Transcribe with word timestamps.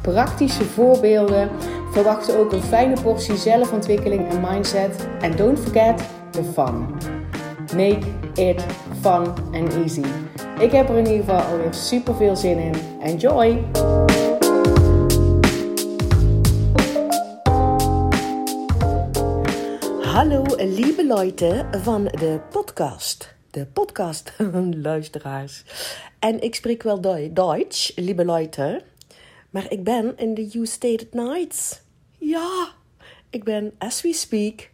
praktische 0.00 0.64
voorbeelden. 0.64 1.50
Verwacht 1.90 2.36
ook 2.36 2.52
een 2.52 2.62
fijne 2.62 3.00
portie 3.02 3.36
zelfontwikkeling 3.36 4.28
en 4.28 4.40
mindset. 4.40 5.08
En 5.20 5.36
don't 5.36 5.58
forget 5.58 6.02
the 6.30 6.44
fun. 6.44 6.86
Make 7.76 8.06
it 8.34 8.64
fun 9.00 9.34
and 9.52 9.74
easy. 9.74 10.04
Ik 10.58 10.72
heb 10.72 10.88
er 10.88 10.96
in 10.96 11.06
ieder 11.06 11.24
geval 11.24 11.40
alweer 11.40 11.74
super 11.74 12.14
veel 12.14 12.36
zin 12.36 12.58
in. 12.58 12.74
Enjoy! 13.02 13.64
Hallo 20.02 20.44
lieve 20.56 21.04
Leute 21.06 21.66
van 21.82 22.04
de 22.04 22.40
podcast. 22.50 23.34
De 23.50 23.66
podcast 23.66 24.32
luisteraars. 24.82 25.64
En 26.18 26.40
ik 26.40 26.54
spreek 26.54 26.82
wel 26.82 27.00
Duits, 27.32 27.92
lieve 27.96 28.24
Leute. 28.24 28.82
Maar 29.50 29.66
ik 29.68 29.84
ben 29.84 30.16
in 30.16 30.34
de 30.34 30.46
You 30.46 30.66
Stated 30.66 31.14
Nights. 31.14 31.82
Ja, 32.18 32.68
ik 33.30 33.44
ben 33.44 33.72
as 33.78 34.02
we 34.02 34.12
speak 34.12 34.70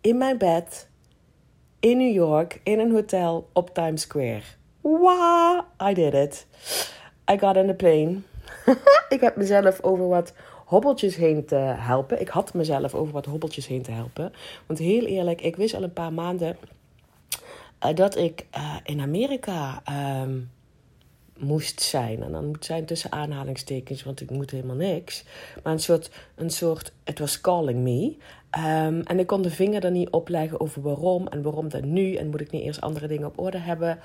in 0.00 0.18
mijn 0.18 0.38
bed 0.38 0.88
in 1.80 1.98
New 1.98 2.14
York 2.14 2.60
in 2.62 2.78
een 2.78 2.92
hotel 2.92 3.48
op 3.52 3.74
Times 3.74 4.02
Square. 4.02 4.42
Wow, 4.80 5.60
I 5.90 5.94
did 5.94 6.14
it. 6.14 6.46
I 7.30 7.38
got 7.38 7.56
on 7.56 7.66
the 7.66 7.74
plane. 7.74 8.20
ik 9.14 9.20
heb 9.20 9.36
mezelf 9.36 9.82
over 9.82 10.08
wat 10.08 10.32
hobbeltjes 10.64 11.16
heen 11.16 11.44
te 11.44 11.54
helpen. 11.54 12.20
Ik 12.20 12.28
had 12.28 12.54
mezelf 12.54 12.94
over 12.94 13.12
wat 13.12 13.26
hobbeltjes 13.26 13.66
heen 13.66 13.82
te 13.82 13.90
helpen. 13.90 14.32
Want 14.66 14.78
heel 14.78 15.04
eerlijk, 15.04 15.40
ik 15.40 15.56
wist 15.56 15.74
al 15.74 15.82
een 15.82 15.92
paar 15.92 16.12
maanden 16.12 16.56
uh, 17.84 17.94
dat 17.94 18.16
ik 18.16 18.46
uh, 18.56 18.76
in 18.82 19.00
Amerika 19.00 19.82
uh, 19.90 20.22
moest 21.42 21.80
zijn. 21.80 22.22
En 22.22 22.32
dan 22.32 22.46
moet 22.46 22.64
zijn 22.64 22.84
tussen 22.84 23.12
aanhalingstekens, 23.12 24.02
want 24.02 24.20
ik 24.20 24.30
moet 24.30 24.50
helemaal 24.50 24.76
niks. 24.76 25.24
Maar 25.62 25.72
een 25.72 25.80
soort, 25.80 26.10
een 26.34 26.50
soort 26.50 26.92
it 27.04 27.18
was 27.18 27.40
calling 27.40 27.78
me. 27.78 28.16
Um, 28.58 29.00
en 29.00 29.18
ik 29.18 29.26
kon 29.26 29.42
de 29.42 29.50
vinger 29.50 29.84
er 29.84 29.90
niet 29.90 30.10
op 30.10 30.28
leggen 30.28 30.60
over 30.60 30.82
waarom 30.82 31.26
en 31.26 31.42
waarom 31.42 31.68
dan 31.68 31.92
nu. 31.92 32.14
En 32.14 32.30
moet 32.30 32.40
ik 32.40 32.50
niet 32.50 32.62
eerst 32.62 32.80
andere 32.80 33.06
dingen 33.06 33.26
op 33.26 33.38
orde 33.38 33.58
hebben. 33.58 33.98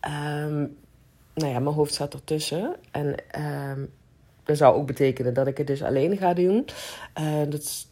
Um, 0.00 0.76
nou 1.34 1.52
ja, 1.52 1.58
mijn 1.58 1.74
hoofd 1.74 1.94
zat 1.94 2.14
ertussen. 2.14 2.76
En 2.90 3.14
um, 3.40 3.90
dat 4.44 4.56
zou 4.56 4.76
ook 4.76 4.86
betekenen 4.86 5.34
dat 5.34 5.46
ik 5.46 5.58
het 5.58 5.66
dus 5.66 5.82
alleen 5.82 6.16
ga 6.16 6.34
doen. 6.34 6.66
Uh, 7.20 7.42
dat 7.48 7.86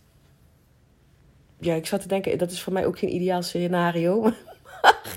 ja, 1.60 1.74
ik 1.74 1.86
zat 1.86 2.00
te 2.00 2.08
denken, 2.08 2.38
dat 2.38 2.50
is 2.50 2.62
voor 2.62 2.72
mij 2.72 2.86
ook 2.86 2.98
geen 2.98 3.14
ideaal 3.14 3.42
scenario. 3.42 4.32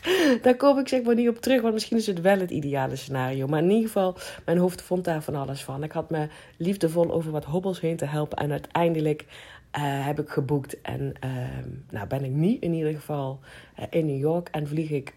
daar 0.41 0.55
kom 0.55 0.80
ik 0.80 0.88
zeg 0.88 1.03
maar 1.03 1.16
niet 1.16 1.30
op 1.30 1.41
terug, 1.41 1.61
want 1.61 1.73
misschien 1.73 1.97
is 1.97 2.08
het 2.08 2.22
wel 2.22 2.39
het 2.39 2.52
ideale 2.52 2.95
scenario. 2.95 3.47
Maar 3.47 3.61
in 3.61 3.69
ieder 3.69 3.86
geval, 3.86 4.17
mijn 4.45 4.58
hoofd 4.58 4.81
vond 4.81 5.03
daar 5.03 5.23
van 5.23 5.35
alles 5.35 5.63
van. 5.63 5.83
Ik 5.83 5.91
had 5.91 6.09
me 6.09 6.27
liefdevol 6.58 7.11
over 7.11 7.31
wat 7.31 7.45
hobbels 7.45 7.80
heen 7.80 7.97
te 7.97 8.05
helpen. 8.05 8.38
En 8.38 8.52
uiteindelijk 8.52 9.25
uh, 9.77 10.05
heb 10.05 10.19
ik 10.19 10.30
geboekt 10.30 10.81
en 10.81 11.13
uh, 11.25 11.31
nou 11.89 12.08
ben 12.08 12.23
ik 12.23 12.31
nu 12.31 12.58
in 12.59 12.73
ieder 12.73 12.94
geval 12.94 13.39
uh, 13.79 13.85
in 13.90 14.06
New 14.06 14.19
York. 14.19 14.50
En 14.51 14.68
vlieg 14.68 14.90
ik 14.90 15.13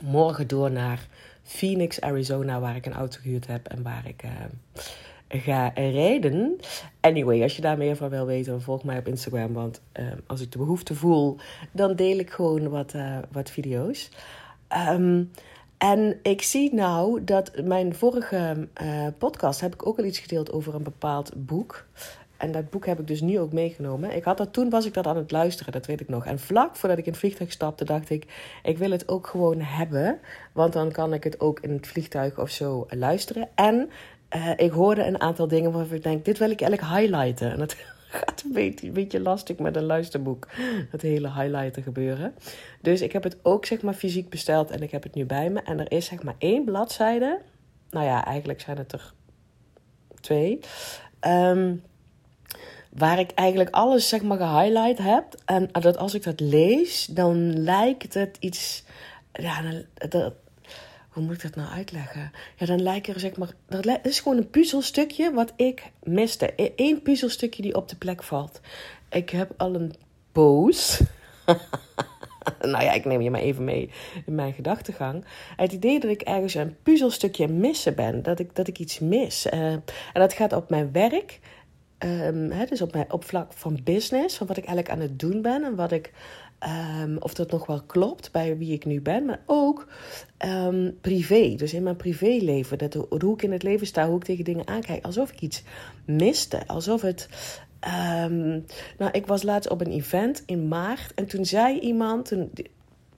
morgen 0.00 0.46
door 0.46 0.70
naar 0.70 1.06
Phoenix, 1.42 2.00
Arizona, 2.00 2.60
waar 2.60 2.76
ik 2.76 2.86
een 2.86 2.92
auto 2.92 3.18
gehuurd 3.22 3.46
heb 3.46 3.68
en 3.68 3.82
waar 3.82 4.06
ik 4.06 4.22
ga 5.32 5.68
rijden. 5.74 6.56
Anyway, 7.00 7.42
als 7.42 7.56
je 7.56 7.62
daar 7.62 7.78
meer 7.78 7.96
van 7.96 8.08
wil 8.08 8.26
weten, 8.26 8.62
volg 8.62 8.84
mij 8.84 8.98
op 8.98 9.08
Instagram. 9.08 9.52
Want 9.52 9.80
uh, 10.00 10.06
als 10.26 10.40
ik 10.40 10.52
de 10.52 10.58
behoefte 10.58 10.94
voel, 10.94 11.36
dan 11.72 11.96
deel 11.96 12.18
ik 12.18 12.30
gewoon 12.30 12.68
wat, 12.68 12.94
uh, 12.94 13.18
wat 13.32 13.50
video's. 13.50 14.10
Um, 14.90 15.30
en 15.78 16.18
ik 16.22 16.42
zie 16.42 16.74
nou 16.74 17.24
dat 17.24 17.52
mijn 17.64 17.94
vorige 17.94 18.68
uh, 18.82 19.06
podcast 19.18 19.60
heb 19.60 19.74
ik 19.74 19.86
ook 19.86 19.98
al 19.98 20.04
iets 20.04 20.18
gedeeld 20.18 20.52
over 20.52 20.74
een 20.74 20.82
bepaald 20.82 21.32
boek. 21.36 21.86
En 22.36 22.52
dat 22.52 22.70
boek 22.70 22.86
heb 22.86 23.00
ik 23.00 23.06
dus 23.06 23.20
nu 23.20 23.38
ook 23.40 23.52
meegenomen. 23.52 24.16
Ik 24.16 24.24
had 24.24 24.36
dat, 24.36 24.52
toen 24.52 24.70
was 24.70 24.86
ik 24.86 24.94
dat 24.94 25.06
aan 25.06 25.16
het 25.16 25.30
luisteren, 25.30 25.72
dat 25.72 25.86
weet 25.86 26.00
ik 26.00 26.08
nog. 26.08 26.26
En 26.26 26.38
vlak 26.38 26.76
voordat 26.76 26.98
ik 26.98 27.04
in 27.04 27.10
het 27.10 27.20
vliegtuig 27.20 27.52
stapte, 27.52 27.84
dacht 27.84 28.10
ik... 28.10 28.26
ik 28.62 28.78
wil 28.78 28.90
het 28.90 29.08
ook 29.08 29.26
gewoon 29.26 29.60
hebben. 29.60 30.18
Want 30.52 30.72
dan 30.72 30.92
kan 30.92 31.12
ik 31.12 31.24
het 31.24 31.40
ook 31.40 31.60
in 31.60 31.70
het 31.70 31.86
vliegtuig 31.86 32.38
of 32.38 32.50
zo 32.50 32.86
luisteren. 32.88 33.48
En 33.54 33.90
uh, 34.34 34.50
ik 34.56 34.70
hoorde 34.70 35.04
een 35.04 35.20
aantal 35.20 35.48
dingen 35.48 35.72
waarvan 35.72 35.96
ik 35.96 36.02
denk, 36.02 36.24
dit 36.24 36.38
wil 36.38 36.50
ik 36.50 36.60
eigenlijk 36.60 36.92
highlighten. 36.94 37.50
En 37.50 37.58
dat 37.58 37.76
gaat 38.08 38.42
een 38.44 38.52
beetje, 38.52 38.86
een 38.86 38.92
beetje 38.92 39.20
lastig 39.20 39.58
met 39.58 39.76
een 39.76 39.84
luisterboek, 39.84 40.48
dat 40.90 41.00
hele 41.00 41.32
highlighten 41.32 41.82
gebeuren. 41.82 42.34
Dus 42.80 43.00
ik 43.00 43.12
heb 43.12 43.22
het 43.22 43.36
ook 43.42 43.66
zeg 43.66 43.82
maar 43.82 43.94
fysiek 43.94 44.28
besteld 44.28 44.70
en 44.70 44.82
ik 44.82 44.90
heb 44.90 45.02
het 45.02 45.14
nu 45.14 45.24
bij 45.24 45.50
me. 45.50 45.62
En 45.62 45.80
er 45.80 45.92
is 45.92 46.06
zeg 46.06 46.22
maar 46.22 46.34
één 46.38 46.64
bladzijde, 46.64 47.40
nou 47.90 48.06
ja, 48.06 48.24
eigenlijk 48.24 48.60
zijn 48.60 48.76
het 48.76 48.92
er 48.92 49.12
twee, 50.20 50.58
um, 51.20 51.82
waar 52.90 53.18
ik 53.18 53.30
eigenlijk 53.30 53.70
alles 53.70 54.08
zeg 54.08 54.22
maar 54.22 54.38
gehighlight 54.38 54.98
heb. 54.98 55.24
En 55.44 55.68
dat 55.72 55.96
als 55.96 56.14
ik 56.14 56.22
dat 56.22 56.40
lees, 56.40 57.06
dan 57.06 57.62
lijkt 57.62 58.14
het 58.14 58.36
iets, 58.40 58.84
ja, 59.32 59.62
dat, 60.08 60.32
hoe 61.12 61.22
moet 61.22 61.34
ik 61.34 61.42
dat 61.42 61.54
nou 61.54 61.68
uitleggen? 61.68 62.32
Ja, 62.56 62.66
dan 62.66 62.82
lijkt 62.82 63.06
er 63.06 63.20
zeg 63.20 63.36
maar. 63.36 63.54
Dat 63.68 63.98
is 64.02 64.20
gewoon 64.20 64.38
een 64.38 64.50
puzzelstukje 64.50 65.32
wat 65.32 65.52
ik 65.56 65.90
miste. 66.02 66.52
Eén 66.76 67.02
puzzelstukje 67.02 67.62
die 67.62 67.76
op 67.76 67.88
de 67.88 67.96
plek 67.96 68.22
valt. 68.22 68.60
Ik 69.10 69.30
heb 69.30 69.52
al 69.56 69.74
een 69.74 69.94
poos. 70.32 71.00
nou 72.60 72.84
ja, 72.84 72.92
ik 72.92 73.04
neem 73.04 73.20
je 73.20 73.30
maar 73.30 73.40
even 73.40 73.64
mee 73.64 73.90
in 74.26 74.34
mijn 74.34 74.52
gedachtegang. 74.52 75.24
Het 75.56 75.72
idee 75.72 76.00
dat 76.00 76.10
ik 76.10 76.22
ergens 76.22 76.54
een 76.54 76.76
puzzelstukje 76.82 77.48
missen 77.48 77.94
ben. 77.94 78.22
Dat 78.22 78.38
ik, 78.38 78.54
dat 78.54 78.68
ik 78.68 78.78
iets 78.78 78.98
mis. 78.98 79.46
Uh, 79.46 79.72
en 79.72 79.82
dat 80.12 80.32
gaat 80.32 80.52
op 80.52 80.70
mijn 80.70 80.92
werk. 80.92 81.40
Hè, 81.98 82.64
dus 82.64 82.82
op, 82.82 82.92
mijn, 82.92 83.12
op 83.12 83.24
vlak 83.24 83.52
van 83.52 83.80
business. 83.84 84.36
Van 84.36 84.46
wat 84.46 84.56
ik 84.56 84.64
eigenlijk 84.64 84.96
aan 84.96 85.08
het 85.08 85.18
doen 85.18 85.42
ben. 85.42 85.64
En 85.64 85.74
wat 85.76 85.92
ik 85.92 86.12
Um, 87.02 87.16
of 87.18 87.34
dat 87.34 87.50
nog 87.50 87.66
wel 87.66 87.82
klopt 87.82 88.32
bij 88.32 88.58
wie 88.58 88.72
ik 88.72 88.84
nu 88.84 89.00
ben, 89.00 89.24
maar 89.24 89.40
ook 89.46 89.88
um, 90.38 90.98
privé. 91.00 91.54
Dus 91.54 91.72
in 91.72 91.82
mijn 91.82 91.96
privéleven, 91.96 92.78
dat, 92.78 92.94
hoe 92.94 93.34
ik 93.34 93.42
in 93.42 93.52
het 93.52 93.62
leven 93.62 93.86
sta, 93.86 94.06
hoe 94.06 94.16
ik 94.16 94.24
tegen 94.24 94.44
dingen 94.44 94.66
aankijk. 94.66 95.04
Alsof 95.04 95.32
ik 95.32 95.40
iets 95.40 95.62
miste. 96.04 96.66
Alsof 96.66 97.02
het. 97.02 97.28
Um, 98.24 98.64
nou, 98.98 99.10
ik 99.12 99.26
was 99.26 99.42
laatst 99.42 99.70
op 99.70 99.80
een 99.80 99.90
event 99.90 100.42
in 100.46 100.68
maart 100.68 101.14
en 101.14 101.26
toen 101.26 101.44
zei 101.44 101.78
iemand. 101.78 102.28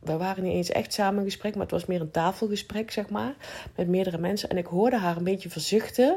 We 0.00 0.16
waren 0.16 0.42
niet 0.42 0.52
eens 0.52 0.70
echt 0.70 0.92
samen 0.92 1.18
in 1.18 1.24
gesprek, 1.24 1.52
maar 1.52 1.62
het 1.62 1.70
was 1.70 1.86
meer 1.86 2.00
een 2.00 2.10
tafelgesprek, 2.10 2.90
zeg 2.90 3.08
maar. 3.08 3.34
Met 3.76 3.88
meerdere 3.88 4.18
mensen. 4.18 4.48
En 4.48 4.56
ik 4.56 4.66
hoorde 4.66 4.98
haar 4.98 5.16
een 5.16 5.24
beetje 5.24 5.50
verzuchten. 5.50 6.16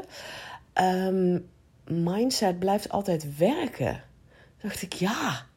mindset 1.84 2.58
blijft 2.58 2.88
altijd 2.88 3.36
werken. 3.36 4.02
Dacht 4.62 4.82
ik, 4.82 4.92
ja. 4.92 5.47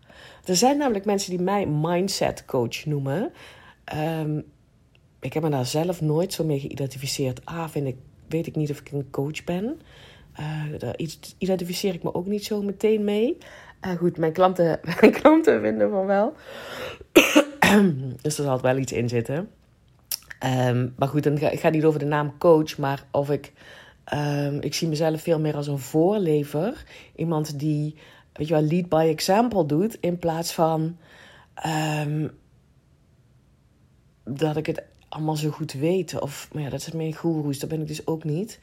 Er 0.46 0.56
zijn 0.56 0.78
namelijk 0.78 1.06
mensen 1.06 1.30
die 1.30 1.42
mij 1.42 1.66
mindset 1.66 2.46
coach 2.46 2.86
noemen. 2.86 3.32
Um, 3.96 4.46
ik 5.20 5.34
heb 5.34 5.44
me 5.44 5.50
daar 5.50 5.66
zelf 5.66 6.02
nooit 6.02 6.34
zo 6.34 6.44
mee 6.44 6.60
geïdentificeerd. 6.60 7.46
Ah, 7.46 7.70
vind 7.70 7.88
ik, 7.88 7.96
weet 8.28 8.48
ik 8.48 8.56
niet 8.56 8.72
of 8.72 8.80
ik 8.80 8.92
een 8.92 9.10
coach 9.12 9.44
ben. 9.44 9.80
Uh, 10.40 10.80
daar 10.80 11.00
identificeer 11.38 11.94
ik 11.94 12.04
me 12.04 12.14
ook 12.14 12.26
niet 12.26 12.46
zo 12.46 12.62
meteen 12.62 13.04
mee. 13.04 13.38
Uh, 13.86 13.92
goed, 13.92 14.18
mijn 14.18 14.34
klanten, 14.34 14.80
mijn 15.00 15.12
klanten 15.12 15.62
vinden 15.62 15.90
van 15.90 16.06
wel. 16.06 16.34
dus 18.22 18.38
er 18.38 18.44
zal 18.44 18.62
wel 18.62 18.78
iets 18.78 18.92
in 18.92 19.10
zitten. 19.10 19.50
Um, 20.68 20.94
maar 20.98 21.08
goed, 21.08 21.24
dan 21.24 21.38
ga, 21.38 21.50
ik 21.50 21.72
niet 21.72 21.86
over 21.86 22.00
de 22.00 22.06
naam 22.06 22.38
coach, 22.38 22.78
maar 22.78 23.06
of 23.12 23.30
ik. 23.30 23.54
Um, 24.14 24.62
ik 24.62 24.74
zie 24.74 24.88
mezelf 24.88 25.22
veel 25.22 25.40
meer 25.40 25.56
als 25.56 25.68
een 25.68 25.80
voorlever. 25.80 26.84
Iemand 27.16 27.60
die 27.60 27.96
weet 28.34 28.48
je 28.48 28.54
wel, 28.54 28.64
lead 28.64 28.90
by 28.90 29.08
example 29.10 29.66
doet. 29.66 29.98
In 30.00 30.20
plaats 30.20 30.52
van 30.54 30.98
um, 32.06 32.32
dat 34.24 34.58
ik 34.58 34.66
het 34.66 34.84
allemaal 35.10 35.36
zo 35.36 35.50
goed 35.50 35.74
weet. 35.74 36.20
Of, 36.20 36.50
maar 36.54 36.64
ja, 36.64 36.70
dat 36.70 36.80
is 36.80 36.92
meer 36.92 37.16
goeroes. 37.16 37.60
Dat 37.60 37.70
ben 37.70 37.82
ik 37.82 37.88
dus 37.88 38.08
ook 38.08 38.24
niet. 38.24 38.60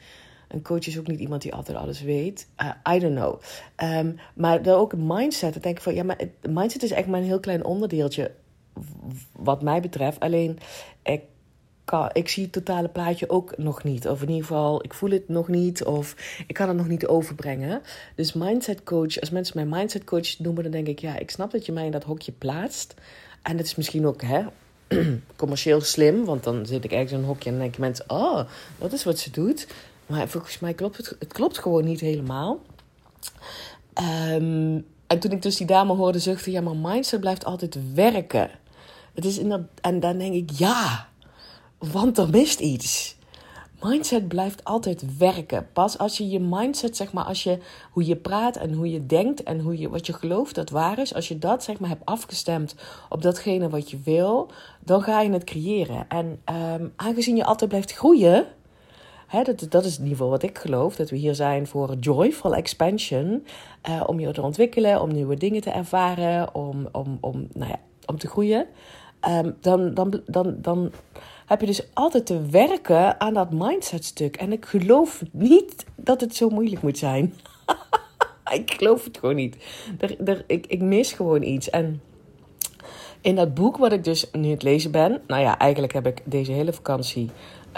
Een 0.48 0.62
coach 0.62 0.86
is 0.86 0.98
ook 0.98 1.06
niet 1.06 1.20
iemand 1.20 1.42
die 1.42 1.54
altijd 1.54 1.78
alles 1.78 2.02
weet. 2.02 2.48
Uh, 2.62 2.94
I 2.94 2.98
don't 2.98 3.14
know. 3.14 3.40
Um, 3.76 4.18
maar 4.34 4.62
dan 4.62 4.78
ook 4.78 4.92
een 4.92 5.06
mindset. 5.06 5.52
Dan 5.52 5.62
denk 5.62 5.76
ik 5.76 5.82
van, 5.82 5.94
ja, 5.94 6.02
maar 6.02 6.20
mindset 6.48 6.82
is 6.82 6.90
echt 6.90 7.06
maar 7.06 7.20
een 7.20 7.26
heel 7.26 7.40
klein 7.40 7.64
onderdeeltje 7.64 8.30
wat 9.32 9.62
mij 9.62 9.80
betreft. 9.80 10.20
Alleen, 10.20 10.58
ik 11.02 11.22
ik 12.12 12.28
zie 12.28 12.42
het 12.42 12.52
totale 12.52 12.88
plaatje 12.88 13.30
ook 13.30 13.56
nog 13.56 13.84
niet. 13.84 14.08
Of 14.08 14.22
in 14.22 14.28
ieder 14.28 14.46
geval, 14.46 14.84
ik 14.84 14.94
voel 14.94 15.10
het 15.10 15.28
nog 15.28 15.48
niet. 15.48 15.84
Of 15.84 16.14
ik 16.46 16.54
kan 16.54 16.68
het 16.68 16.76
nog 16.76 16.88
niet 16.88 17.06
overbrengen. 17.06 17.82
Dus 18.14 18.32
mindset 18.32 18.82
coach, 18.82 19.20
als 19.20 19.30
mensen 19.30 19.56
mij 19.56 19.78
mindset 19.78 20.04
coach 20.04 20.38
noemen, 20.38 20.62
dan 20.62 20.72
denk 20.72 20.86
ik, 20.86 20.98
ja, 20.98 21.18
ik 21.18 21.30
snap 21.30 21.50
dat 21.50 21.66
je 21.66 21.72
mij 21.72 21.84
in 21.84 21.90
dat 21.90 22.04
hokje 22.04 22.32
plaatst. 22.32 22.94
En 23.42 23.56
dat 23.56 23.66
is 23.66 23.74
misschien 23.74 24.06
ook 24.06 24.22
hè, 24.22 24.42
commercieel 25.36 25.80
slim, 25.80 26.24
want 26.24 26.44
dan 26.44 26.66
zit 26.66 26.84
ik 26.84 26.92
ergens 26.92 27.12
in 27.12 27.18
een 27.18 27.24
hokje 27.24 27.44
en 27.44 27.54
dan 27.54 27.62
denken 27.62 27.80
mensen, 27.80 28.04
oh, 28.08 28.40
dat 28.78 28.92
is 28.92 29.04
wat 29.04 29.18
ze 29.18 29.30
doet. 29.30 29.66
Maar 30.06 30.28
volgens 30.28 30.58
mij 30.58 30.74
klopt 30.74 30.96
het, 30.96 31.16
het 31.18 31.32
klopt 31.32 31.58
gewoon 31.58 31.84
niet 31.84 32.00
helemaal. 32.00 32.60
Um, 34.34 34.86
en 35.06 35.18
toen 35.18 35.30
ik 35.30 35.42
dus 35.42 35.56
die 35.56 35.66
dame 35.66 35.94
hoorde 35.94 36.18
zuchten, 36.18 36.52
ja, 36.52 36.60
maar 36.60 36.76
mindset 36.76 37.20
blijft 37.20 37.44
altijd 37.44 37.94
werken. 37.94 38.50
Het 39.14 39.24
is 39.24 39.38
in 39.38 39.48
dat, 39.48 39.60
en 39.80 40.00
dan 40.00 40.18
denk 40.18 40.34
ik, 40.34 40.50
ja, 40.50 41.07
want 41.78 42.18
er 42.18 42.30
mist 42.30 42.60
iets. 42.60 43.16
Mindset 43.82 44.28
blijft 44.28 44.64
altijd 44.64 45.16
werken. 45.18 45.68
Pas 45.72 45.98
als 45.98 46.18
je 46.18 46.28
je 46.28 46.40
mindset, 46.40 46.96
zeg 46.96 47.12
maar, 47.12 47.24
als 47.24 47.42
je 47.42 47.58
hoe 47.90 48.06
je 48.06 48.16
praat 48.16 48.56
en 48.56 48.72
hoe 48.72 48.90
je 48.90 49.06
denkt 49.06 49.42
en 49.42 49.60
hoe 49.60 49.78
je, 49.78 49.88
wat 49.88 50.06
je 50.06 50.12
gelooft 50.12 50.54
dat 50.54 50.70
waar 50.70 50.98
is, 50.98 51.14
als 51.14 51.28
je 51.28 51.38
dat, 51.38 51.64
zeg 51.64 51.80
maar, 51.80 51.88
hebt 51.88 52.04
afgestemd 52.04 52.74
op 53.08 53.22
datgene 53.22 53.68
wat 53.68 53.90
je 53.90 53.98
wil, 54.04 54.50
dan 54.80 55.02
ga 55.02 55.20
je 55.20 55.30
het 55.30 55.44
creëren. 55.44 56.08
En 56.08 56.40
um, 56.80 56.92
aangezien 56.96 57.36
je 57.36 57.44
altijd 57.44 57.70
blijft 57.70 57.92
groeien, 57.92 58.46
dat, 59.30 59.66
dat 59.68 59.84
is 59.84 59.96
ieder 59.96 60.08
geval 60.08 60.28
wat 60.28 60.42
ik 60.42 60.58
geloof. 60.58 60.96
Dat 60.96 61.10
we 61.10 61.16
hier 61.16 61.34
zijn 61.34 61.66
voor 61.66 61.94
joyful 61.94 62.54
expansion. 62.54 63.44
Uh, 63.88 64.02
om 64.06 64.20
je 64.20 64.30
te 64.30 64.42
ontwikkelen, 64.42 65.00
om 65.00 65.12
nieuwe 65.12 65.36
dingen 65.36 65.60
te 65.60 65.70
ervaren, 65.70 66.54
om, 66.54 66.88
om, 66.92 67.18
om, 67.20 67.48
nou 67.52 67.70
ja, 67.70 67.80
om 68.06 68.18
te 68.18 68.28
groeien. 68.28 68.66
Um, 69.28 69.56
dan, 69.60 69.94
dan, 69.94 70.20
dan, 70.26 70.56
dan 70.60 70.92
heb 71.48 71.60
je 71.60 71.66
dus 71.66 71.94
altijd 71.94 72.26
te 72.26 72.46
werken 72.46 73.20
aan 73.20 73.34
dat 73.34 73.50
mindset 73.50 74.04
stuk. 74.04 74.36
En 74.36 74.52
ik 74.52 74.64
geloof 74.64 75.22
niet 75.32 75.84
dat 75.96 76.20
het 76.20 76.36
zo 76.36 76.48
moeilijk 76.48 76.82
moet 76.82 76.98
zijn. 76.98 77.34
ik 78.52 78.74
geloof 78.76 79.04
het 79.04 79.18
gewoon 79.18 79.34
niet. 79.34 79.56
Er, 79.98 80.28
er, 80.28 80.44
ik, 80.46 80.66
ik 80.66 80.80
mis 80.80 81.12
gewoon 81.12 81.42
iets. 81.42 81.70
En 81.70 82.02
in 83.20 83.34
dat 83.34 83.54
boek 83.54 83.76
wat 83.76 83.92
ik 83.92 84.04
dus 84.04 84.30
nu 84.32 84.50
het 84.50 84.62
lezen 84.62 84.90
ben... 84.90 85.20
Nou 85.26 85.42
ja, 85.42 85.58
eigenlijk 85.58 85.92
heb 85.92 86.06
ik 86.06 86.20
deze 86.24 86.52
hele 86.52 86.72
vakantie 86.72 87.30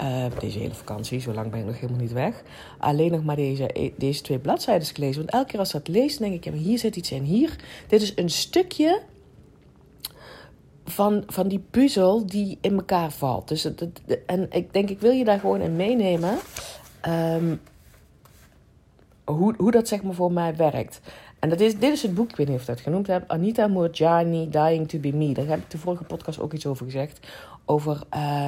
uh, 0.03 0.25
deze 0.39 0.59
hele 0.59 0.73
vakantie, 0.73 1.19
zo 1.19 1.33
lang 1.33 1.51
ben 1.51 1.59
ik 1.59 1.65
nog 1.65 1.79
helemaal 1.79 2.01
niet 2.01 2.13
weg. 2.13 2.43
Alleen 2.77 3.11
nog 3.11 3.23
maar 3.23 3.35
deze, 3.35 3.91
deze 3.97 4.21
twee 4.21 4.39
bladzijden 4.39 4.87
gelezen. 4.87 5.17
Want 5.17 5.31
elke 5.31 5.47
keer 5.47 5.59
als 5.59 5.73
ik 5.73 5.85
dat 5.85 5.95
lees, 5.95 6.17
denk 6.17 6.45
ik, 6.45 6.53
hier 6.53 6.79
zit 6.79 6.95
iets 6.95 7.11
in. 7.11 7.23
Hier, 7.23 7.55
dit 7.87 8.01
is 8.01 8.13
een 8.15 8.29
stukje 8.29 9.01
van, 10.91 11.23
van 11.27 11.47
die 11.47 11.63
puzzel 11.69 12.25
die 12.25 12.57
in 12.61 12.73
elkaar 12.73 13.11
valt. 13.11 13.47
Dus 13.47 13.69
en 14.25 14.47
ik 14.51 14.73
denk, 14.73 14.89
ik 14.89 14.99
wil 14.99 15.11
je 15.11 15.23
daar 15.23 15.39
gewoon 15.39 15.61
in 15.61 15.75
meenemen. 15.75 16.37
Um, 17.07 17.61
hoe, 19.23 19.53
hoe 19.57 19.71
dat 19.71 19.87
zeg 19.87 20.03
maar 20.03 20.13
voor 20.13 20.31
mij 20.31 20.55
werkt. 20.55 21.01
En 21.39 21.49
dat 21.49 21.59
is, 21.59 21.79
dit 21.79 21.93
is 21.93 22.01
het 22.01 22.13
boek, 22.13 22.29
ik 22.29 22.35
weet 22.35 22.47
niet 22.47 22.55
of 22.55 22.61
ik 22.61 22.67
dat 22.67 22.79
genoemd 22.79 23.07
heb. 23.07 23.23
Anita 23.27 23.67
Moorjani, 23.67 24.49
Dying 24.49 24.89
to 24.89 24.99
be 24.99 25.13
Me. 25.13 25.33
Daar 25.33 25.45
heb 25.45 25.59
ik 25.59 25.69
de 25.69 25.77
vorige 25.77 26.03
podcast 26.03 26.39
ook 26.39 26.53
iets 26.53 26.65
over 26.65 26.85
gezegd. 26.85 27.27
Over 27.65 28.01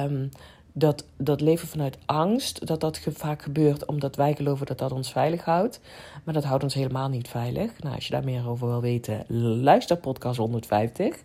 um, 0.04 0.28
dat, 0.72 1.04
dat 1.16 1.40
leven 1.40 1.68
vanuit 1.68 1.98
angst, 2.06 2.66
dat 2.66 2.80
dat 2.80 3.00
vaak 3.12 3.42
gebeurt 3.42 3.84
omdat 3.84 4.16
wij 4.16 4.34
geloven 4.34 4.66
dat 4.66 4.78
dat 4.78 4.92
ons 4.92 5.12
veilig 5.12 5.44
houdt. 5.44 5.80
Maar 6.24 6.34
dat 6.34 6.44
houdt 6.44 6.62
ons 6.62 6.74
helemaal 6.74 7.08
niet 7.08 7.28
veilig. 7.28 7.70
Nou, 7.80 7.94
als 7.94 8.06
je 8.06 8.12
daar 8.12 8.24
meer 8.24 8.48
over 8.48 8.68
wil 8.68 8.80
weten, 8.80 9.24
luister 9.62 9.96
podcast 9.96 10.38
150. 10.38 11.22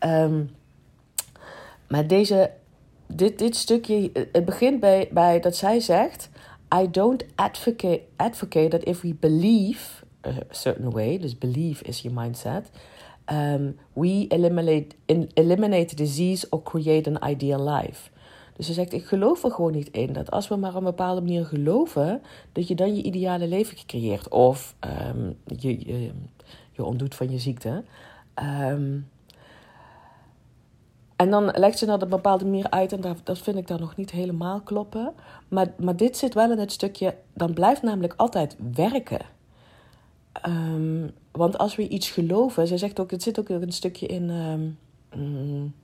Um, 0.00 0.50
maar 1.88 2.06
deze, 2.06 2.50
dit, 3.06 3.38
dit 3.38 3.56
stukje, 3.56 4.10
het 4.32 4.44
begint 4.44 4.80
bij, 4.80 5.08
bij 5.12 5.40
dat 5.40 5.56
zij 5.56 5.80
zegt... 5.80 6.30
I 6.74 6.90
don't 6.90 7.24
advocate, 7.34 8.00
advocate 8.16 8.68
that 8.68 8.84
if 8.84 9.00
we 9.00 9.14
believe 9.14 10.04
a 10.26 10.32
certain 10.50 10.90
way, 10.90 11.18
dus 11.18 11.38
believe 11.38 11.84
is 11.84 12.00
your 12.00 12.20
mindset... 12.20 12.70
Um, 13.32 13.76
we 13.92 14.26
eliminate, 14.28 14.86
in, 15.04 15.30
eliminate 15.34 15.94
disease 15.94 16.46
or 16.50 16.62
create 16.62 17.10
an 17.10 17.30
ideal 17.30 17.68
life... 17.68 18.10
Dus 18.56 18.66
ze 18.66 18.72
zegt, 18.72 18.92
ik 18.92 19.04
geloof 19.04 19.44
er 19.44 19.50
gewoon 19.50 19.72
niet 19.72 19.90
in 19.90 20.12
dat 20.12 20.30
als 20.30 20.48
we 20.48 20.56
maar 20.56 20.70
op 20.70 20.76
een 20.76 20.84
bepaalde 20.84 21.20
manier 21.20 21.44
geloven, 21.44 22.22
dat 22.52 22.68
je 22.68 22.74
dan 22.74 22.96
je 22.96 23.02
ideale 23.02 23.46
leven 23.46 23.76
creëert. 23.86 24.28
Of 24.28 24.74
um, 25.08 25.36
je, 25.56 25.78
je, 25.78 26.10
je 26.72 26.84
ontdoet 26.84 27.14
van 27.14 27.30
je 27.30 27.38
ziekte. 27.38 27.84
Um, 28.42 29.08
en 31.16 31.30
dan 31.30 31.44
legt 31.44 31.78
ze 31.78 31.86
dat 31.86 32.02
een 32.02 32.08
bepaalde 32.08 32.44
manier 32.44 32.70
uit 32.70 32.92
en 32.92 33.16
dat, 33.24 33.38
vind 33.38 33.56
ik 33.56 33.66
dan 33.66 33.80
nog 33.80 33.96
niet 33.96 34.10
helemaal 34.10 34.60
kloppen. 34.60 35.12
Maar, 35.48 35.72
maar 35.78 35.96
dit 35.96 36.16
zit 36.16 36.34
wel 36.34 36.52
in 36.52 36.58
het 36.58 36.72
stukje, 36.72 37.14
dan 37.34 37.52
blijft 37.52 37.82
namelijk 37.82 38.14
altijd 38.16 38.56
werken. 38.74 39.20
Um, 40.46 41.10
want 41.30 41.58
als 41.58 41.76
we 41.76 41.88
iets 41.88 42.10
geloven, 42.10 42.66
ze 42.66 42.78
zegt 42.78 43.00
ook, 43.00 43.10
het 43.10 43.22
zit 43.22 43.38
ook 43.38 43.48
een 43.48 43.72
stukje 43.72 44.06
in... 44.06 44.30
Um, 44.30 45.74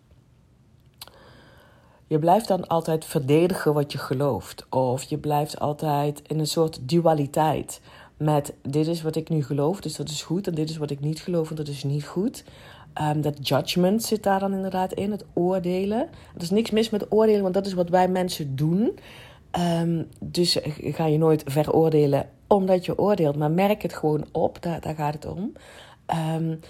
je 2.06 2.19
blijft 2.19 2.49
dan 2.49 2.69
altijd 2.69 3.05
verdedigen 3.05 3.75
wat 3.75 3.93
je 3.93 3.99
gelooft. 3.99 4.67
Of 4.69 5.02
je 5.02 5.19
blijft 5.19 5.61
altijd 5.61 6.23
in 6.26 6.38
een 6.38 6.46
soort 6.46 6.88
dualiteit. 6.88 7.81
Met 8.17 8.55
dit 8.62 8.87
is 8.87 9.02
wat 9.02 9.17
ik 9.17 9.28
nu 9.28 9.44
geloof, 9.44 9.81
dus 9.81 9.96
dat 9.96 10.08
is 10.08 10.23
goed. 10.23 10.46
En 10.46 10.55
dit 10.55 10.70
is 10.70 10.76
wat 10.76 10.90
ik 10.90 11.00
niet 11.00 11.20
geloof, 11.20 11.50
en 11.50 11.56
dat 11.56 11.69
is 11.69 11.85
niet 11.85 12.05
goed. 12.05 12.44
Um, 13.00 13.20
dat 13.20 13.48
judgment 13.48 14.02
zit 14.02 14.22
daar 14.22 14.40
dan 14.40 14.52
inderdaad 14.52 14.92
in, 14.92 15.10
het 15.10 15.24
oordelen. 15.32 16.00
Er 16.34 16.42
is 16.42 16.50
niks 16.50 16.70
mis 16.70 16.90
met 16.90 17.12
oordelen, 17.12 17.42
want 17.42 17.54
dat 17.54 17.66
is 17.66 17.72
wat 17.72 17.88
wij 17.88 18.08
mensen 18.08 18.56
doen. 18.56 18.98
Um, 19.80 20.08
dus 20.20 20.58
ga 20.76 21.06
je 21.06 21.18
nooit 21.18 21.42
veroordelen 21.46 22.28
omdat 22.46 22.84
je 22.84 22.98
oordeelt, 22.98 23.36
maar 23.36 23.50
merk 23.50 23.82
het 23.82 23.94
gewoon 23.94 24.24
op, 24.32 24.62
daar, 24.62 24.80
daar 24.80 24.94
gaat 24.94 25.14
het 25.14 25.26
om. 25.26 25.52
Um, 26.34 26.60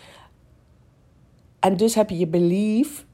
en 1.61 1.77
dus 1.77 1.95
heb 1.95 2.11
je 2.11 2.19
je 2.19 2.27
belief 2.27 3.07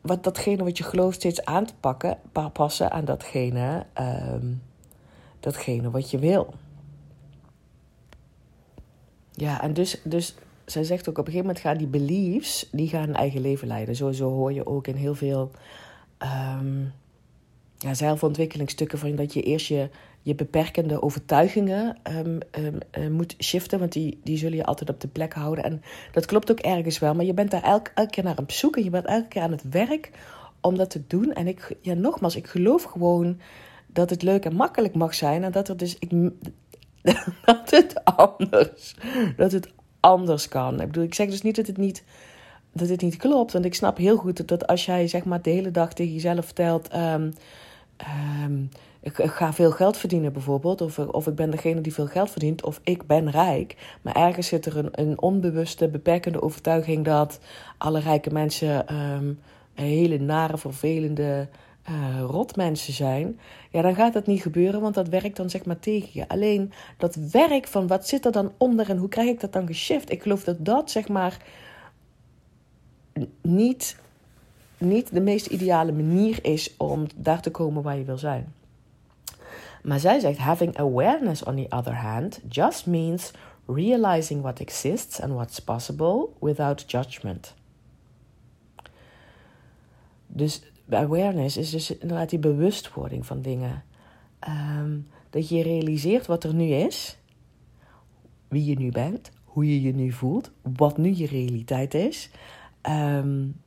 wat, 0.00 0.24
datgene 0.24 0.64
wat 0.64 0.78
je 0.78 0.84
gelooft 0.84 1.16
steeds 1.16 1.44
aan 1.44 1.64
te 1.64 1.74
pakken, 1.80 2.18
passen 2.52 2.90
aan 2.90 3.04
datgene, 3.04 3.86
datgene 5.40 5.90
wat 5.90 6.10
je 6.10 6.18
wil. 6.18 6.54
Ja, 9.32 9.62
en 9.62 9.72
dus, 9.72 10.00
dus 10.04 10.34
zij 10.64 10.84
zegt 10.84 11.08
ook 11.08 11.18
op 11.18 11.26
een 11.26 11.32
gegeven 11.32 11.46
moment 11.46 11.64
gaan 11.64 11.76
die 11.76 11.86
beliefs, 11.86 12.68
die 12.72 12.88
gaan 12.88 13.08
een 13.08 13.14
eigen 13.14 13.40
leven 13.40 13.68
leiden. 13.68 13.96
Sowieso 13.96 14.30
hoor 14.30 14.52
je 14.52 14.66
ook 14.66 14.86
in 14.86 14.94
heel 14.94 15.14
veel 15.14 15.50
um, 16.58 16.92
ja, 17.78 17.94
zelfontwikkelingsstukken 17.94 18.98
van 18.98 19.16
dat 19.16 19.32
je 19.32 19.42
eerst 19.42 19.66
je, 19.66 19.88
je 20.22 20.34
beperkende 20.34 21.02
overtuigingen 21.02 21.98
um, 22.16 22.38
um, 22.98 23.12
moet 23.12 23.34
shiften. 23.38 23.78
Want 23.78 23.92
die, 23.92 24.20
die 24.24 24.36
zullen 24.36 24.56
je 24.56 24.64
altijd 24.64 24.90
op 24.90 25.00
de 25.00 25.08
plek 25.08 25.32
houden. 25.32 25.64
En 25.64 25.82
dat 26.12 26.26
klopt 26.26 26.50
ook 26.50 26.60
ergens 26.60 26.98
wel. 26.98 27.14
Maar 27.14 27.24
je 27.24 27.34
bent 27.34 27.50
daar 27.50 27.62
elke, 27.62 27.90
elke 27.94 28.10
keer 28.10 28.24
naar 28.24 28.38
op 28.38 28.52
zoek. 28.52 28.76
En 28.76 28.84
je 28.84 28.90
bent 28.90 29.06
elke 29.06 29.28
keer 29.28 29.42
aan 29.42 29.50
het 29.50 29.68
werk 29.70 30.10
om 30.60 30.76
dat 30.76 30.90
te 30.90 31.02
doen. 31.06 31.32
En 31.32 31.46
ik, 31.46 31.76
ja, 31.80 31.94
nogmaals, 31.94 32.36
ik 32.36 32.46
geloof 32.46 32.82
gewoon 32.82 33.40
dat 33.86 34.10
het 34.10 34.22
leuk 34.22 34.44
en 34.44 34.54
makkelijk 34.54 34.94
mag 34.94 35.14
zijn. 35.14 35.44
En 35.44 35.52
dat 35.52 35.68
er 35.68 35.76
dus. 35.76 35.96
Ik, 35.98 36.10
dat 37.44 37.70
het 37.70 38.04
anders. 38.04 38.94
Dat 39.36 39.52
het 39.52 39.72
anders 40.02 40.48
kan. 40.48 40.80
Ik 40.80 40.86
bedoel, 40.86 41.04
ik 41.04 41.14
zeg 41.14 41.28
dus 41.28 41.42
niet 41.42 41.56
dat 41.56 41.66
het 41.66 41.76
niet. 41.76 42.04
Dat 42.72 42.88
het 42.88 43.02
niet 43.02 43.16
klopt. 43.16 43.52
Want 43.52 43.64
ik 43.64 43.74
snap 43.74 43.96
heel 43.96 44.16
goed 44.16 44.48
dat 44.48 44.66
als 44.66 44.84
jij 44.84 45.08
zeg 45.08 45.24
maar 45.24 45.42
de 45.42 45.50
hele 45.50 45.70
dag 45.70 45.92
tegen 45.92 46.12
jezelf 46.12 46.44
vertelt. 46.44 46.94
Um, 46.94 47.32
um, 48.44 48.68
ik, 49.00 49.14
ga 49.14 49.52
veel 49.52 49.70
geld 49.70 49.96
verdienen 49.96 50.32
bijvoorbeeld, 50.32 50.80
of, 50.80 50.98
of 50.98 51.26
ik 51.26 51.34
ben 51.34 51.50
degene 51.50 51.80
die 51.80 51.94
veel 51.94 52.06
geld 52.06 52.30
verdient, 52.30 52.64
of 52.64 52.80
ik 52.84 53.06
ben 53.06 53.30
rijk. 53.30 53.76
Maar 54.02 54.14
ergens 54.14 54.46
zit 54.46 54.66
er 54.66 54.76
een, 54.76 54.88
een 54.92 55.20
onbewuste, 55.20 55.88
beperkende 55.88 56.42
overtuiging 56.42 57.04
dat 57.04 57.38
alle 57.78 58.00
rijke 58.00 58.32
mensen 58.32 58.94
um, 58.94 59.40
hele 59.74 60.18
nare, 60.18 60.58
vervelende 60.58 61.48
uh, 61.90 62.20
rotmensen 62.20 62.92
zijn. 62.92 63.40
Ja, 63.70 63.82
dan 63.82 63.94
gaat 63.94 64.12
dat 64.12 64.26
niet 64.26 64.42
gebeuren, 64.42 64.80
want 64.80 64.94
dat 64.94 65.08
werkt 65.08 65.36
dan 65.36 65.50
zeg 65.50 65.64
maar 65.64 65.78
tegen 65.78 66.08
je. 66.12 66.28
Alleen 66.28 66.72
dat 66.96 67.14
werk 67.14 67.66
van 67.66 67.86
wat 67.86 68.08
zit 68.08 68.24
er 68.24 68.32
dan 68.32 68.52
onder 68.56 68.90
en 68.90 68.96
hoe 68.96 69.08
krijg 69.08 69.28
ik 69.28 69.40
dat 69.40 69.52
dan 69.52 69.66
geshift? 69.66 70.10
Ik 70.10 70.22
geloof 70.22 70.44
dat 70.44 70.64
dat 70.64 70.90
zeg 70.90 71.08
maar 71.08 71.36
niet, 73.42 73.96
niet 74.78 75.14
de 75.14 75.20
meest 75.20 75.46
ideale 75.46 75.92
manier 75.92 76.44
is 76.44 76.74
om 76.76 77.06
daar 77.16 77.42
te 77.42 77.50
komen 77.50 77.82
waar 77.82 77.98
je 77.98 78.04
wil 78.04 78.18
zijn. 78.18 78.52
Maar 79.82 80.00
zij 80.00 80.20
zegt, 80.20 80.38
having 80.38 80.78
awareness 80.78 81.44
on 81.44 81.56
the 81.56 81.76
other 81.76 81.94
hand 81.94 82.40
just 82.48 82.86
means 82.86 83.30
realizing 83.66 84.42
what 84.42 84.60
exists 84.60 85.20
and 85.20 85.32
what's 85.32 85.58
possible 85.58 86.28
without 86.40 86.90
judgment. 86.90 87.54
Dus 90.26 90.62
awareness 90.90 91.56
is 91.56 91.70
dus 91.70 91.90
inderdaad 91.90 92.30
die 92.30 92.38
bewustwording 92.38 93.26
van 93.26 93.42
dingen. 93.42 93.84
Um, 94.48 95.06
dat 95.30 95.48
je 95.48 95.62
realiseert 95.62 96.26
wat 96.26 96.44
er 96.44 96.54
nu 96.54 96.64
is, 96.64 97.18
wie 98.48 98.64
je 98.64 98.78
nu 98.78 98.90
bent, 98.90 99.30
hoe 99.44 99.66
je 99.66 99.82
je 99.82 99.94
nu 99.94 100.12
voelt, 100.12 100.50
wat 100.62 100.96
nu 100.98 101.14
je 101.14 101.26
realiteit 101.26 101.94
is. 101.94 102.30
Um, 102.82 103.60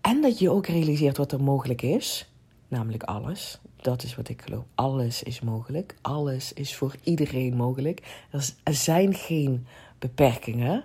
En 0.00 0.20
dat 0.20 0.38
je 0.38 0.50
ook 0.50 0.66
realiseert 0.66 1.16
wat 1.16 1.32
er 1.32 1.42
mogelijk 1.42 1.82
is. 1.82 2.30
Namelijk 2.68 3.02
alles. 3.02 3.60
Dat 3.76 4.02
is 4.02 4.14
wat 4.14 4.28
ik 4.28 4.42
geloof. 4.42 4.64
Alles 4.74 5.22
is 5.22 5.40
mogelijk. 5.40 5.94
Alles 6.00 6.52
is 6.52 6.76
voor 6.76 6.94
iedereen 7.02 7.56
mogelijk. 7.56 8.26
Er 8.62 8.74
zijn 8.74 9.14
geen 9.14 9.66
beperkingen. 9.98 10.84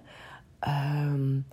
Um, 0.67 1.45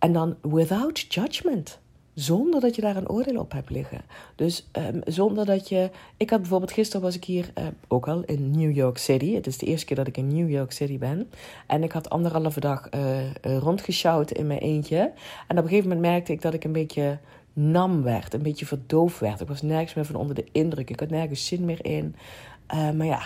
en 0.00 0.12
dan 0.12 0.36
without 0.42 1.00
judgment. 1.08 1.78
Zonder 2.14 2.60
dat 2.60 2.74
je 2.74 2.82
daar 2.82 2.96
een 2.96 3.08
oordeel 3.08 3.40
op 3.40 3.52
hebt 3.52 3.70
liggen. 3.70 4.00
Dus 4.34 4.68
um, 4.72 5.00
zonder 5.04 5.46
dat 5.46 5.68
je. 5.68 5.90
Ik 6.16 6.30
had 6.30 6.40
bijvoorbeeld 6.40 6.72
gisteren 6.72 7.02
was 7.02 7.16
ik 7.16 7.24
hier 7.24 7.50
uh, 7.58 7.64
ook 7.88 8.08
al 8.08 8.22
in 8.24 8.50
New 8.50 8.76
York 8.76 8.98
City. 8.98 9.34
Het 9.34 9.46
is 9.46 9.58
de 9.58 9.66
eerste 9.66 9.86
keer 9.86 9.96
dat 9.96 10.06
ik 10.06 10.16
in 10.16 10.34
New 10.34 10.50
York 10.50 10.72
City 10.72 10.98
ben. 10.98 11.30
En 11.66 11.82
ik 11.82 11.92
had 11.92 12.10
anderhalve 12.10 12.60
dag 12.60 12.88
uh, 12.94 13.20
rondgeschouwd 13.42 14.30
in 14.30 14.46
mijn 14.46 14.60
eentje. 14.60 15.12
En 15.48 15.58
op 15.58 15.62
een 15.62 15.68
gegeven 15.68 15.88
moment 15.88 16.06
merkte 16.06 16.32
ik 16.32 16.42
dat 16.42 16.54
ik 16.54 16.64
een 16.64 16.72
beetje 16.72 17.18
nam 17.52 18.02
werd. 18.02 18.34
Een 18.34 18.42
beetje 18.42 18.66
verdoofd 18.66 19.18
werd. 19.18 19.40
Ik 19.40 19.48
was 19.48 19.62
nergens 19.62 19.94
meer 19.94 20.04
van 20.04 20.14
onder 20.14 20.34
de 20.34 20.46
indruk. 20.52 20.90
Ik 20.90 21.00
had 21.00 21.10
nergens 21.10 21.46
zin 21.46 21.64
meer 21.64 21.84
in. 21.84 22.14
Uh, 22.74 22.90
maar 22.90 23.06
ja. 23.06 23.22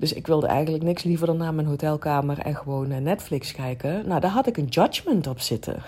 Dus 0.00 0.12
ik 0.12 0.26
wilde 0.26 0.46
eigenlijk 0.46 0.84
niks 0.84 1.02
liever 1.02 1.26
dan 1.26 1.36
naar 1.36 1.54
mijn 1.54 1.66
hotelkamer 1.66 2.38
en 2.38 2.56
gewoon 2.56 3.02
Netflix 3.02 3.52
kijken. 3.52 4.06
Nou, 4.06 4.20
daar 4.20 4.30
had 4.30 4.46
ik 4.46 4.56
een 4.56 4.64
judgment 4.64 5.26
op 5.26 5.40
zitten. 5.40 5.82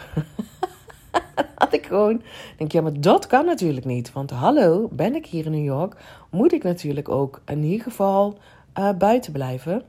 had 1.54 1.72
ik 1.72 1.86
gewoon. 1.86 2.22
Denk 2.56 2.72
ja, 2.72 2.80
maar 2.80 3.00
dat 3.00 3.26
kan 3.26 3.46
natuurlijk 3.46 3.86
niet. 3.86 4.12
Want 4.12 4.30
hallo, 4.30 4.88
ben 4.90 5.14
ik 5.14 5.26
hier 5.26 5.44
in 5.44 5.50
New 5.50 5.64
York? 5.64 5.96
Moet 6.30 6.52
ik 6.52 6.62
natuurlijk 6.62 7.08
ook 7.08 7.40
in 7.46 7.62
ieder 7.62 7.82
geval 7.82 8.38
uh, 8.78 8.92
buiten 8.92 9.32
blijven. 9.32 9.82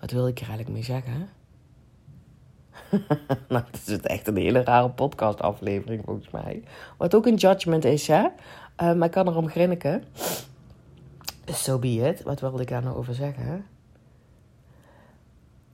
Wat 0.00 0.10
wil 0.10 0.26
ik 0.26 0.38
er 0.38 0.48
eigenlijk 0.48 0.74
mee 0.74 0.84
zeggen? 0.84 1.28
nou, 3.48 3.64
het 3.70 3.88
is 3.88 4.00
echt 4.00 4.26
een 4.26 4.36
hele 4.36 4.64
rare 4.64 4.90
podcast-aflevering 4.90 6.02
volgens 6.04 6.30
mij. 6.30 6.62
Wat 6.96 7.14
ook 7.14 7.26
een 7.26 7.34
judgment 7.34 7.84
is, 7.84 8.06
hè? 8.06 8.22
Uh, 8.22 8.28
maar 8.76 9.06
ik 9.06 9.10
kan 9.10 9.28
erom 9.28 9.48
grinniken. 9.48 10.04
So 11.52 11.78
be 11.78 11.88
it. 11.88 12.22
Wat 12.22 12.40
wilde 12.40 12.62
ik 12.62 12.68
daar 12.68 12.82
nou 12.82 12.96
over 12.96 13.14
zeggen? 13.14 13.66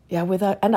Ja, 0.07 0.27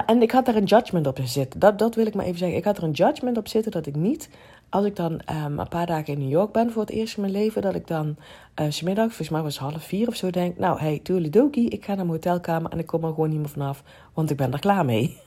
en, 0.06 0.22
ik 0.22 0.32
had 0.32 0.46
daar 0.46 0.56
een 0.56 0.64
judgment 0.64 1.08
op 1.08 1.20
zitten. 1.24 1.60
Dat, 1.60 1.80
dat 1.80 1.96
wil 1.96 2.06
ik 2.06 2.14
maar 2.14 2.26
even 2.26 2.38
zeggen. 2.38 2.58
Ik 2.58 2.64
had 2.64 2.78
er 2.78 2.84
een 2.84 2.92
judgment 2.92 3.38
op 3.38 3.48
zitten 3.48 3.72
dat 3.72 3.86
ik 3.86 3.96
niet, 3.96 4.30
als 4.70 4.86
ik 4.86 4.96
dan 4.96 5.12
um, 5.12 5.60
een 5.60 5.68
paar 5.68 5.86
dagen 5.86 6.14
in 6.14 6.20
New 6.20 6.30
York 6.30 6.52
ben 6.52 6.72
voor 6.72 6.82
het 6.82 6.92
eerst 6.92 7.16
in 7.16 7.22
mijn 7.22 7.34
leven, 7.34 7.62
dat 7.62 7.76
ik 7.76 7.88
dan 7.88 8.16
uh, 8.62 8.66
smiddag, 8.70 9.06
volgens 9.06 9.30
mij 9.30 9.42
was 9.42 9.60
het 9.60 9.64
half 9.70 9.84
vier 9.84 10.08
of 10.08 10.16
zo, 10.16 10.30
denk: 10.30 10.58
Nou, 10.58 10.80
hey, 10.80 11.02
dokie, 11.30 11.70
ik 11.70 11.86
ga 11.86 11.96
naar 11.96 12.06
mijn 12.06 12.24
hotelkamer 12.24 12.72
en 12.72 12.80
ik 12.80 12.86
kom 12.86 13.04
er 13.04 13.10
gewoon 13.10 13.30
niet 13.30 13.40
meer 13.40 13.50
vanaf, 13.50 13.84
want 14.14 14.30
ik 14.30 14.38
ben 14.38 14.54
er 14.54 14.60
klaar 14.60 14.86
mee. 14.86 15.18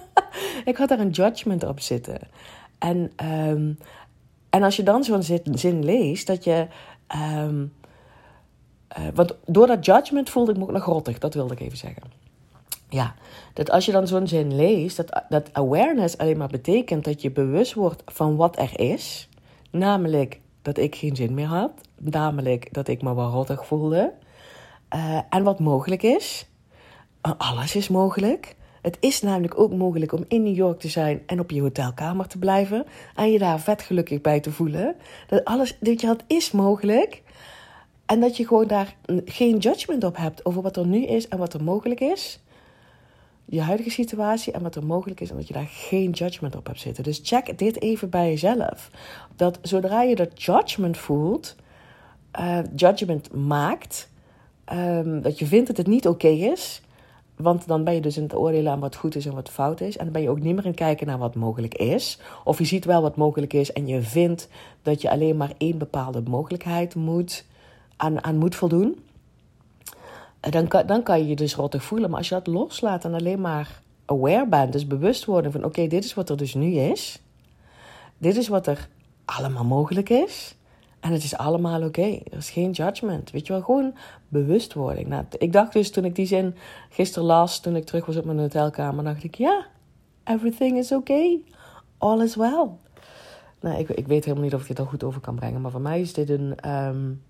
ik 0.64 0.76
had 0.76 0.88
daar 0.88 1.00
een 1.00 1.10
judgment 1.10 1.64
op 1.64 1.80
zitten. 1.80 2.18
En, 2.78 3.12
um, 3.48 3.78
en 4.50 4.62
als 4.62 4.76
je 4.76 4.82
dan 4.82 5.04
zo'n 5.04 5.22
zin 5.52 5.84
leest, 5.84 6.26
dat 6.26 6.44
je. 6.44 6.66
Um, 7.44 7.72
uh, 8.98 9.04
want 9.14 9.34
door 9.44 9.66
dat 9.66 9.84
judgment 9.84 10.30
voelde 10.30 10.52
ik 10.52 10.58
me 10.58 10.62
ook 10.62 10.72
nog 10.72 10.82
grottig, 10.82 11.18
dat 11.18 11.34
wilde 11.34 11.54
ik 11.54 11.60
even 11.60 11.78
zeggen. 11.78 12.02
Ja, 12.88 13.14
dat 13.52 13.70
als 13.70 13.86
je 13.86 13.92
dan 13.92 14.06
zo'n 14.06 14.28
zin 14.28 14.56
leest, 14.56 14.96
dat, 14.96 15.22
dat 15.28 15.48
awareness 15.52 16.18
alleen 16.18 16.36
maar 16.36 16.48
betekent 16.48 17.04
dat 17.04 17.22
je 17.22 17.30
bewust 17.30 17.74
wordt 17.74 18.02
van 18.06 18.36
wat 18.36 18.58
er 18.58 18.80
is. 18.80 19.28
Namelijk 19.70 20.40
dat 20.62 20.78
ik 20.78 20.94
geen 20.94 21.16
zin 21.16 21.34
meer 21.34 21.46
had. 21.46 21.70
Namelijk 21.98 22.68
dat 22.72 22.88
ik 22.88 23.02
me 23.02 23.14
wel 23.14 23.30
rottig 23.30 23.66
voelde. 23.66 24.12
Uh, 24.94 25.18
en 25.30 25.42
wat 25.42 25.60
mogelijk 25.60 26.02
is. 26.02 26.46
Alles 27.20 27.76
is 27.76 27.88
mogelijk. 27.88 28.56
Het 28.82 28.96
is 29.00 29.22
namelijk 29.22 29.58
ook 29.58 29.72
mogelijk 29.72 30.12
om 30.12 30.24
in 30.28 30.42
New 30.42 30.54
York 30.54 30.78
te 30.80 30.88
zijn 30.88 31.22
en 31.26 31.40
op 31.40 31.50
je 31.50 31.60
hotelkamer 31.60 32.26
te 32.26 32.38
blijven. 32.38 32.86
En 33.14 33.32
je 33.32 33.38
daar 33.38 33.60
vet 33.60 33.82
gelukkig 33.82 34.20
bij 34.20 34.40
te 34.40 34.52
voelen. 34.52 34.94
Dat 35.26 35.44
alles, 35.44 35.76
dat 35.80 36.00
je, 36.00 36.08
het 36.08 36.24
is 36.26 36.50
mogelijk. 36.50 37.22
En 38.06 38.20
dat 38.20 38.36
je 38.36 38.46
gewoon 38.46 38.66
daar 38.66 38.96
geen 39.24 39.58
judgment 39.58 40.04
op 40.04 40.16
hebt 40.16 40.44
over 40.44 40.62
wat 40.62 40.76
er 40.76 40.86
nu 40.86 41.04
is 41.04 41.28
en 41.28 41.38
wat 41.38 41.54
er 41.54 41.62
mogelijk 41.62 42.00
is. 42.00 42.40
Je 43.44 43.60
huidige 43.60 43.90
situatie 43.90 44.52
en 44.52 44.62
wat 44.62 44.74
er 44.74 44.86
mogelijk 44.86 45.20
is 45.20 45.30
en 45.30 45.36
dat 45.36 45.48
je 45.48 45.54
daar 45.54 45.68
geen 45.70 46.10
judgment 46.10 46.56
op 46.56 46.66
hebt 46.66 46.80
zitten. 46.80 47.04
Dus 47.04 47.20
check 47.22 47.58
dit 47.58 47.80
even 47.80 48.10
bij 48.10 48.28
jezelf. 48.28 48.90
Dat 49.36 49.58
zodra 49.62 50.02
je 50.02 50.14
dat 50.14 50.42
judgment 50.42 50.96
voelt, 50.96 51.56
uh, 52.40 52.58
judgment 52.76 53.34
maakt, 53.34 54.08
um, 54.72 55.22
dat 55.22 55.38
je 55.38 55.46
vindt 55.46 55.66
dat 55.66 55.76
het 55.76 55.86
niet 55.86 56.08
oké 56.08 56.28
is. 56.28 56.80
Want 57.36 57.66
dan 57.66 57.84
ben 57.84 57.94
je 57.94 58.00
dus 58.00 58.16
in 58.16 58.22
het 58.22 58.34
oordelen 58.34 58.72
aan 58.72 58.80
wat 58.80 58.96
goed 58.96 59.16
is 59.16 59.26
en 59.26 59.34
wat 59.34 59.50
fout 59.50 59.80
is. 59.80 59.96
En 59.96 60.04
dan 60.04 60.12
ben 60.12 60.22
je 60.22 60.30
ook 60.30 60.40
niet 60.40 60.54
meer 60.54 60.64
in 60.64 60.70
het 60.70 60.78
kijken 60.78 61.06
naar 61.06 61.18
wat 61.18 61.34
mogelijk 61.34 61.74
is. 61.74 62.18
Of 62.44 62.58
je 62.58 62.64
ziet 62.64 62.84
wel 62.84 63.02
wat 63.02 63.16
mogelijk 63.16 63.52
is 63.52 63.72
en 63.72 63.86
je 63.86 64.02
vindt 64.02 64.48
dat 64.82 65.02
je 65.02 65.10
alleen 65.10 65.36
maar 65.36 65.52
één 65.58 65.78
bepaalde 65.78 66.22
mogelijkheid 66.22 66.94
moet 66.94 67.44
aan, 67.96 68.24
aan 68.24 68.36
moet 68.36 68.54
voldoen, 68.54 69.04
dan 70.40 70.68
kan, 70.68 70.86
dan 70.86 71.02
kan 71.02 71.18
je 71.18 71.26
je 71.26 71.36
dus 71.36 71.54
rottig 71.54 71.82
voelen. 71.82 72.10
Maar 72.10 72.18
als 72.18 72.28
je 72.28 72.34
dat 72.34 72.46
loslaat 72.46 73.04
en 73.04 73.14
alleen 73.14 73.40
maar 73.40 73.82
aware 74.04 74.46
bent, 74.46 74.72
dus 74.72 74.86
bewust 74.86 75.24
worden 75.24 75.52
van: 75.52 75.64
oké, 75.64 75.86
dit 75.86 76.04
is 76.04 76.14
wat 76.14 76.30
er 76.30 76.36
dus 76.36 76.54
nu 76.54 76.72
is. 76.72 77.20
Dit 78.18 78.36
is 78.36 78.48
wat 78.48 78.66
er 78.66 78.88
allemaal 79.24 79.64
mogelijk 79.64 80.08
is. 80.08 80.56
En 81.00 81.12
het 81.12 81.24
is 81.24 81.36
allemaal 81.36 81.82
oké. 81.82 82.02
Er 82.02 82.36
is 82.36 82.50
geen 82.50 82.70
judgment. 82.70 83.30
Weet 83.30 83.46
je 83.46 83.52
wel, 83.52 83.62
gewoon 83.62 83.94
bewustwording. 84.28 85.08
Nou, 85.08 85.24
ik 85.38 85.52
dacht 85.52 85.72
dus 85.72 85.90
toen 85.90 86.04
ik 86.04 86.14
die 86.14 86.26
zin 86.26 86.54
gisteren 86.90 87.28
las, 87.28 87.60
toen 87.60 87.76
ik 87.76 87.84
terug 87.84 88.06
was 88.06 88.16
op 88.16 88.24
mijn 88.24 88.38
hotelkamer, 88.38 89.04
dacht 89.04 89.24
ik: 89.24 89.34
ja, 89.34 89.66
everything 90.24 90.78
is 90.78 90.92
okay. 90.92 91.42
All 91.98 92.22
is 92.22 92.36
well. 92.36 92.68
Nou, 93.60 93.78
ik, 93.78 93.88
ik 93.88 94.06
weet 94.06 94.24
helemaal 94.24 94.44
niet 94.44 94.54
of 94.54 94.60
ik 94.60 94.68
dit 94.68 94.78
al 94.78 94.84
goed 94.84 95.04
over 95.04 95.20
kan 95.20 95.34
brengen, 95.34 95.60
maar 95.60 95.70
voor 95.70 95.80
mij 95.80 96.00
is 96.00 96.12
dit 96.12 96.28
een. 96.28 96.70
Um, 96.70 97.22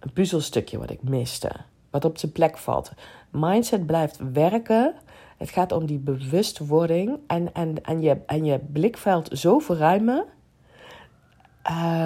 een 0.00 0.12
puzzelstukje 0.12 0.78
wat 0.78 0.90
ik 0.90 1.02
miste. 1.02 1.50
Wat 1.90 2.04
op 2.04 2.18
zijn 2.18 2.32
plek 2.32 2.58
valt. 2.58 2.92
Mindset 3.30 3.86
blijft 3.86 4.18
werken. 4.32 4.94
Het 5.36 5.50
gaat 5.50 5.72
om 5.72 5.86
die 5.86 5.98
bewustwording 5.98 7.18
en, 7.26 7.52
en, 7.52 7.84
en, 7.84 8.00
je, 8.00 8.18
en 8.26 8.44
je 8.44 8.58
blikveld 8.58 9.38
zo 9.38 9.58
verruimen 9.58 10.24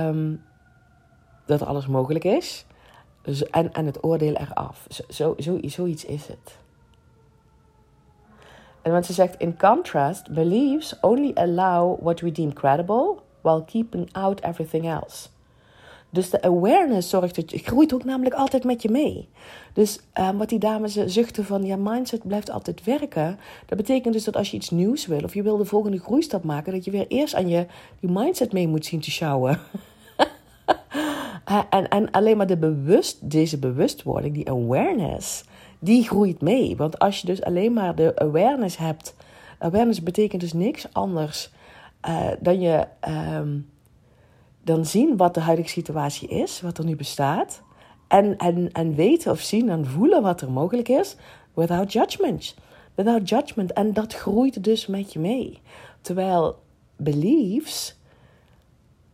um, 0.07 0.43
dat 1.47 1.63
alles 1.63 1.87
mogelijk 1.87 2.25
is. 2.25 2.67
Dus, 3.23 3.51
en, 3.51 3.73
en 3.73 3.87
het 3.87 4.05
oordeel 4.05 4.35
eraf. 4.35 4.87
Zo, 4.89 5.03
zo, 5.09 5.35
zo, 5.39 5.59
zoiets 5.63 6.05
is 6.05 6.27
het. 6.27 6.59
En 8.83 8.93
want 8.93 9.07
ze 9.07 9.13
zegt, 9.13 9.37
in 9.37 9.59
contrast, 9.59 10.31
beliefs 10.31 11.01
only 11.01 11.33
allow 11.35 12.03
what 12.03 12.21
we 12.21 12.33
deem 12.33 12.53
credible 12.53 13.17
while 13.41 13.65
keeping 13.65 14.13
out 14.13 14.41
everything 14.41 14.89
else. 14.89 15.29
Dus 16.15 16.31
de 16.31 16.43
awareness 16.43 17.09
zorgt 17.09 17.35
dat 17.35 17.61
groeit 17.63 17.95
ook 17.95 18.05
namelijk 18.05 18.35
altijd 18.35 18.65
met 18.65 18.83
je 18.83 18.91
mee. 18.91 19.29
Dus 19.73 20.01
um, 20.21 20.39
wat 20.39 20.49
die 20.49 20.59
dames 20.59 20.93
zuchten 20.93 21.45
van 21.45 21.65
ja, 21.65 21.77
mindset 21.77 22.27
blijft 22.27 22.51
altijd 22.51 22.85
werken. 22.85 23.39
Dat 23.67 23.79
betekent 23.79 24.15
dus 24.15 24.25
dat 24.25 24.37
als 24.37 24.51
je 24.51 24.57
iets 24.57 24.71
nieuws 24.71 25.07
wil 25.07 25.21
of 25.21 25.35
je 25.35 25.43
wil 25.43 25.57
de 25.57 25.65
volgende 25.65 25.99
groeistap 25.99 26.45
maken, 26.45 26.73
dat 26.73 26.85
je 26.85 26.91
weer 26.91 27.07
eerst 27.09 27.35
aan 27.35 27.49
je 27.49 27.67
die 28.01 28.11
mindset 28.11 28.53
mee 28.53 28.69
moet 28.69 28.87
zien 28.87 29.01
te 29.01 29.11
sjouwen. 29.11 29.61
en, 31.71 31.89
en 31.89 32.11
alleen 32.11 32.37
maar 32.37 32.47
de 32.47 32.57
bewust, 32.57 33.31
deze 33.31 33.59
bewustwording, 33.59 34.35
die 34.35 34.51
awareness, 34.51 35.45
die 35.79 36.03
groeit 36.03 36.41
mee. 36.41 36.77
Want 36.77 36.99
als 36.99 37.21
je 37.21 37.27
dus 37.27 37.43
alleen 37.43 37.73
maar 37.73 37.95
de 37.95 38.19
awareness 38.19 38.77
hebt, 38.77 39.15
awareness 39.59 40.03
betekent 40.03 40.41
dus 40.41 40.53
niks 40.53 40.93
anders 40.93 41.51
uh, 42.09 42.31
dan 42.41 42.61
je. 42.61 42.87
Um, 43.09 43.73
dan 44.65 44.87
zien 44.87 45.17
wat 45.17 45.35
de 45.35 45.41
huidige 45.41 45.69
situatie 45.69 46.29
is, 46.29 46.61
wat 46.61 46.79
er 46.79 46.85
nu 46.85 46.97
bestaat. 46.97 47.63
En, 48.09 48.37
en, 48.37 48.73
en 48.73 48.95
weten 48.95 49.33
of 49.33 49.41
zien 49.41 49.69
en 49.69 49.87
voelen 49.87 50.23
wat 50.23 50.41
er 50.41 50.51
mogelijk 50.51 50.89
is, 50.89 51.17
without 51.55 51.93
judgment. 51.93 52.55
Without 52.95 53.29
judgment. 53.29 53.73
En 53.73 53.93
dat 53.93 54.15
groeit 54.15 54.65
dus 54.65 54.87
met 54.87 55.13
je 55.13 55.19
mee. 55.19 55.61
Terwijl 56.01 56.63
beliefs 56.97 57.97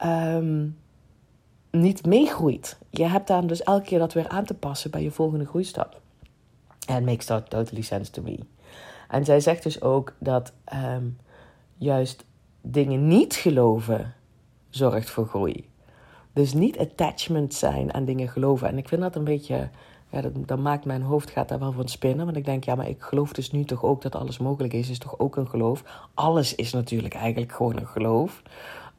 um, 0.04 0.78
niet 1.71 2.07
meegroeit. 2.07 2.78
Je 2.90 3.04
hebt 3.04 3.26
dan 3.26 3.47
dus 3.47 3.62
elke 3.62 3.85
keer 3.85 3.99
dat 3.99 4.12
weer 4.12 4.28
aan 4.28 4.45
te 4.45 4.54
passen 4.54 4.90
bij 4.90 5.02
je 5.02 5.11
volgende 5.11 5.47
groeistap. 5.47 6.00
And 6.87 7.04
makes 7.04 7.25
that 7.25 7.50
totally 7.50 7.83
sense 7.83 8.11
to 8.11 8.23
me. 8.23 8.38
En 9.09 9.25
zij 9.25 9.40
zegt 9.40 9.62
dus 9.62 9.83
ook 9.83 10.14
dat 10.19 10.52
um, 10.95 11.19
juist 11.76 12.25
dingen 12.61 13.07
niet 13.07 13.35
geloven 13.35 14.14
zorgt 14.71 15.11
voor 15.11 15.27
groei. 15.27 15.69
Dus 16.33 16.53
niet 16.53 16.79
attachment 16.79 17.55
zijn 17.55 17.95
aan 17.95 18.05
dingen 18.05 18.29
geloven. 18.29 18.69
En 18.69 18.79
ik 18.79 18.89
vind 18.89 19.00
dat 19.00 19.17
een 19.17 19.25
beetje, 19.25 19.69
ja, 20.11 20.23
dat, 20.47 20.59
maakt 20.59 20.85
mijn 20.85 21.03
hoofd 21.03 21.31
gaat 21.31 21.49
daar 21.49 21.59
wel 21.59 21.73
van 21.73 21.89
spinnen. 21.89 22.25
Want 22.25 22.37
ik 22.37 22.45
denk, 22.45 22.65
ja, 22.65 22.75
maar 22.75 22.89
ik 22.89 23.03
geloof 23.03 23.33
dus 23.33 23.50
nu 23.50 23.65
toch 23.65 23.85
ook 23.85 24.03
dat 24.03 24.15
alles 24.15 24.39
mogelijk 24.39 24.73
is. 24.73 24.91
Is 24.91 24.99
toch 24.99 25.19
ook 25.19 25.37
een 25.37 25.49
geloof? 25.49 25.83
Alles 26.15 26.55
is 26.55 26.73
natuurlijk 26.73 27.15
eigenlijk 27.15 27.53
gewoon 27.53 27.77
een 27.77 27.87
geloof. 27.87 28.43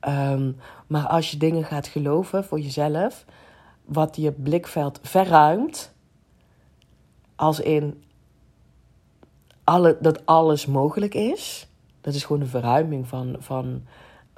Um, 0.08 0.56
maar 0.88 1.08
als 1.08 1.32
je 1.32 1.38
dingen 1.38 1.64
gaat 1.64 1.88
geloven 1.88 2.44
voor 2.44 2.60
jezelf, 2.60 3.26
wat 3.86 4.16
je 4.16 4.32
blikveld 4.32 5.00
verruimt, 5.02 5.94
als 7.36 7.60
in 7.60 8.04
alle, 9.64 9.98
dat 10.02 10.26
alles 10.26 10.66
mogelijk 10.66 11.14
is. 11.14 11.68
Dat 12.02 12.14
is 12.14 12.24
gewoon 12.24 12.42
een 12.42 12.48
verruiming 12.48 13.08
van, 13.08 13.36
van 13.40 13.84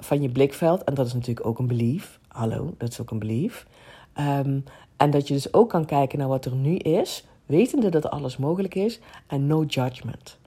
van 0.04 0.22
je 0.22 0.28
blikveld. 0.28 0.84
En 0.84 0.94
dat 0.94 1.06
is 1.06 1.14
natuurlijk 1.14 1.46
ook 1.46 1.58
een 1.58 1.66
belief. 1.66 2.18
Hallo, 2.28 2.74
dat 2.78 2.90
is 2.90 3.00
ook 3.00 3.10
een 3.10 3.18
belief. 3.18 3.66
Ehm, 4.12 4.58
en 4.96 5.10
dat 5.10 5.28
je 5.28 5.34
dus 5.34 5.52
ook 5.52 5.68
kan 5.68 5.84
kijken 5.84 6.18
naar 6.18 6.28
wat 6.28 6.44
er 6.44 6.54
nu 6.54 6.76
is, 6.76 7.24
wetende 7.46 7.88
dat 7.88 8.10
alles 8.10 8.36
mogelijk 8.36 8.74
is 8.74 9.00
en 9.26 9.46
no 9.46 9.64
judgment. 9.64 10.38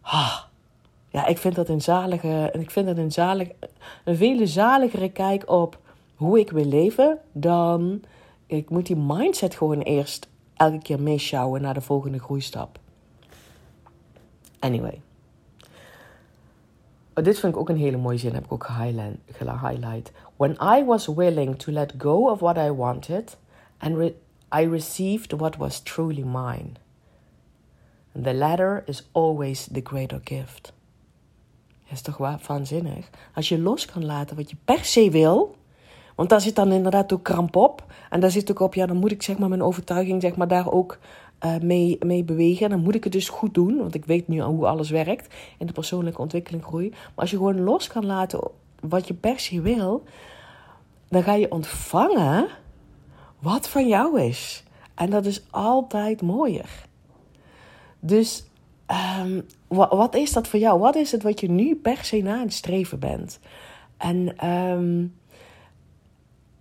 Ah, 0.00 0.38
ja, 1.08 1.26
ik 1.26 1.38
vind 1.38 1.54
dat 1.54 1.68
een 1.68 1.80
zalige, 1.80 2.50
ik 2.58 2.70
vind 2.70 2.86
dat 2.86 2.96
een 2.96 3.12
zalig, 3.12 3.48
een 4.04 4.16
vele 4.16 4.46
zaligere 4.46 5.10
kijk 5.10 5.50
op 5.50 5.78
hoe 6.14 6.38
ik 6.38 6.50
wil 6.50 6.64
leven 6.64 7.18
dan 7.32 8.02
ik 8.46 8.70
moet 8.70 8.86
die 8.86 8.96
mindset 8.96 9.54
gewoon 9.54 9.80
eerst 9.80 10.28
elke 10.56 10.78
keer 10.78 11.00
meeschouwen 11.00 11.62
naar 11.62 11.74
de 11.74 11.80
volgende 11.80 12.18
groeistap. 12.18 12.78
Anyway. 14.58 15.00
Oh, 17.20 17.26
dit 17.26 17.38
vind 17.38 17.54
ik 17.54 17.58
ook 17.58 17.68
een 17.68 17.76
hele 17.76 17.96
mooie 17.96 18.18
zin, 18.18 18.34
heb 18.34 18.44
ik 18.44 18.52
ook 18.52 18.66
gehighlight. 18.66 20.12
When 20.36 20.56
I 20.78 20.84
was 20.84 21.06
willing 21.06 21.58
to 21.58 21.72
let 21.72 21.94
go 21.98 22.30
of 22.30 22.40
what 22.40 22.56
I 22.56 22.70
wanted, 22.70 23.36
and 23.78 24.12
I 24.54 24.68
received 24.68 25.32
what 25.32 25.56
was 25.56 25.80
truly 25.80 26.22
mine. 26.22 26.70
The 28.22 28.34
latter 28.34 28.82
is 28.86 29.08
always 29.12 29.68
the 29.72 29.80
greater 29.84 30.20
gift. 30.24 30.72
Dat 31.84 31.92
is 31.92 32.02
toch 32.02 32.16
waanzinnig? 32.46 33.10
Als 33.34 33.48
je 33.48 33.58
los 33.58 33.84
kan 33.84 34.04
laten 34.04 34.36
wat 34.36 34.50
je 34.50 34.56
per 34.64 34.84
se 34.84 35.10
wil, 35.10 35.56
want 36.14 36.28
daar 36.28 36.40
zit 36.40 36.54
dan 36.54 36.72
inderdaad 36.72 37.12
ook 37.12 37.22
kramp 37.22 37.56
op. 37.56 37.84
En 38.10 38.20
daar 38.20 38.30
zit 38.30 38.50
ook 38.50 38.60
op, 38.60 38.74
ja, 38.74 38.86
dan 38.86 38.96
moet 38.96 39.12
ik 39.12 39.22
zeg 39.22 39.38
maar 39.38 39.48
mijn 39.48 39.62
overtuiging 39.62 40.22
zeg 40.22 40.36
maar, 40.36 40.48
daar 40.48 40.72
ook 40.72 40.98
uh, 41.44 41.56
mee, 41.58 41.98
mee 42.06 42.24
bewegen. 42.24 42.64
En 42.64 42.70
dan 42.70 42.82
moet 42.82 42.94
ik 42.94 43.04
het 43.04 43.12
dus 43.12 43.28
goed 43.28 43.54
doen, 43.54 43.76
want 43.76 43.94
ik 43.94 44.04
weet 44.04 44.28
nu 44.28 44.40
al 44.40 44.50
hoe 44.50 44.66
alles 44.66 44.90
werkt 44.90 45.34
in 45.58 45.66
de 45.66 45.72
persoonlijke 45.72 46.20
ontwikkeling 46.20 46.64
groei. 46.64 46.88
Maar 46.90 47.10
als 47.14 47.30
je 47.30 47.36
gewoon 47.36 47.60
los 47.60 47.86
kan 47.86 48.06
laten 48.06 48.40
wat 48.80 49.08
je 49.08 49.14
per 49.14 49.40
se 49.40 49.60
wil, 49.60 50.02
dan 51.08 51.22
ga 51.22 51.34
je 51.34 51.50
ontvangen 51.50 52.48
wat 53.38 53.68
van 53.68 53.88
jou 53.88 54.20
is. 54.20 54.64
En 54.94 55.10
dat 55.10 55.26
is 55.26 55.42
altijd 55.50 56.22
mooier. 56.22 56.88
Dus 58.00 58.44
um, 59.20 59.46
wat, 59.68 60.14
is 60.14 60.32
dat 60.32 60.48
voor 60.48 60.60
jou? 60.60 60.80
Wat 60.80 60.94
is 60.94 61.12
het 61.12 61.22
wat 61.22 61.40
je 61.40 61.50
nu 61.50 61.76
per 61.76 62.04
se 62.04 62.16
na 62.16 62.40
het 62.40 62.52
streven 62.52 62.98
bent? 62.98 63.38
En 63.96 64.48
um, 64.48 65.14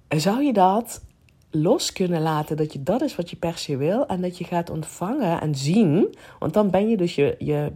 zou 0.08 0.44
je 0.44 0.54
dat 0.54 1.02
los 1.50 1.94
kunnen 1.94 2.22
laten 2.22 2.58
dat 2.58 2.74
je 2.74 2.84
dat 2.84 3.02
is 3.02 3.16
wat 3.16 3.30
je 3.30 3.36
per 3.36 3.58
se 3.58 3.78
wil 3.78 4.08
en 4.08 4.22
dat 4.22 4.38
je 4.38 4.44
gaat 4.44 4.70
ontvangen 4.70 5.42
en 5.42 5.56
zien, 5.56 6.16
want 6.40 6.54
dan 6.54 6.70
ben 6.70 6.90
je 6.90 6.98
dus 6.98 7.16
je, 7.16 7.36
je, 7.40 7.72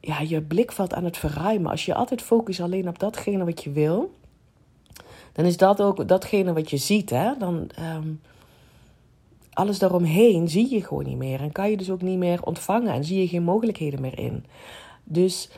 ja, 0.00 0.20
je 0.20 0.42
blikveld 0.42 0.94
aan 0.94 1.04
het 1.04 1.16
verruimen. 1.16 1.70
Als 1.70 1.84
je 1.84 1.94
altijd 1.94 2.22
focust 2.22 2.60
alleen 2.60 2.88
op 2.88 2.98
datgene 2.98 3.44
wat 3.44 3.64
je 3.64 3.70
wil, 3.70 4.14
dan 5.32 5.44
is 5.44 5.56
dat 5.56 5.82
ook 5.82 6.08
datgene 6.08 6.52
wat 6.52 6.70
je 6.70 6.76
ziet. 6.76 7.10
Hè? 7.10 7.32
Dan 7.38 7.70
um, 7.96 8.20
alles 9.52 9.78
daaromheen 9.78 10.48
zie 10.48 10.74
je 10.74 10.84
gewoon 10.84 11.04
niet 11.04 11.16
meer 11.16 11.40
en 11.40 11.52
kan 11.52 11.70
je 11.70 11.76
dus 11.76 11.90
ook 11.90 12.02
niet 12.02 12.18
meer 12.18 12.42
ontvangen 12.42 12.92
en 12.92 13.04
zie 13.04 13.20
je 13.20 13.28
geen 13.28 13.42
mogelijkheden 13.42 14.00
meer 14.00 14.18
in. 14.18 14.44
Dus 15.04 15.50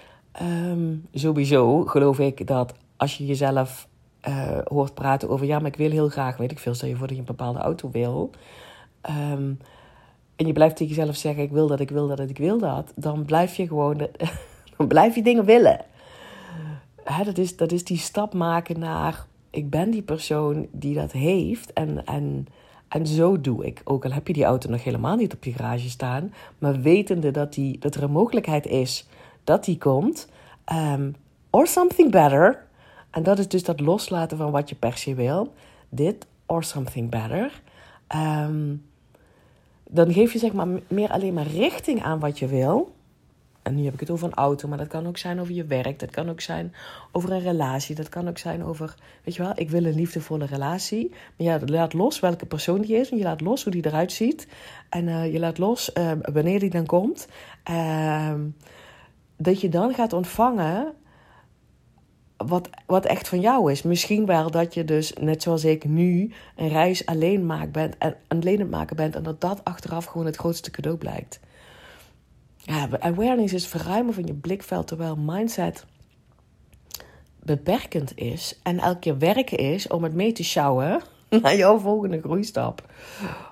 um, 0.43 1.07
sowieso 1.13 1.85
geloof 1.85 2.19
ik 2.19 2.47
dat 2.47 2.75
als 2.97 3.17
je 3.17 3.27
jezelf 3.27 3.89
uh, 4.29 4.59
hoort 4.65 4.95
praten 4.95 5.29
over... 5.29 5.47
ja, 5.47 5.59
maar 5.59 5.71
ik 5.71 5.77
wil 5.77 5.91
heel 5.91 6.09
graag, 6.09 6.37
weet 6.37 6.51
ik 6.51 6.59
veel... 6.59 6.75
stel 6.75 6.89
je 6.89 6.97
voor 6.97 7.07
dat 7.07 7.17
je 7.17 7.23
een 7.23 7.37
bepaalde 7.37 7.59
auto 7.59 7.91
wil... 7.91 8.31
Um, 9.11 9.59
en 10.37 10.47
je 10.47 10.53
blijft 10.53 10.77
tegen 10.77 10.95
jezelf 10.95 11.17
zeggen... 11.17 11.43
ik 11.43 11.51
wil 11.51 11.67
dat, 11.67 11.81
ik 11.81 11.91
wil 11.91 12.09
dat, 12.09 12.21
ik 12.21 12.39
wil 12.39 12.59
dat... 12.59 12.93
dan 12.97 13.25
blijf 13.25 13.55
je 13.57 13.67
gewoon... 13.67 13.97
dan 14.77 14.87
blijf 14.87 15.15
je 15.15 15.23
dingen 15.23 15.45
willen. 15.45 15.81
Hè, 17.05 17.25
dat, 17.25 17.39
is, 17.39 17.57
dat 17.57 17.73
is 17.73 17.85
die 17.85 17.99
stap 17.99 18.35
maken 18.35 18.79
naar... 18.79 19.27
ik 19.51 19.71
ben 19.71 19.91
die 19.91 20.03
persoon 20.03 20.67
die 20.71 20.95
dat 20.95 21.13
heeft... 21.13 21.73
en, 21.73 22.07
en, 22.07 22.47
en 22.89 23.07
zo 23.07 23.41
doe 23.41 23.67
ik. 23.67 23.81
Ook 23.85 24.05
al 24.05 24.13
heb 24.13 24.27
je 24.27 24.33
die 24.33 24.45
auto 24.45 24.71
nog 24.71 24.85
helemaal 24.85 25.17
niet 25.17 25.35
op 25.35 25.45
je 25.45 25.53
garage 25.53 25.89
staan... 25.89 26.35
maar 26.59 26.81
wetende 26.81 27.31
dat, 27.31 27.53
die, 27.55 27.79
dat 27.79 27.95
er 27.95 28.03
een 28.03 28.11
mogelijkheid 28.11 28.67
is 28.67 29.07
dat 29.45 29.65
die 29.65 29.79
komt... 29.79 30.29
Um, 30.73 31.15
or 31.51 31.67
something 31.67 32.11
better 32.11 32.67
en 33.13 33.23
dat 33.23 33.39
is 33.39 33.49
dus 33.49 33.65
dat 33.65 33.81
loslaten 33.81 34.37
van 34.37 34.51
wat 34.51 34.69
je 34.69 34.75
per 34.75 34.97
se 34.97 35.15
wil. 35.15 35.53
Dit 35.89 36.27
or 36.47 36.65
something 36.65 37.11
better. 37.11 37.63
Ehm, 38.07 38.75
dan 39.89 40.13
geef 40.13 40.33
je 40.33 40.39
zeg 40.39 40.53
maar 40.53 40.67
meer 40.89 41.11
alleen 41.11 41.35
maar 41.35 41.47
richting 41.47 42.03
aan 42.03 42.19
wat 42.19 42.39
je 42.39 42.47
wil. 42.47 42.95
En 43.63 43.75
nu 43.75 43.85
heb 43.85 43.95
ik 43.95 44.01
het 44.01 44.11
over 44.11 44.27
een 44.27 44.35
auto, 44.35 44.69
maar 44.69 44.79
dat 44.79 44.87
kan 44.87 45.07
ook 45.07 45.19
zijn 45.19 45.41
over 45.41 45.55
je 45.55 45.65
werk. 45.65 45.99
Dat 45.99 46.11
kan 46.11 46.31
ook 46.31 46.41
zijn 46.41 46.75
over 47.13 47.33
een 47.33 47.41
relatie. 47.41 47.95
Dat 47.95 48.09
kan 48.09 48.29
ook 48.29 48.39
zijn 48.39 48.65
over, 48.65 48.95
weet 49.25 49.35
je 49.35 49.43
wel, 49.43 49.53
ik 49.55 49.71
wil 49.71 49.85
een 49.85 49.95
liefdevolle 49.95 50.45
relatie. 50.45 51.09
Maar 51.11 51.47
ja, 51.47 51.55
je 51.55 51.73
laat 51.73 51.93
los 51.93 52.21
welke 52.21 52.47
persoon 52.47 52.81
die 52.81 52.97
is. 52.97 53.11
En 53.11 53.17
je 53.17 53.23
laat 53.23 53.41
los 53.41 53.63
hoe 53.63 53.73
die 53.73 53.87
eruit 53.87 54.13
ziet. 54.13 54.47
En 54.89 55.07
uh, 55.07 55.33
je 55.33 55.39
laat 55.39 55.59
los 55.59 55.91
uh, 55.99 56.13
wanneer 56.33 56.61
die 56.61 56.71
dan 56.71 56.87
komt. 56.87 57.29
Uh, 57.71 58.35
dat 59.37 59.61
je 59.61 59.69
dan 59.69 59.95
gaat 59.95 60.13
ontvangen 60.13 60.93
wat, 62.47 62.69
wat 62.87 63.05
echt 63.05 63.29
van 63.29 63.41
jou 63.41 63.73
is. 63.73 63.83
Misschien 63.83 64.27
wel 64.27 64.51
dat 64.51 64.75
je 64.75 64.85
dus, 64.85 65.13
net 65.21 65.43
zoals 65.43 65.65
ik 65.65 65.85
nu, 65.85 66.33
een 66.57 66.69
reis 66.69 67.07
alleen, 67.07 67.47
maakt 67.47 67.73
bent, 67.73 67.99
en, 67.99 68.17
alleen 68.29 68.59
het 68.59 68.71
maken 68.71 68.97
bent. 68.97 69.17
En 69.17 69.23
dat 69.23 69.41
dat 69.41 69.65
achteraf 69.65 70.05
gewoon 70.05 70.27
het 70.27 70.37
grootste 70.37 70.71
cadeau 70.71 70.97
blijkt. 70.97 71.41
Ja, 72.57 72.89
awareness 72.99 73.53
is 73.53 73.67
verruimen 73.67 74.15
van 74.15 74.27
je 74.27 74.35
blikveld, 74.35 74.87
terwijl 74.87 75.17
mindset 75.17 75.85
beperkend 77.43 78.17
is. 78.17 78.61
En 78.63 78.79
elke 78.79 78.99
keer 78.99 79.19
werken 79.19 79.59
is 79.59 79.89
om 79.89 80.03
het 80.03 80.15
mee 80.15 80.33
te 80.33 80.45
sjouwen 80.45 81.01
naar 81.43 81.57
jouw 81.57 81.79
volgende 81.79 82.21
groeistap. 82.21 82.83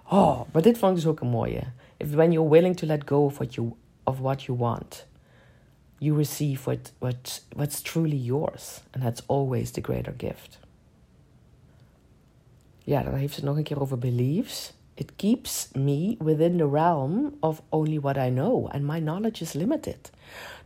Oh, 0.09 0.40
maar 0.53 0.62
dit 0.62 0.79
vond 0.79 0.90
ik 0.90 0.96
dus 0.96 1.07
ook 1.07 1.20
een 1.20 1.29
mooie. 1.29 1.62
If 1.96 2.14
when 2.14 2.33
you're 2.33 2.50
willing 2.50 2.76
to 2.76 2.87
let 2.87 3.03
go 3.07 3.24
of 3.24 3.35
what 3.35 3.55
you, 3.55 3.72
of 4.05 4.18
what 4.18 4.42
you 4.42 4.59
want 4.59 5.09
you 6.00 6.16
receive 6.16 6.66
what, 6.66 6.92
what, 6.98 7.40
what's 7.54 7.82
truly 7.82 8.16
yours. 8.16 8.80
And 8.92 9.02
that's 9.02 9.22
always 9.26 9.70
the 9.70 9.80
greater 9.80 10.14
gift. 10.16 10.58
Ja, 12.84 13.02
dan 13.02 13.14
heeft 13.14 13.34
ze 13.34 13.40
het 13.40 13.48
nog 13.48 13.56
een 13.56 13.62
keer 13.62 13.80
over 13.80 13.98
beliefs. 13.98 14.72
It 14.94 15.16
keeps 15.16 15.68
me 15.72 16.16
within 16.18 16.56
the 16.56 16.68
realm 16.70 17.34
of 17.40 17.62
only 17.68 18.00
what 18.00 18.16
I 18.16 18.30
know. 18.30 18.68
And 18.68 18.82
my 18.84 19.00
knowledge 19.00 19.42
is 19.42 19.52
limited. 19.52 20.10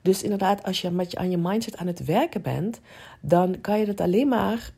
Dus 0.03 0.23
inderdaad, 0.23 0.63
als 0.63 0.81
je 0.81 0.91
met 0.91 1.11
je 1.11 1.17
aan 1.17 1.31
je 1.31 1.39
mindset 1.39 1.77
aan 1.77 1.87
het 1.87 2.05
werken 2.05 2.43
bent, 2.43 2.81
dan 3.21 3.61
kan 3.61 3.79
je 3.79 3.87
het 3.87 4.01
alleen 4.01 4.29
maar 4.29 4.73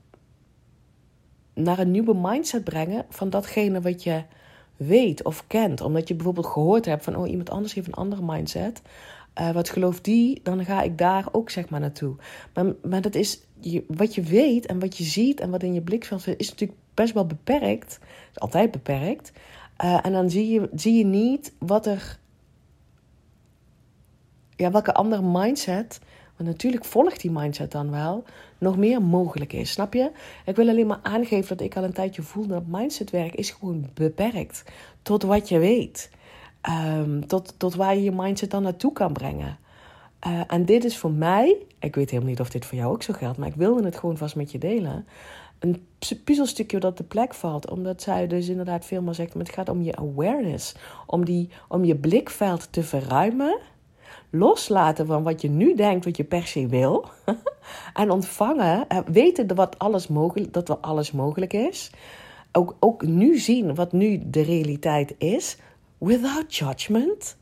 naar 1.54 1.78
een 1.78 1.90
nieuwe 1.90 2.14
mindset 2.14 2.64
brengen 2.64 3.04
van 3.08 3.30
datgene 3.30 3.80
wat 3.80 4.02
je 4.02 4.22
weet 4.76 5.24
of 5.24 5.44
kent. 5.46 5.80
Omdat 5.80 6.08
je 6.08 6.14
bijvoorbeeld 6.14 6.46
gehoord 6.46 6.84
hebt 6.84 7.04
van, 7.04 7.16
oh, 7.16 7.30
iemand 7.30 7.50
anders 7.50 7.74
heeft 7.74 7.86
een 7.86 7.94
andere 7.94 8.22
mindset. 8.22 8.82
Uh, 9.40 9.50
wat 9.50 9.68
gelooft 9.68 10.04
die, 10.04 10.40
dan 10.42 10.64
ga 10.64 10.82
ik 10.82 10.98
daar 10.98 11.28
ook 11.32 11.50
zeg 11.50 11.68
maar 11.68 11.80
naartoe. 11.80 12.16
Maar, 12.54 12.64
maar 12.82 13.00
dat 13.00 13.14
is 13.14 13.40
wat 13.86 14.14
je 14.14 14.22
weet 14.22 14.66
en 14.66 14.78
wat 14.78 14.96
je 14.96 15.04
ziet 15.04 15.40
en 15.40 15.50
wat 15.50 15.62
in 15.62 15.74
je 15.74 15.82
blikveld 15.82 16.22
zit, 16.22 16.40
is 16.40 16.48
natuurlijk 16.48 16.78
best 16.94 17.14
wel 17.14 17.26
beperkt. 17.26 17.98
Is 18.32 18.40
altijd 18.40 18.70
beperkt. 18.70 19.32
Uh, 19.84 19.98
en 20.02 20.12
dan 20.12 20.30
zie 20.30 20.48
je, 20.48 20.68
zie 20.74 20.94
je 20.98 21.04
niet 21.04 21.52
wat 21.58 21.86
er. 21.86 22.18
Ja, 24.56 24.70
welke 24.70 24.94
andere 24.94 25.22
mindset. 25.22 26.00
Want 26.36 26.48
natuurlijk 26.48 26.84
volgt 26.84 27.20
die 27.20 27.30
mindset 27.30 27.72
dan 27.72 27.90
wel. 27.90 28.24
Nog 28.58 28.76
meer 28.76 29.02
mogelijk 29.02 29.52
is. 29.52 29.70
Snap 29.70 29.94
je? 29.94 30.10
Ik 30.44 30.56
wil 30.56 30.68
alleen 30.68 30.86
maar 30.86 31.00
aangeven 31.02 31.56
dat 31.56 31.66
ik 31.66 31.76
al 31.76 31.84
een 31.84 31.92
tijdje 31.92 32.22
voel 32.22 32.46
dat 32.46 32.66
mindsetwerk 32.66 33.34
is 33.34 33.50
gewoon 33.50 33.90
beperkt. 33.94 34.64
Tot 35.02 35.22
wat 35.22 35.48
je 35.48 35.58
weet. 35.58 36.10
Ehm, 36.60 37.20
tot, 37.20 37.54
tot 37.56 37.74
waar 37.74 37.94
je 37.94 38.02
je 38.02 38.12
mindset 38.12 38.50
dan 38.50 38.62
naartoe 38.62 38.92
kan 38.92 39.12
brengen. 39.12 39.58
Uh, 40.26 40.40
en 40.46 40.64
dit 40.64 40.84
is 40.84 40.98
voor 40.98 41.10
mij, 41.10 41.56
ik 41.78 41.94
weet 41.94 42.10
helemaal 42.10 42.30
niet 42.30 42.40
of 42.40 42.50
dit 42.50 42.64
voor 42.64 42.78
jou 42.78 42.92
ook 42.92 43.02
zo 43.02 43.12
geldt, 43.12 43.38
maar 43.38 43.48
ik 43.48 43.54
wilde 43.54 43.84
het 43.84 43.96
gewoon 43.96 44.16
vast 44.16 44.36
met 44.36 44.52
je 44.52 44.58
delen. 44.58 45.06
Een 45.58 45.86
puzzelstukje 46.24 46.80
dat 46.80 46.96
de 46.96 47.04
plek 47.04 47.34
valt, 47.34 47.70
omdat 47.70 48.02
zij 48.02 48.26
dus 48.26 48.48
inderdaad 48.48 48.84
veel 48.84 49.02
meer 49.02 49.14
zegt, 49.14 49.34
maar 49.34 49.44
het 49.44 49.54
gaat 49.54 49.68
om 49.68 49.82
je 49.82 49.96
awareness, 49.96 50.74
om, 51.06 51.24
die, 51.24 51.48
om 51.68 51.84
je 51.84 51.96
blikveld 51.96 52.72
te 52.72 52.82
verruimen, 52.82 53.58
loslaten 54.30 55.06
van 55.06 55.22
wat 55.22 55.40
je 55.40 55.50
nu 55.50 55.74
denkt, 55.74 56.04
wat 56.04 56.16
je 56.16 56.24
per 56.24 56.46
se 56.46 56.66
wil, 56.66 57.08
en 57.94 58.10
ontvangen, 58.10 58.84
uh, 58.92 58.98
weten 59.06 59.54
wat 59.54 59.78
alles 59.78 60.08
mogelijk, 60.08 60.52
dat 60.52 60.68
er 60.68 60.76
alles 60.76 61.12
mogelijk 61.12 61.52
is. 61.52 61.90
Ook, 62.52 62.76
ook 62.80 63.02
nu 63.02 63.38
zien 63.38 63.74
wat 63.74 63.92
nu 63.92 64.22
de 64.24 64.42
realiteit 64.42 65.14
is, 65.18 65.56
without 65.98 66.54
judgment. 66.54 67.36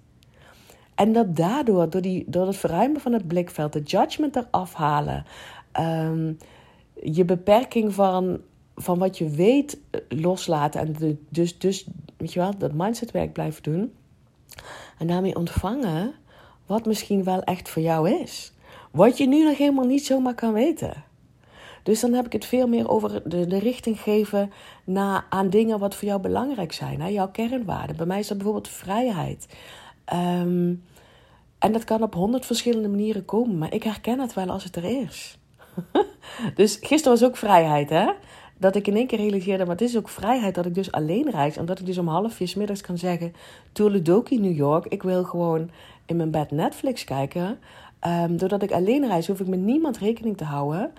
En 0.95 1.13
dat 1.13 1.37
daardoor, 1.37 1.91
door, 1.91 2.01
die, 2.01 2.25
door 2.27 2.47
het 2.47 2.57
verruimen 2.57 3.01
van 3.01 3.13
het 3.13 3.29
blikveld, 3.29 3.73
de 3.73 3.83
judgment 3.83 4.37
eraf 4.37 4.75
halen, 4.75 5.25
ehm, 5.73 6.33
je 7.03 7.25
beperking 7.25 7.95
van, 7.95 8.41
van 8.75 8.99
wat 8.99 9.19
je 9.19 9.29
weet 9.29 9.79
eh, 9.91 10.01
loslaten 10.09 10.81
en 10.81 11.19
dus, 11.29 11.59
dus, 11.59 11.87
weet 12.17 12.33
je 12.33 12.41
wel, 12.41 12.59
dat 12.59 12.73
mindsetwerk 12.73 13.33
blijven 13.33 13.63
doen. 13.63 13.93
En 14.99 15.07
daarmee 15.07 15.37
ontvangen 15.37 16.15
wat 16.67 16.87
misschien 16.87 17.25
wel 17.25 17.43
echt 17.43 17.69
voor 17.69 17.83
jou 17.83 18.11
is. 18.11 18.53
Wat 18.91 19.19
je 19.19 19.27
nu 19.27 19.45
nog 19.45 19.59
helemaal 19.59 19.87
niet 19.87 20.07
zomaar 20.07 20.35
kan 20.35 20.53
weten. 20.53 21.05
Dus 21.85 22.01
dan 22.01 22.13
heb 22.13 22.27
ik 22.27 22.33
het 22.33 22.45
veel 22.45 22.69
meer 22.69 22.89
over 22.89 23.29
de, 23.29 23.47
de 23.47 23.59
richting 23.59 24.01
geven 24.01 24.53
naar, 24.85 25.27
aan 25.29 25.51
dingen 25.51 25.79
wat 25.79 25.95
voor 25.95 26.09
jou 26.09 26.21
belangrijk 26.21 26.73
zijn. 26.73 27.01
Hè? 27.01 27.09
Jouw 27.09 27.31
kernwaarden. 27.31 27.97
Bij 27.97 28.07
mij 28.07 28.19
is 28.19 28.29
dat 28.29 28.37
bijvoorbeeld 28.37 28.69
vrijheid. 28.69 29.47
Ehm, 30.05 30.75
en 31.59 31.73
dat 31.73 31.85
kan 31.85 32.03
op 32.03 32.15
honderd 32.15 32.47
verschillende 32.47 32.89
manieren 32.89 33.25
komen. 33.25 33.59
Maar 33.59 33.75
ik 33.75 33.83
herken 33.83 34.21
het 34.21 34.35
wel 34.35 34.51
als 34.51 34.65
het 34.65 34.77
er 34.77 34.85
is. 34.85 35.39
dus 36.55 36.79
gisteren 36.81 37.19
was 37.19 37.29
ook 37.29 37.37
vrijheid, 37.37 37.91
hè? 37.91 38.11
Dat 38.59 38.77
ik 38.77 38.87
in 38.87 38.97
één 38.97 39.07
keer 39.07 39.19
realiseerde, 39.19 39.65
maar 39.65 39.77
het 39.77 39.89
is 39.89 39.97
ook 39.97 40.09
vrijheid 40.09 40.55
dat 40.55 40.67
ik 40.67 40.75
dus 40.75 40.93
alleen 40.93 41.31
reis. 41.31 41.57
En 41.57 41.67
dat 41.67 41.79
ik 41.79 41.87
dus 41.87 41.99
om 41.99 42.09
half 42.09 42.35
vier 42.35 42.53
middags 42.57 42.81
kan 42.81 42.99
zeggen... 42.99 43.35
Toledoki, 43.73 44.41
New 44.41 44.57
York, 44.57 44.87
ik 44.87 45.03
wil 45.03 45.25
gewoon 45.25 45.71
in 46.07 46.17
mijn 46.17 46.31
bed 46.31 46.51
Netflix 46.51 47.05
kijken. 47.05 47.59
Um, 48.07 48.37
doordat 48.37 48.63
ik 48.63 48.73
alleen 48.73 49.07
reis, 49.07 49.27
hoef 49.27 49.41
ik 49.41 49.47
met 49.47 49.61
niemand 49.61 49.99
rekening 49.99 50.37
te 50.37 50.45
houden. 50.45 50.93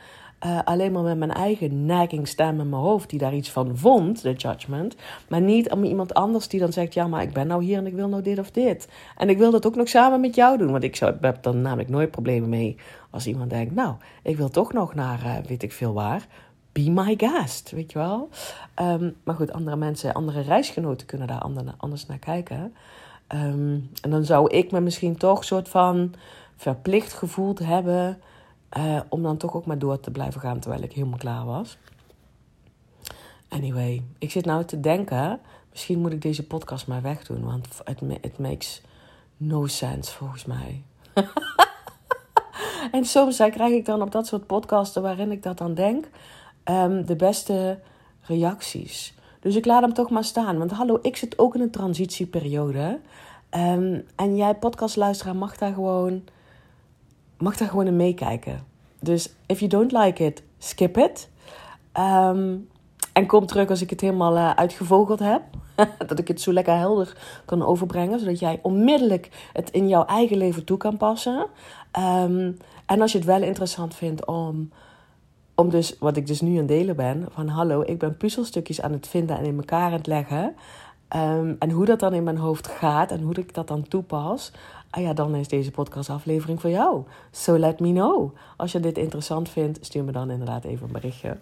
Uh, 0.46 0.60
alleen 0.64 0.92
maar 0.92 1.04
met 1.04 1.18
mijn 1.18 1.32
eigen 1.32 1.86
neiging 1.86 2.28
stem 2.28 2.60
in 2.60 2.70
mijn 2.70 2.82
hoofd 2.82 3.10
die 3.10 3.20
daar 3.20 3.34
iets 3.34 3.50
van 3.50 3.78
vond, 3.78 4.22
de 4.22 4.34
judgment. 4.34 4.96
Maar 5.28 5.42
niet 5.42 5.72
om 5.72 5.84
iemand 5.84 6.14
anders 6.14 6.48
die 6.48 6.60
dan 6.60 6.74
zegt: 6.74 6.94
Ja, 6.94 7.08
maar 7.08 7.22
ik 7.22 7.34
ben 7.34 7.48
nou 7.48 7.64
hier 7.64 7.78
en 7.78 7.88
ik 7.88 7.94
wil 7.94 8.08
nou 8.08 8.22
dit 8.22 8.40
of 8.40 8.52
dit. 8.52 8.88
En 9.18 9.30
ik 9.30 9.38
wil 9.38 9.52
dat 9.52 9.66
ook 9.66 9.76
nog 9.76 9.88
samen 9.88 10.22
met 10.22 10.36
jou 10.36 10.58
doen. 10.58 10.72
Want 10.72 10.84
ik 10.84 10.96
zou, 10.96 11.16
heb 11.22 11.44
dan 11.44 11.62
namelijk 11.62 11.90
nooit 11.90 12.12
problemen 12.12 12.50
mee 12.50 12.78
als 13.10 13.28
iemand 13.28 13.50
denkt: 13.50 13.76
Nou, 13.76 13.96
ik 14.24 14.38
wil 14.38 14.50
toch 14.50 14.74
nog 14.74 14.96
naar 14.96 15.20
uh, 15.26 15.36
weet 15.48 15.64
ik 15.64 15.72
veel 15.72 15.94
waar. 15.94 16.28
Be 16.72 16.90
my 16.90 17.14
guest, 17.18 17.72
weet 17.72 17.92
je 17.92 17.98
wel. 17.98 18.30
Um, 18.82 19.16
maar 19.24 19.36
goed, 19.36 19.54
andere 19.54 19.76
mensen, 19.76 20.14
andere 20.14 20.42
reisgenoten 20.42 21.08
kunnen 21.08 21.28
daar 21.28 21.74
anders 21.78 22.06
naar 22.06 22.20
kijken. 22.20 22.74
Um, 23.28 23.90
en 24.02 24.10
dan 24.10 24.26
zou 24.26 24.50
ik 24.50 24.72
me 24.72 24.80
misschien 24.80 25.18
toch 25.18 25.44
soort 25.44 25.70
van 25.70 26.14
verplicht 26.56 27.14
gevoeld 27.14 27.60
hebben 27.60 28.18
uh, 28.78 29.00
om 29.10 29.24
dan 29.24 29.38
toch 29.38 29.56
ook 29.56 29.66
maar 29.66 29.80
door 29.80 30.00
te 30.00 30.12
blijven 30.12 30.42
gaan 30.42 30.60
terwijl 30.60 30.84
ik 30.84 30.94
helemaal 30.94 31.18
klaar 31.18 31.46
was. 31.46 31.78
Anyway, 33.50 34.04
ik 34.20 34.32
zit 34.32 34.46
nou 34.46 34.66
te 34.66 34.80
denken, 34.80 35.40
misschien 35.72 36.00
moet 36.00 36.12
ik 36.12 36.22
deze 36.22 36.48
podcast 36.48 36.88
maar 36.88 37.02
wegdoen, 37.02 37.44
want 37.44 37.68
het 38.22 38.38
makes 38.40 38.82
no 39.38 39.68
sense 39.68 40.14
volgens 40.14 40.46
mij. 40.46 40.84
en 42.92 43.06
soms 43.06 43.38
krijg 43.38 43.74
ik 43.74 43.86
dan 43.86 44.02
op 44.02 44.12
dat 44.12 44.28
soort 44.28 44.48
podcasten 44.48 45.02
waarin 45.02 45.32
ik 45.32 45.44
dat 45.44 45.58
dan 45.58 45.74
denk, 45.74 46.06
um, 46.64 47.06
de 47.06 47.16
beste 47.16 47.80
reacties. 48.22 49.14
Dus 49.40 49.56
ik 49.56 49.66
laat 49.66 49.82
hem 49.82 49.94
toch 49.94 50.10
maar 50.10 50.24
staan. 50.24 50.58
Want 50.58 50.72
hallo, 50.72 51.00
ik 51.02 51.18
zit 51.18 51.40
ook 51.40 51.56
in 51.56 51.62
een 51.62 51.72
transitieperiode. 51.72 53.00
Um, 53.52 54.06
en 54.16 54.36
jij, 54.36 54.56
podcastluisteraar, 54.56 55.36
mag 55.36 55.58
daar 55.58 55.74
gewoon 55.74 56.24
mag 57.38 57.58
daar 57.58 57.70
gewoon 57.70 57.88
in 57.88 57.96
meekijken. 57.96 58.66
Dus 59.00 59.34
if 59.46 59.60
you 59.60 59.72
don't 59.72 59.92
like 59.92 60.26
it, 60.26 60.44
skip 60.58 60.98
it. 60.98 61.30
Ehm, 61.92 62.56
en 63.14 63.26
kom 63.26 63.46
terug 63.46 63.70
als 63.70 63.82
ik 63.82 63.90
het 63.90 64.02
helemaal 64.02 64.36
uh, 64.36 64.52
uitgevogeld 64.52 65.20
heb. 65.20 65.42
dat 66.08 66.20
ik 66.20 66.28
het 66.28 66.42
zo 66.42 66.54
lekker 66.54 66.78
helder 66.78 67.18
kan 67.46 67.66
overbrengen. 67.66 68.20
Zodat 68.20 68.40
jij 68.40 68.60
onmiddellijk 68.62 69.50
het 69.54 69.72
in 69.72 69.88
jouw 69.88 70.06
eigen 70.06 70.38
leven 70.38 70.64
toe 70.64 70.78
kan 70.78 70.98
passen. 70.98 71.48
Ehm, 71.92 72.52
en 72.86 73.02
als 73.02 73.12
je 73.12 73.18
het 73.18 73.28
wel 73.28 73.42
interessant 73.42 73.96
vindt 73.96 74.26
om, 74.26 74.70
om 75.56 75.70
dus, 75.70 75.96
wat 76.00 76.18
ik 76.18 76.28
dus 76.28 76.42
nu 76.42 76.52
aan 76.52 76.58
het 76.58 76.68
delen 76.68 76.96
ben. 76.96 77.26
Van 77.30 77.48
hallo, 77.48 77.82
ik 77.86 78.00
ben 78.00 78.18
puzzelstukjes 78.18 78.82
aan 78.82 78.92
het 78.92 79.08
vinden 79.08 79.38
en 79.38 79.46
in 79.46 79.58
elkaar 79.58 79.86
aan 79.86 79.92
het 79.92 80.08
leggen. 80.08 80.56
Um, 81.16 81.56
en 81.60 81.72
hoe 81.72 81.86
dat 81.86 82.00
dan 82.00 82.14
in 82.14 82.24
mijn 82.24 82.38
hoofd 82.38 82.68
gaat 82.68 83.12
en 83.12 83.22
hoe 83.22 83.34
ik 83.34 83.54
dat 83.54 83.68
dan 83.68 83.88
toepas 83.88 84.52
ah 84.96 85.02
ja, 85.02 85.14
dan 85.14 85.36
is 85.36 85.48
deze 85.48 85.72
podcastaflevering 85.72 86.62
voor 86.62 86.70
jou. 86.70 87.04
So 87.32 87.58
let 87.58 87.80
me 87.80 87.92
know. 87.92 88.36
Als 88.58 88.72
je 88.72 88.80
dit 88.80 88.98
interessant 88.98 89.50
vindt, 89.50 89.86
stuur 89.86 90.04
me 90.04 90.12
dan 90.12 90.30
inderdaad 90.30 90.64
even 90.64 90.88
een 90.88 90.94
berichtje. 90.94 91.38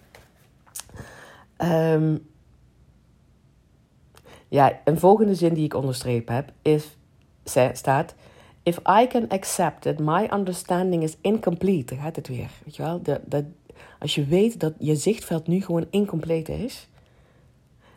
Um, 1.57 2.27
ja, 4.47 4.79
een 4.83 4.99
volgende 4.99 5.35
zin 5.35 5.53
die 5.53 5.63
ik 5.63 5.73
onderstrepen 5.73 6.35
heb 6.35 6.51
is, 6.61 6.97
staat... 7.73 8.15
If 8.65 8.77
I 8.77 9.07
can 9.07 9.27
accept 9.27 9.81
that 9.81 9.99
my 9.99 10.29
understanding 10.33 11.03
is 11.03 11.17
incomplete, 11.21 11.93
dan 11.93 12.03
gaat 12.03 12.15
het 12.15 12.27
weer. 12.27 12.49
Weet 12.63 12.75
je 12.75 12.83
wel? 12.83 13.01
De, 13.01 13.45
als 13.99 14.15
je 14.15 14.25
weet 14.25 14.59
dat 14.59 14.73
je 14.79 14.95
zichtveld 14.95 15.47
nu 15.47 15.61
gewoon 15.61 15.85
incomplete 15.89 16.63
is 16.63 16.87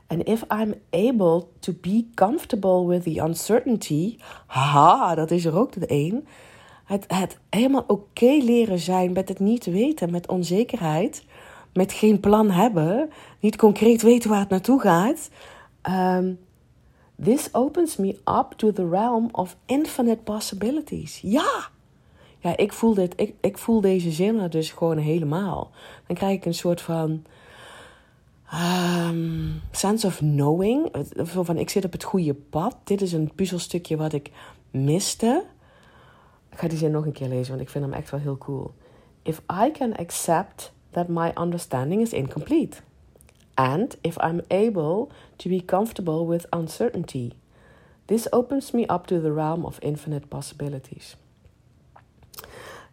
And 0.07 0.23
if 0.23 0.45
I'm 0.53 0.75
able 0.90 1.49
to 1.61 1.73
be 1.73 2.07
comfortable 2.14 2.87
with 2.87 3.03
the 3.03 3.21
uncertainty, 3.21 4.16
haha, 4.47 5.14
dat 5.14 5.31
is 5.31 5.45
er 5.45 5.59
ook 5.59 5.73
de 5.73 5.85
een. 5.87 6.27
Het, 6.85 7.05
het 7.09 7.38
helemaal 7.51 7.85
oké 7.87 8.38
leren 8.42 8.79
zijn 8.79 9.12
met 9.12 9.29
het 9.29 9.38
niet 9.38 9.64
weten, 9.64 10.11
met 10.11 10.29
onzekerheid, 10.29 11.25
met 11.73 11.92
geen 11.92 12.21
plan 12.21 12.51
hebben, 12.51 13.11
niet 13.40 13.57
concreet 13.57 14.03
weten 14.03 14.31
waar 14.31 14.40
het 14.40 14.49
naartoe 14.49 14.81
gaat. 14.81 15.31
Um, 15.90 16.38
this 17.23 17.55
opens 17.55 17.97
me 17.97 18.19
up 18.25 18.53
to 18.57 18.73
the 18.73 18.88
realm 18.88 19.29
of 19.33 19.57
infinite 19.66 20.23
possibilities. 20.23 21.21
Ja! 21.23 21.69
Ja, 22.38 22.57
ik 22.57 22.73
voel, 22.73 22.95
dit, 22.95 23.12
ik, 23.16 23.35
ik 23.40 23.59
voel 23.59 23.81
deze 23.81 24.11
zinnen 24.11 24.51
dus 24.51 24.71
gewoon 24.71 24.99
helemaal. 24.99 25.71
Dan 26.07 26.16
krijg 26.16 26.37
ik 26.37 26.45
een 26.45 26.55
soort 26.55 26.81
van 26.81 27.25
Um, 28.55 29.61
sense 29.71 30.07
of 30.07 30.19
knowing. 30.19 30.89
Van 31.23 31.57
ik 31.57 31.71
zit 31.71 31.85
op 31.85 31.93
het 31.93 32.05
goede 32.05 32.35
pad. 32.35 32.77
Dit 32.85 33.03
is 33.03 33.13
een 33.13 33.33
puzzelstukje 33.35 33.97
wat 33.97 34.13
ik 34.13 34.31
miste. 34.71 35.45
Ik 36.51 36.59
ga 36.59 36.69
die 36.69 36.79
zin 36.79 36.91
nog 36.91 37.07
een 37.07 37.13
keer 37.13 37.29
lezen, 37.29 37.49
want 37.49 37.61
ik 37.61 37.69
vind 37.69 37.85
hem 37.85 37.93
echt 37.93 38.11
wel 38.11 38.21
heel 38.21 38.39
cool. 38.39 38.75
If 39.23 39.43
I 39.65 39.71
can 39.71 39.97
accept 39.97 40.73
that 40.91 41.09
my 41.09 41.33
understanding 41.41 42.03
is 42.03 42.13
incomplete. 42.13 42.79
And 43.55 43.97
if 44.01 44.17
I'm 44.23 44.41
able 44.49 45.09
to 45.37 45.49
be 45.49 45.65
comfortable 45.65 46.27
with 46.27 46.47
uncertainty. 46.51 47.33
This 48.05 48.33
opens 48.33 48.71
me 48.71 48.81
up 48.81 49.07
to 49.07 49.21
the 49.21 49.33
realm 49.33 49.65
of 49.65 49.79
infinite 49.79 50.27
possibilities. 50.27 51.17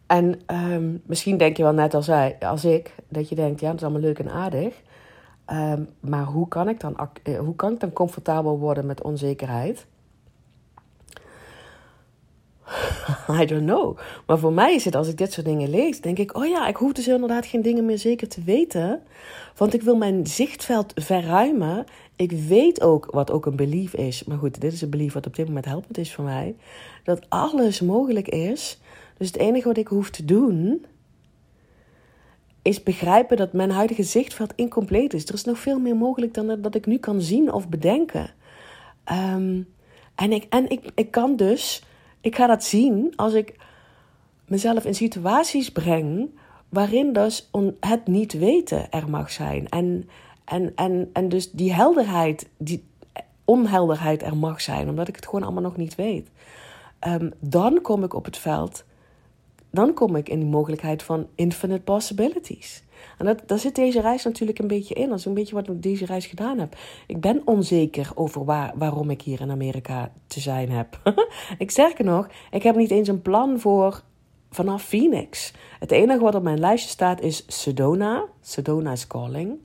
En 0.05 0.41
um, 0.47 1.01
misschien 1.05 1.37
denk 1.37 1.57
je 1.57 1.63
wel 1.63 1.73
net 1.73 1.93
als, 1.93 2.07
hij, 2.07 2.37
als 2.39 2.65
ik, 2.65 2.95
dat 3.07 3.29
je 3.29 3.35
denkt, 3.35 3.59
ja, 3.59 3.67
dat 3.67 3.75
is 3.75 3.83
allemaal 3.83 4.01
leuk 4.01 4.19
en 4.19 4.31
aardig. 4.31 4.81
Um, 5.53 5.89
maar 5.99 6.23
hoe 6.23 6.47
kan, 6.47 6.69
ik 6.69 6.79
dan, 6.79 6.95
uh, 7.23 7.39
hoe 7.39 7.55
kan 7.55 7.73
ik 7.73 7.79
dan 7.79 7.93
comfortabel 7.93 8.59
worden 8.59 8.85
met 8.85 9.01
onzekerheid? 9.01 9.85
I 13.41 13.45
don't 13.45 13.65
know. 13.65 13.97
Maar 14.25 14.37
voor 14.39 14.53
mij 14.53 14.75
is 14.75 14.85
het, 14.85 14.95
als 14.95 15.07
ik 15.07 15.17
dit 15.17 15.33
soort 15.33 15.45
dingen 15.45 15.69
lees, 15.69 16.01
denk 16.01 16.17
ik: 16.17 16.35
oh 16.35 16.45
ja, 16.45 16.67
ik 16.67 16.75
hoef 16.75 16.93
dus 16.93 17.07
inderdaad 17.07 17.45
geen 17.45 17.61
dingen 17.61 17.85
meer 17.85 17.97
zeker 17.97 18.27
te 18.27 18.41
weten. 18.43 19.01
Want 19.57 19.73
ik 19.73 19.81
wil 19.81 19.95
mijn 19.95 20.27
zichtveld 20.27 20.91
verruimen. 20.95 21.85
Ik 22.15 22.31
weet 22.31 22.81
ook, 22.81 23.07
wat 23.11 23.31
ook 23.31 23.45
een 23.45 23.55
belief 23.55 23.93
is. 23.93 24.23
Maar 24.23 24.37
goed, 24.37 24.61
dit 24.61 24.73
is 24.73 24.81
een 24.81 24.89
belief 24.89 25.13
wat 25.13 25.27
op 25.27 25.35
dit 25.35 25.47
moment 25.47 25.65
helpend 25.65 25.97
is 25.97 26.13
voor 26.13 26.23
mij. 26.23 26.55
Dat 27.03 27.29
alles 27.29 27.81
mogelijk 27.81 28.27
is. 28.27 28.79
Dus 29.17 29.27
het 29.27 29.37
enige 29.37 29.67
wat 29.67 29.77
ik 29.77 29.87
hoef 29.87 30.09
te 30.09 30.25
doen, 30.25 30.85
is 32.63 32.83
begrijpen 32.83 33.37
dat 33.37 33.53
mijn 33.53 33.71
huidige 33.71 34.03
zichtveld 34.03 34.53
incompleet 34.55 35.13
is. 35.13 35.25
Er 35.25 35.33
is 35.33 35.43
nog 35.43 35.59
veel 35.59 35.79
meer 35.79 35.95
mogelijk 35.95 36.33
dan 36.33 36.61
dat 36.61 36.75
ik 36.75 36.85
nu 36.85 36.97
kan 36.97 37.21
zien 37.21 37.51
of 37.51 37.69
bedenken. 37.69 38.33
Ehm, 39.03 39.61
en 40.15 40.31
ik, 40.31 40.45
en 40.49 40.69
ik, 40.69 40.91
ik 40.95 41.11
kan 41.11 41.35
dus, 41.35 41.83
ik 42.21 42.35
ga 42.35 42.47
dat 42.47 42.63
zien 42.63 43.13
als 43.15 43.33
ik 43.33 43.55
mezelf 44.47 44.85
in 44.85 44.95
situaties 44.95 45.71
breng 45.71 46.29
waarin 46.69 47.13
dus 47.13 47.49
het 47.79 48.07
niet 48.07 48.33
weten 48.33 48.91
er 48.91 49.09
mag 49.09 49.31
zijn. 49.31 49.69
En, 49.69 50.09
en, 50.45 50.71
en, 50.75 51.09
en 51.13 51.29
dus 51.29 51.51
die 51.51 51.73
helderheid, 51.73 52.49
die 52.57 52.83
onhelderheid 53.45 54.23
er 54.23 54.37
mag 54.37 54.61
zijn, 54.61 54.89
omdat 54.89 55.07
ik 55.07 55.15
het 55.15 55.25
gewoon 55.25 55.43
allemaal 55.43 55.63
nog 55.63 55.77
niet 55.77 55.95
weet. 55.95 56.29
Um, 57.07 57.33
dan 57.39 57.81
kom 57.81 58.03
ik 58.03 58.13
op 58.13 58.25
het 58.25 58.37
veld 58.37 58.83
dan 59.73 59.93
kom 59.93 60.15
ik 60.15 60.29
in 60.29 60.39
de 60.39 60.45
mogelijkheid 60.45 61.03
van 61.03 61.27
infinite 61.35 61.81
possibilities. 61.81 62.83
En 63.17 63.25
dat, 63.25 63.41
daar 63.45 63.59
zit 63.59 63.75
deze 63.75 64.01
reis 64.01 64.23
natuurlijk 64.23 64.59
een 64.59 64.67
beetje 64.67 64.95
in. 64.95 65.09
Dat 65.09 65.17
is 65.17 65.25
een 65.25 65.33
beetje 65.33 65.55
wat 65.55 65.69
ik 65.69 65.83
deze 65.83 66.05
reis 66.05 66.25
gedaan 66.25 66.59
heb. 66.59 66.75
Ik 67.07 67.21
ben 67.21 67.41
onzeker 67.45 68.11
over 68.15 68.45
waar, 68.45 68.73
waarom 68.75 69.09
ik 69.09 69.21
hier 69.21 69.41
in 69.41 69.51
Amerika 69.51 70.11
te 70.27 70.39
zijn 70.39 70.71
heb. 70.71 70.99
ik 71.57 71.71
sterker 71.71 72.05
nog, 72.05 72.27
ik 72.51 72.63
heb 72.63 72.75
niet 72.75 72.91
eens 72.91 73.07
een 73.07 73.21
plan 73.21 73.59
voor 73.59 74.01
vanaf 74.49 74.83
Phoenix. 74.83 75.53
Het 75.79 75.91
enige 75.91 76.19
wat 76.19 76.35
op 76.35 76.43
mijn 76.43 76.59
lijstje 76.59 76.89
staat 76.89 77.21
is 77.21 77.43
Sedona. 77.47 78.25
Sedona 78.41 78.91
is 78.91 79.07
calling. 79.07 79.59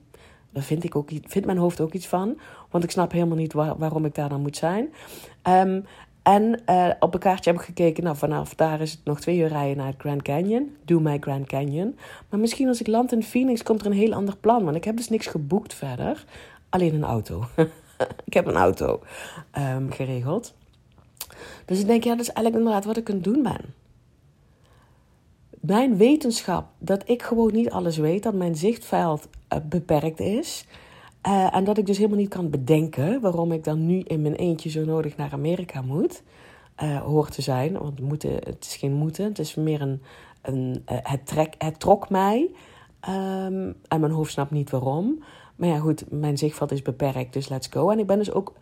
Daar 0.49 0.63
vind 0.63 0.83
ik 0.83 0.95
ook, 0.95 1.09
vindt 1.09 1.45
mijn 1.45 1.57
hoofd 1.57 1.81
ook 1.81 1.93
iets 1.93 2.07
van. 2.07 2.39
Want 2.69 2.83
ik 2.83 2.91
snap 2.91 3.11
helemaal 3.11 3.37
niet 3.37 3.53
waarom 3.53 4.05
ik 4.05 4.15
daar 4.15 4.29
dan 4.29 4.41
moet 4.41 4.57
zijn. 4.57 4.93
Um, 5.47 5.85
en 6.29 6.61
uh, 6.69 6.89
op 6.99 7.13
een 7.13 7.19
kaartje 7.19 7.51
heb 7.51 7.59
ik 7.59 7.65
gekeken, 7.65 8.03
nou 8.03 8.17
vanaf 8.17 8.55
daar 8.55 8.81
is 8.81 8.91
het 8.91 8.99
nog 9.03 9.19
twee 9.19 9.37
uur 9.37 9.47
rijden 9.47 9.77
naar 9.77 9.87
het 9.87 9.95
Grand 9.97 10.21
Canyon. 10.21 10.75
Doe 10.85 11.01
mij 11.01 11.17
Grand 11.19 11.47
Canyon. 11.47 11.97
Maar 12.29 12.39
misschien 12.39 12.67
als 12.67 12.79
ik 12.79 12.87
land 12.87 13.11
in 13.11 13.23
Phoenix 13.23 13.63
komt 13.63 13.81
er 13.81 13.85
een 13.85 13.97
heel 13.97 14.13
ander 14.13 14.37
plan. 14.37 14.63
Want 14.63 14.75
ik 14.75 14.83
heb 14.83 14.97
dus 14.97 15.09
niks 15.09 15.27
geboekt 15.27 15.73
verder. 15.73 16.25
Alleen 16.69 16.93
een 16.93 17.03
auto. 17.03 17.45
ik 18.25 18.33
heb 18.33 18.45
een 18.45 18.55
auto 18.55 19.01
um, 19.57 19.91
geregeld. 19.91 20.53
Dus 21.65 21.79
ik 21.79 21.87
denk, 21.87 22.03
ja, 22.03 22.11
dat 22.11 22.19
is 22.19 22.33
eigenlijk 22.33 22.55
inderdaad 22.55 22.85
wat 22.85 22.97
ik 22.97 23.09
aan 23.09 23.15
het 23.15 23.23
doen 23.23 23.43
ben. 23.43 23.73
mijn 25.59 25.97
wetenschap, 25.97 26.65
dat 26.77 27.09
ik 27.09 27.23
gewoon 27.23 27.53
niet 27.53 27.69
alles 27.69 27.97
weet, 27.97 28.23
dat 28.23 28.33
mijn 28.33 28.55
zichtveld 28.55 29.27
uh, 29.53 29.59
beperkt 29.69 30.19
is. 30.19 30.65
Uh, 31.27 31.55
en 31.55 31.63
dat 31.63 31.77
ik 31.77 31.85
dus 31.85 31.97
helemaal 31.97 32.17
niet 32.17 32.29
kan 32.29 32.49
bedenken 32.49 33.21
waarom 33.21 33.51
ik 33.51 33.63
dan 33.63 33.85
nu 33.85 33.99
in 33.99 34.21
mijn 34.21 34.35
eentje 34.35 34.69
zo 34.69 34.85
nodig 34.85 35.17
naar 35.17 35.33
Amerika 35.33 35.81
moet. 35.81 36.23
Uh, 36.83 37.01
hoort 37.01 37.33
te 37.33 37.41
zijn, 37.41 37.77
want 37.77 37.99
moeten, 37.99 38.31
het 38.31 38.65
is 38.65 38.75
geen 38.75 38.93
moeten, 38.93 39.25
het 39.25 39.39
is 39.39 39.55
meer 39.55 39.81
een. 39.81 40.01
een 40.41 40.81
het, 40.85 41.25
trek, 41.25 41.55
het 41.57 41.79
trok 41.79 42.09
mij. 42.09 42.49
Um, 43.09 43.75
en 43.87 43.99
mijn 43.99 44.11
hoofd 44.11 44.31
snapt 44.31 44.51
niet 44.51 44.69
waarom. 44.69 45.23
Maar 45.55 45.69
ja, 45.69 45.77
goed, 45.77 46.11
mijn 46.11 46.37
zichtveld 46.37 46.71
is 46.71 46.81
beperkt, 46.81 47.33
dus 47.33 47.49
let's 47.49 47.67
go. 47.67 47.89
En 47.89 47.99
ik 47.99 48.07
ben 48.07 48.17
dus 48.17 48.31
ook 48.31 48.53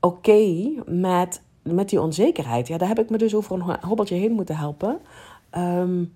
oké 0.00 0.72
met, 0.86 1.42
met 1.62 1.88
die 1.88 2.00
onzekerheid. 2.00 2.68
Ja, 2.68 2.78
daar 2.78 2.88
heb 2.88 2.98
ik 2.98 3.10
me 3.10 3.18
dus 3.18 3.34
over 3.34 3.54
een 3.54 3.76
hobbeltje 3.80 4.14
heen 4.14 4.32
moeten 4.32 4.56
helpen. 4.56 5.00
Um, 5.58 6.12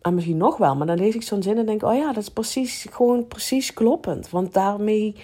en 0.00 0.14
misschien 0.14 0.36
nog 0.36 0.56
wel, 0.56 0.76
maar 0.76 0.86
dan 0.86 0.98
lees 0.98 1.14
ik 1.14 1.22
zo'n 1.22 1.42
zin 1.42 1.58
en 1.58 1.66
denk: 1.66 1.82
oh 1.82 1.94
ja, 1.94 2.12
dat 2.12 2.22
is 2.22 2.28
precies, 2.28 2.86
gewoon 2.90 3.26
precies 3.26 3.72
kloppend. 3.72 4.30
Want 4.30 4.52
daarmee 4.52 5.16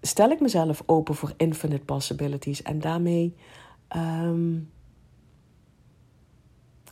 stel 0.00 0.30
ik 0.30 0.40
mezelf 0.40 0.82
open 0.86 1.14
voor 1.14 1.32
infinite 1.36 1.84
possibilities. 1.84 2.62
En 2.62 2.80
daarmee 2.80 3.36
um, 3.96 4.70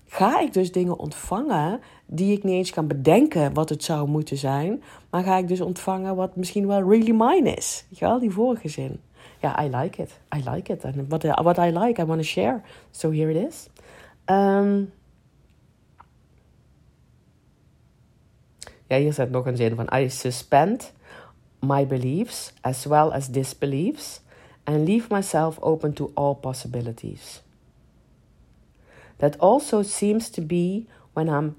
ga 0.06 0.40
ik 0.40 0.52
dus 0.52 0.72
dingen 0.72 0.98
ontvangen 0.98 1.80
die 2.06 2.36
ik 2.36 2.44
niet 2.44 2.54
eens 2.54 2.70
kan 2.70 2.86
bedenken 2.86 3.54
wat 3.54 3.68
het 3.68 3.84
zou 3.84 4.08
moeten 4.08 4.36
zijn. 4.36 4.82
Maar 5.10 5.22
ga 5.22 5.36
ik 5.36 5.48
dus 5.48 5.60
ontvangen 5.60 6.16
wat 6.16 6.36
misschien 6.36 6.66
wel 6.66 6.88
really 6.88 7.12
mine 7.12 7.54
is. 7.54 7.84
Weet 7.88 7.98
wel, 7.98 8.18
die 8.18 8.30
vorige 8.30 8.68
zin. 8.68 9.00
Ja, 9.40 9.64
I 9.64 9.68
like 9.76 10.02
it. 10.02 10.20
I 10.36 10.50
like 10.50 10.72
it. 10.72 10.84
And 10.84 10.94
what, 11.08 11.22
what 11.22 11.58
I 11.58 11.78
like, 11.78 12.02
I 12.02 12.04
want 12.04 12.20
to 12.20 12.26
share. 12.26 12.60
So 12.90 13.10
here 13.10 13.30
it 13.30 13.48
is. 13.48 13.68
Um, 14.26 14.92
Ja, 18.90 18.96
hier 18.96 19.12
staat 19.12 19.30
nog 19.30 19.46
een 19.46 19.56
zin 19.56 19.74
van: 19.74 19.88
I 19.94 20.08
suspend 20.08 20.92
my 21.60 21.86
beliefs 21.86 22.52
as 22.60 22.84
well 22.84 23.10
as 23.10 23.28
disbeliefs 23.28 24.20
and 24.64 24.88
leave 24.88 25.14
myself 25.14 25.60
open 25.60 25.92
to 25.92 26.10
all 26.14 26.34
possibilities. 26.34 27.42
That 29.16 29.38
also 29.38 29.82
seems 29.82 30.30
to 30.30 30.42
be 30.42 30.86
when 31.12 31.28
I'm 31.28 31.56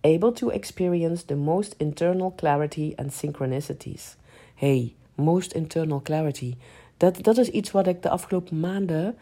able 0.00 0.32
to 0.32 0.48
experience 0.48 1.24
the 1.24 1.36
most 1.36 1.74
internal 1.78 2.32
clarity 2.36 2.92
and 2.96 3.12
synchronicities. 3.12 4.16
Hey, 4.54 4.94
most 5.14 5.52
internal 5.52 6.00
clarity. 6.00 6.56
Dat, 6.96 7.22
dat 7.22 7.38
is 7.38 7.48
iets 7.48 7.70
wat 7.70 7.86
ik 7.86 8.02
de 8.02 8.10
afgelopen 8.10 8.60
maanden. 8.60 9.16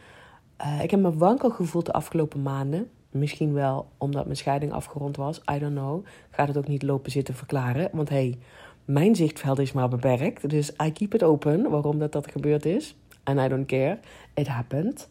Uh, 0.61 0.83
ik 0.83 0.91
heb 0.91 1.01
me 1.01 1.17
wankel 1.17 1.51
gevoeld 1.51 1.87
de 1.87 1.93
afgelopen 1.93 2.43
maanden. 2.43 2.91
Misschien 3.13 3.53
wel 3.53 3.89
omdat 3.99 4.25
mijn 4.25 4.37
scheiding 4.37 4.73
afgerond 4.73 5.17
was. 5.17 5.41
I 5.55 5.59
don't 5.59 5.75
know. 5.75 6.05
Ga 6.31 6.47
het 6.47 6.57
ook 6.57 6.69
niet 6.69 6.83
lopen 6.83 7.11
zitten 7.11 7.35
verklaren. 7.35 7.89
Want 7.93 8.09
hey, 8.09 8.39
mijn 8.85 9.17
zichtveld 9.17 9.59
is 9.59 9.73
maar 9.73 9.89
beperkt. 9.89 10.51
Dus 10.51 10.73
I 10.85 10.93
keep 10.93 11.15
it 11.15 11.23
open 11.23 11.71
waarom 11.71 11.99
dat, 11.99 12.13
dat 12.13 12.31
gebeurd 12.31 12.65
is. 12.65 12.97
And 13.25 13.39
I 13.39 13.49
don't 13.49 13.67
care. 13.67 13.99
It 14.35 14.47
happened. 14.47 15.09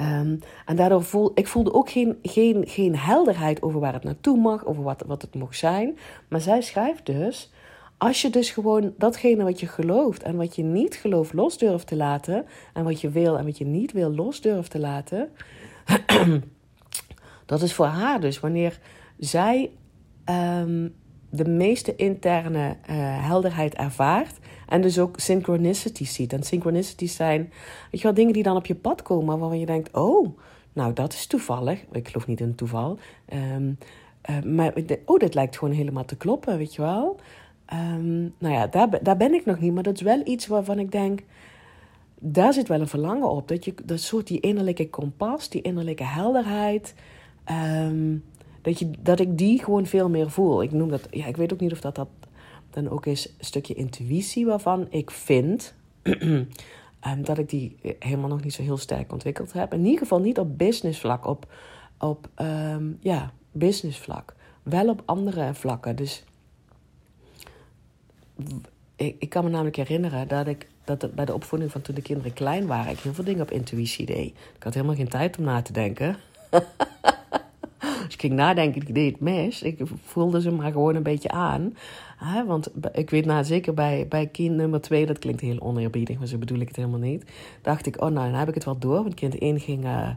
Um, 0.00 0.38
en 0.66 0.76
daardoor 0.76 1.02
voel 1.02 1.30
ik 1.34 1.46
voelde 1.46 1.72
ook 1.72 1.90
geen, 1.90 2.18
geen, 2.22 2.66
geen 2.66 2.96
helderheid 2.96 3.62
over 3.62 3.80
waar 3.80 3.92
het 3.92 4.04
naartoe 4.04 4.38
mag, 4.38 4.66
over 4.66 4.82
wat, 4.82 5.04
wat 5.06 5.22
het 5.22 5.34
mocht 5.34 5.58
zijn. 5.58 5.98
Maar 6.28 6.40
zij 6.40 6.60
schrijft 6.60 7.06
dus: 7.06 7.50
als 7.96 8.22
je 8.22 8.30
dus 8.30 8.50
gewoon 8.50 8.94
datgene 8.98 9.44
wat 9.44 9.60
je 9.60 9.66
gelooft 9.66 10.22
en 10.22 10.36
wat 10.36 10.56
je 10.56 10.62
niet 10.62 10.94
gelooft 10.94 11.32
los 11.32 11.58
durft 11.58 11.86
te 11.86 11.96
laten, 11.96 12.46
en 12.72 12.84
wat 12.84 13.00
je 13.00 13.10
wil 13.10 13.38
en 13.38 13.44
wat 13.44 13.58
je 13.58 13.66
niet 13.66 13.92
wil 13.92 14.10
los 14.10 14.40
durft 14.40 14.70
te 14.70 14.78
laten, 14.78 15.28
Dat 17.48 17.62
is 17.62 17.74
voor 17.74 17.86
haar 17.86 18.20
dus 18.20 18.40
wanneer 18.40 18.78
zij 19.18 19.70
um, 20.60 20.94
de 21.30 21.48
meeste 21.48 21.96
interne 21.96 22.68
uh, 22.68 22.76
helderheid 23.26 23.74
ervaart. 23.74 24.38
En 24.68 24.80
dus 24.80 24.98
ook 24.98 25.20
synchronicities 25.20 26.14
ziet. 26.14 26.32
En 26.32 26.42
synchronicities 26.42 27.14
zijn, 27.14 27.40
weet 27.90 28.00
je 28.00 28.02
wel, 28.02 28.14
dingen 28.14 28.32
die 28.32 28.42
dan 28.42 28.56
op 28.56 28.66
je 28.66 28.74
pad 28.74 29.02
komen 29.02 29.38
waarvan 29.38 29.58
je 29.58 29.66
denkt: 29.66 29.94
oh, 29.94 30.38
nou 30.72 30.92
dat 30.92 31.12
is 31.12 31.26
toevallig. 31.26 31.84
Ik 31.92 32.08
geloof 32.08 32.26
niet 32.26 32.40
in 32.40 32.54
toeval. 32.54 32.98
Um, 33.56 33.78
uh, 34.30 34.42
maar 34.42 34.72
oh, 35.04 35.18
dit 35.18 35.34
lijkt 35.34 35.58
gewoon 35.58 35.74
helemaal 35.74 36.04
te 36.04 36.16
kloppen, 36.16 36.56
weet 36.58 36.74
je 36.74 36.82
wel. 36.82 37.16
Um, 37.72 38.34
nou 38.38 38.54
ja, 38.54 38.66
daar, 38.66 39.02
daar 39.02 39.16
ben 39.16 39.34
ik 39.34 39.44
nog 39.44 39.60
niet. 39.60 39.74
Maar 39.74 39.82
dat 39.82 39.94
is 39.94 40.02
wel 40.02 40.20
iets 40.24 40.46
waarvan 40.46 40.78
ik 40.78 40.92
denk 40.92 41.20
daar 42.20 42.52
zit 42.52 42.68
wel 42.68 42.80
een 42.80 42.88
verlangen 42.88 43.30
op. 43.30 43.48
Dat 43.48 43.64
je 43.64 43.74
dat 43.84 44.00
soort 44.00 44.26
die 44.26 44.40
innerlijke 44.40 44.90
kompas, 44.90 45.48
die 45.48 45.62
innerlijke 45.62 46.04
helderheid. 46.04 46.94
Um, 47.50 48.24
dat, 48.62 48.78
je, 48.78 48.90
dat 49.00 49.20
ik 49.20 49.38
die 49.38 49.62
gewoon 49.62 49.86
veel 49.86 50.08
meer 50.08 50.30
voel. 50.30 50.62
Ik 50.62 50.72
noem 50.72 50.88
dat, 50.88 51.08
ja, 51.10 51.26
ik 51.26 51.36
weet 51.36 51.52
ook 51.52 51.60
niet 51.60 51.72
of 51.72 51.80
dat, 51.80 51.94
dat 51.94 52.08
dan 52.70 52.88
ook 52.88 53.06
is 53.06 53.26
een 53.26 53.44
stukje 53.44 53.74
intuïtie 53.74 54.46
waarvan 54.46 54.86
ik 54.90 55.10
vind 55.10 55.74
um, 56.02 56.48
dat 57.24 57.38
ik 57.38 57.48
die 57.48 57.76
helemaal 57.98 58.28
nog 58.28 58.42
niet 58.42 58.54
zo 58.54 58.62
heel 58.62 58.76
sterk 58.76 59.12
ontwikkeld 59.12 59.52
heb. 59.52 59.72
In 59.72 59.84
ieder 59.84 59.98
geval 59.98 60.20
niet 60.20 60.38
op 60.38 60.58
business 60.58 61.00
vlak, 61.00 61.26
op, 61.26 61.52
op 61.98 62.28
um, 62.36 62.98
ja, 63.00 63.32
business 63.52 63.98
vlak. 63.98 64.34
Wel 64.62 64.88
op 64.88 65.02
andere 65.04 65.54
vlakken. 65.54 65.96
Dus 65.96 66.24
ik, 68.96 69.16
ik 69.18 69.28
kan 69.28 69.44
me 69.44 69.50
namelijk 69.50 69.76
herinneren 69.76 70.28
dat 70.28 70.46
ik 70.46 70.68
dat 70.84 71.14
bij 71.14 71.24
de 71.24 71.34
opvoeding 71.34 71.70
van 71.70 71.80
toen 71.80 71.94
de 71.94 72.02
kinderen 72.02 72.32
klein 72.32 72.66
waren, 72.66 72.92
ik 72.92 72.98
heel 72.98 73.14
veel 73.14 73.24
dingen 73.24 73.42
op 73.42 73.50
intuïtie 73.50 74.06
deed. 74.06 74.28
Ik 74.56 74.62
had 74.62 74.74
helemaal 74.74 74.96
geen 74.96 75.08
tijd 75.08 75.38
om 75.38 75.44
na 75.44 75.62
te 75.62 75.72
denken. 75.72 76.16
Als 78.08 78.16
ik 78.16 78.22
ging 78.22 78.34
nadenken, 78.34 78.80
ik 78.80 78.94
deed 78.94 79.12
het 79.12 79.20
mis. 79.20 79.62
Ik 79.62 79.80
voelde 80.04 80.40
ze 80.40 80.50
maar 80.50 80.72
gewoon 80.72 80.94
een 80.94 81.02
beetje 81.02 81.30
aan. 81.30 81.74
Hè? 82.16 82.44
Want 82.44 82.70
ik 82.92 83.10
weet 83.10 83.24
nou 83.24 83.44
zeker 83.44 83.74
bij, 83.74 84.06
bij 84.08 84.26
kind 84.26 84.56
nummer 84.56 84.80
twee, 84.80 85.06
dat 85.06 85.18
klinkt 85.18 85.40
heel 85.40 85.60
oneerbiedig, 85.60 86.18
maar 86.18 86.26
zo 86.26 86.38
bedoel 86.38 86.58
ik 86.58 86.68
het 86.68 86.76
helemaal 86.76 86.98
niet. 86.98 87.30
Dacht 87.62 87.86
ik, 87.86 88.00
oh 88.00 88.10
nou, 88.10 88.30
dan 88.30 88.38
heb 88.38 88.48
ik 88.48 88.54
het 88.54 88.64
wel 88.64 88.78
door. 88.78 89.02
Want 89.02 89.14
kind 89.14 89.38
één 89.38 89.60
ging, 89.60 89.84
uh, 89.84 90.08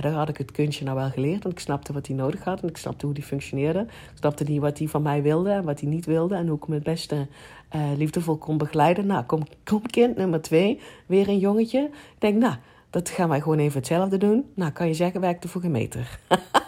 daar 0.00 0.12
had 0.12 0.28
ik 0.28 0.36
het 0.36 0.52
kunstje 0.52 0.84
nou 0.84 0.96
wel 0.96 1.10
geleerd. 1.10 1.42
Want 1.42 1.54
ik 1.54 1.60
snapte 1.60 1.92
wat 1.92 2.06
hij 2.06 2.16
nodig 2.16 2.44
had 2.44 2.62
en 2.62 2.68
ik 2.68 2.76
snapte 2.76 3.06
hoe 3.06 3.14
die 3.14 3.24
functioneerde. 3.24 3.80
Ik 3.80 4.18
snapte 4.18 4.44
niet 4.44 4.60
wat 4.60 4.78
hij 4.78 4.88
van 4.88 5.02
mij 5.02 5.22
wilde 5.22 5.50
en 5.50 5.64
wat 5.64 5.80
hij 5.80 5.88
niet 5.88 6.06
wilde. 6.06 6.34
En 6.34 6.46
hoe 6.46 6.56
ik 6.56 6.64
hem 6.64 6.74
het 6.74 6.82
beste 6.82 7.26
uh, 7.76 7.82
liefdevol 7.96 8.36
kon 8.36 8.58
begeleiden. 8.58 9.06
Nou, 9.06 9.24
kom, 9.24 9.42
kom 9.64 9.86
kind 9.86 10.16
nummer 10.16 10.42
twee, 10.42 10.80
weer 11.06 11.28
een 11.28 11.38
jongetje. 11.38 11.80
Ik 11.90 12.20
denk, 12.20 12.38
nou, 12.38 12.54
dat 12.90 13.08
gaan 13.08 13.28
wij 13.28 13.40
gewoon 13.40 13.58
even 13.58 13.78
hetzelfde 13.78 14.18
doen. 14.18 14.44
Nou, 14.54 14.72
kan 14.72 14.86
je 14.86 14.94
zeggen, 14.94 15.20
werkte 15.20 15.48
voor 15.48 15.60
geen 15.60 15.70
meter. 15.70 16.18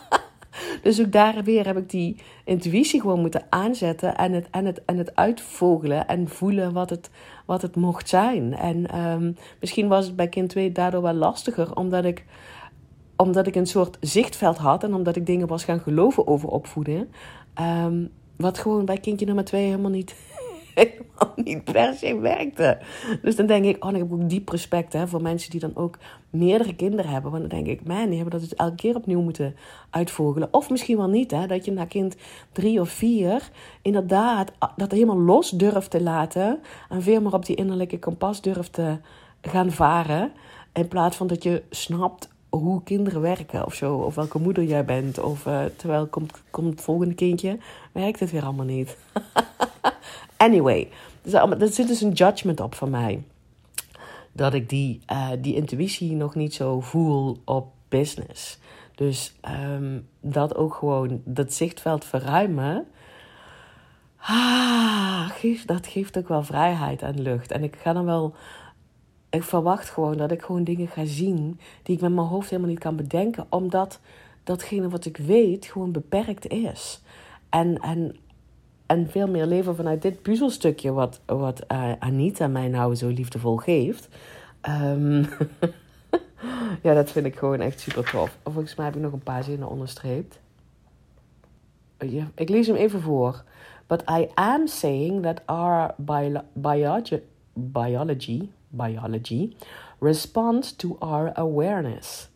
Dus 0.82 1.00
ook 1.00 1.12
daar 1.12 1.44
weer 1.44 1.66
heb 1.66 1.76
ik 1.76 1.90
die 1.90 2.16
intuïtie 2.44 3.00
gewoon 3.00 3.20
moeten 3.20 3.46
aanzetten 3.48 4.16
en 4.16 4.32
het, 4.32 4.46
en 4.50 4.64
het, 4.64 4.84
en 4.84 4.98
het 4.98 5.16
uitvogelen 5.16 6.06
en 6.06 6.28
voelen 6.28 6.72
wat 6.72 6.90
het, 6.90 7.10
wat 7.44 7.62
het 7.62 7.76
mocht 7.76 8.08
zijn. 8.08 8.54
En 8.56 8.98
um, 9.00 9.36
misschien 9.60 9.88
was 9.88 10.06
het 10.06 10.16
bij 10.16 10.28
kind 10.28 10.48
2 10.48 10.72
daardoor 10.72 11.02
wel 11.02 11.14
lastiger, 11.14 11.76
omdat 11.76 12.04
ik, 12.04 12.24
omdat 13.16 13.46
ik 13.46 13.54
een 13.54 13.66
soort 13.66 13.96
zichtveld 14.00 14.56
had 14.56 14.84
en 14.84 14.94
omdat 14.94 15.16
ik 15.16 15.26
dingen 15.26 15.46
was 15.46 15.64
gaan 15.64 15.80
geloven 15.80 16.26
over 16.26 16.48
opvoeden. 16.48 17.08
Um, 17.60 18.10
wat 18.36 18.58
gewoon 18.58 18.84
bij 18.84 18.98
kindje 18.98 19.26
nummer 19.26 19.44
2 19.44 19.64
helemaal 19.64 19.90
niet 19.90 20.14
helemaal 20.76 21.32
niet 21.44 21.64
per 21.64 21.94
se 21.94 22.18
werkte. 22.18 22.78
Dus 23.22 23.36
dan 23.36 23.46
denk 23.46 23.64
ik, 23.64 23.84
oh, 23.84 23.90
dan 23.90 24.00
heb 24.00 24.06
ik 24.06 24.12
ook 24.12 24.28
diep 24.28 24.48
respect 24.48 24.92
hè, 24.92 25.08
voor 25.08 25.22
mensen 25.22 25.50
die 25.50 25.60
dan 25.60 25.76
ook 25.76 25.98
meerdere 26.30 26.74
kinderen 26.74 27.10
hebben. 27.10 27.30
Want 27.30 27.50
dan 27.50 27.62
denk 27.62 27.78
ik, 27.78 27.86
man, 27.86 28.06
die 28.06 28.14
hebben 28.14 28.40
dat 28.40 28.48
dus 28.48 28.54
elke 28.54 28.74
keer 28.74 28.96
opnieuw 28.96 29.20
moeten 29.20 29.56
uitvogelen. 29.90 30.48
Of 30.50 30.70
misschien 30.70 30.96
wel 30.96 31.08
niet, 31.08 31.30
hè, 31.30 31.46
dat 31.46 31.64
je 31.64 31.72
na 31.72 31.84
kind 31.84 32.16
drie 32.52 32.80
of 32.80 32.88
vier 32.88 33.50
inderdaad 33.82 34.52
dat 34.76 34.90
helemaal 34.92 35.20
los 35.20 35.50
durft 35.50 35.90
te 35.90 36.02
laten. 36.02 36.60
En 36.88 37.02
veel 37.02 37.20
meer 37.20 37.34
op 37.34 37.46
die 37.46 37.56
innerlijke 37.56 37.98
kompas 37.98 38.40
durft 38.40 38.72
te 38.72 38.98
gaan 39.40 39.70
varen. 39.70 40.32
In 40.72 40.88
plaats 40.88 41.16
van 41.16 41.26
dat 41.26 41.42
je 41.42 41.62
snapt 41.70 42.34
hoe 42.48 42.82
kinderen 42.82 43.20
werken 43.20 43.66
of 43.66 43.74
zo. 43.74 43.94
Of 43.94 44.14
welke 44.14 44.38
moeder 44.38 44.64
jij 44.64 44.84
bent. 44.84 45.18
Of 45.18 45.46
uh, 45.46 45.64
terwijl 45.76 46.06
komt, 46.06 46.42
komt 46.50 46.70
het 46.70 46.80
volgende 46.80 47.14
kindje, 47.14 47.58
werkt 47.92 48.20
het 48.20 48.30
weer 48.30 48.44
allemaal 48.44 48.66
niet. 48.66 48.96
Anyway, 50.36 50.88
er 51.32 51.68
zit 51.72 51.88
dus 51.88 52.00
een 52.00 52.12
judgment 52.12 52.60
op 52.60 52.74
van 52.74 52.90
mij. 52.90 53.22
Dat 54.32 54.54
ik 54.54 54.68
die, 54.68 55.00
uh, 55.12 55.28
die 55.38 55.54
intuïtie 55.54 56.12
nog 56.12 56.34
niet 56.34 56.54
zo 56.54 56.80
voel 56.80 57.40
op 57.44 57.72
business. 57.88 58.58
Dus 58.94 59.34
um, 59.70 60.08
dat 60.20 60.56
ook 60.56 60.74
gewoon, 60.74 61.20
dat 61.24 61.52
zichtveld 61.52 62.04
verruimen. 62.04 62.86
Ah, 64.16 65.30
dat 65.66 65.86
geeft 65.86 66.18
ook 66.18 66.28
wel 66.28 66.42
vrijheid 66.42 67.02
en 67.02 67.22
lucht. 67.22 67.50
En 67.50 67.62
ik 67.62 67.76
ga 67.76 67.92
dan 67.92 68.04
wel. 68.04 68.34
Ik 69.36 69.42
verwacht 69.42 69.90
gewoon 69.90 70.16
dat 70.16 70.30
ik 70.30 70.42
gewoon 70.42 70.64
dingen 70.64 70.88
ga 70.88 71.04
zien 71.04 71.60
die 71.82 71.94
ik 71.94 72.00
met 72.00 72.12
mijn 72.12 72.26
hoofd 72.26 72.50
helemaal 72.50 72.70
niet 72.70 72.78
kan 72.78 72.96
bedenken, 72.96 73.46
omdat 73.48 74.00
datgene 74.44 74.88
wat 74.88 75.04
ik 75.04 75.16
weet 75.16 75.66
gewoon 75.66 75.92
beperkt 75.92 76.48
is. 76.48 77.02
En, 77.48 77.78
en 77.80 78.16
en 78.86 79.10
veel 79.10 79.28
meer 79.28 79.46
leven 79.46 79.76
vanuit 79.76 80.02
dit 80.02 80.22
puzzelstukje 80.22 80.92
wat, 80.92 81.20
wat 81.26 81.64
uh, 81.72 81.92
Anita 81.98 82.46
mij 82.46 82.68
nou 82.68 82.94
zo 82.94 83.08
liefdevol 83.08 83.56
geeft. 83.56 84.08
Um, 84.68 85.28
ja, 86.82 86.94
dat 86.94 87.10
vind 87.10 87.26
ik 87.26 87.36
gewoon 87.36 87.60
echt 87.60 87.80
super 87.80 88.10
tof. 88.10 88.38
Volgens 88.44 88.74
mij 88.74 88.86
heb 88.86 88.96
ik 88.96 89.02
nog 89.02 89.12
een 89.12 89.18
paar 89.18 89.44
zinnen 89.44 89.68
onderstreept. 89.68 90.38
ik 92.34 92.48
lees 92.48 92.66
hem 92.66 92.76
even 92.76 93.00
voor. 93.00 93.44
But 93.86 94.02
I 94.10 94.28
am 94.34 94.66
saying 94.66 95.22
that 95.22 95.40
our 95.44 95.94
bio 95.96 96.40
biology, 96.52 97.20
biology, 97.52 98.48
biology 98.68 99.56
responds 99.98 100.72
to 100.76 100.96
our 100.98 101.32
awareness. 101.34 102.28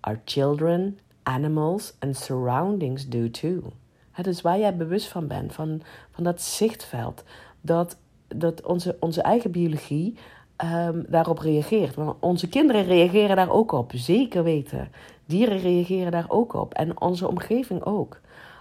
Our 0.00 0.20
children, 0.24 0.98
animals 1.22 1.92
and 2.00 2.16
surroundings 2.16 3.08
do 3.08 3.30
too. 3.30 3.72
Het 4.10 4.26
is 4.26 4.40
waar 4.40 4.58
jij 4.58 4.76
bewust 4.76 5.08
van 5.08 5.26
bent, 5.26 5.52
van, 5.52 5.82
van 6.10 6.24
dat 6.24 6.42
zichtveld. 6.42 7.24
Dat, 7.60 7.96
dat 8.28 8.62
onze, 8.62 8.96
onze 9.00 9.22
eigen 9.22 9.50
biologie 9.50 10.16
um, 10.64 11.04
daarop 11.08 11.38
reageert. 11.38 11.94
Want 11.94 12.16
onze 12.20 12.48
kinderen 12.48 12.84
reageren 12.84 13.36
daar 13.36 13.50
ook 13.50 13.72
op, 13.72 13.92
zeker 13.94 14.42
weten. 14.42 14.88
Dieren 15.26 15.58
reageren 15.58 16.12
daar 16.12 16.26
ook 16.28 16.54
op 16.54 16.74
en 16.74 17.00
onze 17.00 17.28
omgeving 17.28 17.84
ook. 17.84 18.20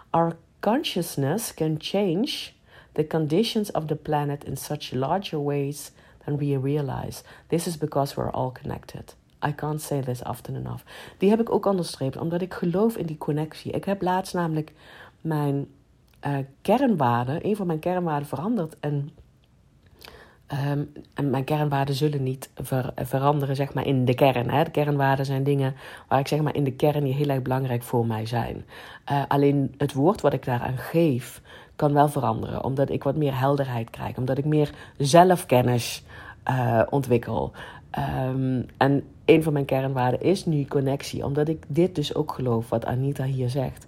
Our 0.10 0.36
consciousness 0.60 1.54
can 1.54 1.76
change 1.78 2.50
the 2.92 3.08
conditions 3.08 3.72
of 3.72 3.86
the 3.86 3.96
planet 3.96 4.44
in 4.44 4.58
such 4.58 4.92
larger 4.92 5.44
ways 5.44 5.92
than 6.28 6.38
we 6.38 6.58
realize. 6.58 7.24
This 7.48 7.68
is 7.68 7.78
because 7.78 8.16
we're 8.16 8.32
all 8.32 8.52
connected. 8.52 9.16
I 9.42 9.52
can't 9.52 9.82
say 9.82 10.02
this 10.02 10.24
often 10.24 10.56
enough. 10.56 10.84
Die 11.18 11.30
heb 11.30 11.40
ik 11.40 11.52
ook 11.52 11.66
onderstreept, 11.66 12.18
omdat 12.18 12.42
ik 12.42 12.54
geloof 12.54 12.98
in 12.98 13.06
die 13.06 13.18
connectie. 13.18 13.72
Ik 13.72 13.86
heb 13.86 14.02
laatst 14.02 14.34
namelijk 14.34 14.74
mijn 15.22 15.68
uh, 16.28 16.38
kernwaarden, 16.62 17.46
een 17.46 17.56
van 17.56 17.68
mijn 17.68 17.80
kernwaarden 17.80 18.28
veranderd. 18.28 18.76
En, 18.80 19.10
um, 20.68 20.92
en 21.14 21.30
mijn 21.30 21.44
kernwaarden 21.44 21.96
zullen 21.96 22.24
niet 22.24 22.50
ver, 22.56 22.94
veranderen, 22.96 23.56
zeg 23.56 23.74
maar, 23.74 23.86
in 23.86 24.06
de 24.06 24.16
kern. 24.16 24.50
Hè. 24.50 24.64
De 24.64 24.72
kernwaarden 24.72 25.26
zijn 25.26 25.44
dingen 25.44 25.76
waar 26.08 26.20
ik 26.20 26.28
zeg 26.28 26.42
maar 26.42 26.56
in 26.56 26.64
de 26.64 26.74
kern 26.74 27.04
die 27.04 27.14
heel 27.14 27.30
erg 27.30 27.42
belangrijk 27.42 27.84
voor 27.84 28.06
mij 28.06 28.26
zijn. 28.26 28.66
Uh, 29.12 29.24
alleen 29.28 29.76
het 29.78 29.94
woord 29.94 30.22
wat 30.22 30.34
ik 30.34 30.46
daaraan 30.46 30.78
geef, 30.78 31.42
kan 31.78 31.94
wel 31.94 32.10
veranderen. 32.10 32.64
Omdat 32.64 32.90
ik 32.90 33.04
wat 33.04 33.16
meer 33.16 33.40
helderheid 33.40 33.90
krijg. 33.90 34.18
Omdat 34.18 34.38
ik 34.38 34.46
meer 34.46 34.70
zelfkennis 34.98 36.04
uh, 36.50 36.82
ontwikkel. 36.90 37.52
Um, 38.26 38.66
en 38.78 39.04
een 39.26 39.44
van 39.44 39.54
mijn 39.54 39.66
kernwaarden 39.66 40.22
is 40.22 40.46
nu 40.46 40.66
connectie. 40.66 41.26
Omdat 41.26 41.48
ik 41.48 41.64
dit 41.68 41.96
dus 41.96 42.16
ook 42.16 42.32
geloof, 42.32 42.70
wat 42.70 42.86
Anita 42.86 43.24
hier 43.24 43.50
zegt. 43.50 43.88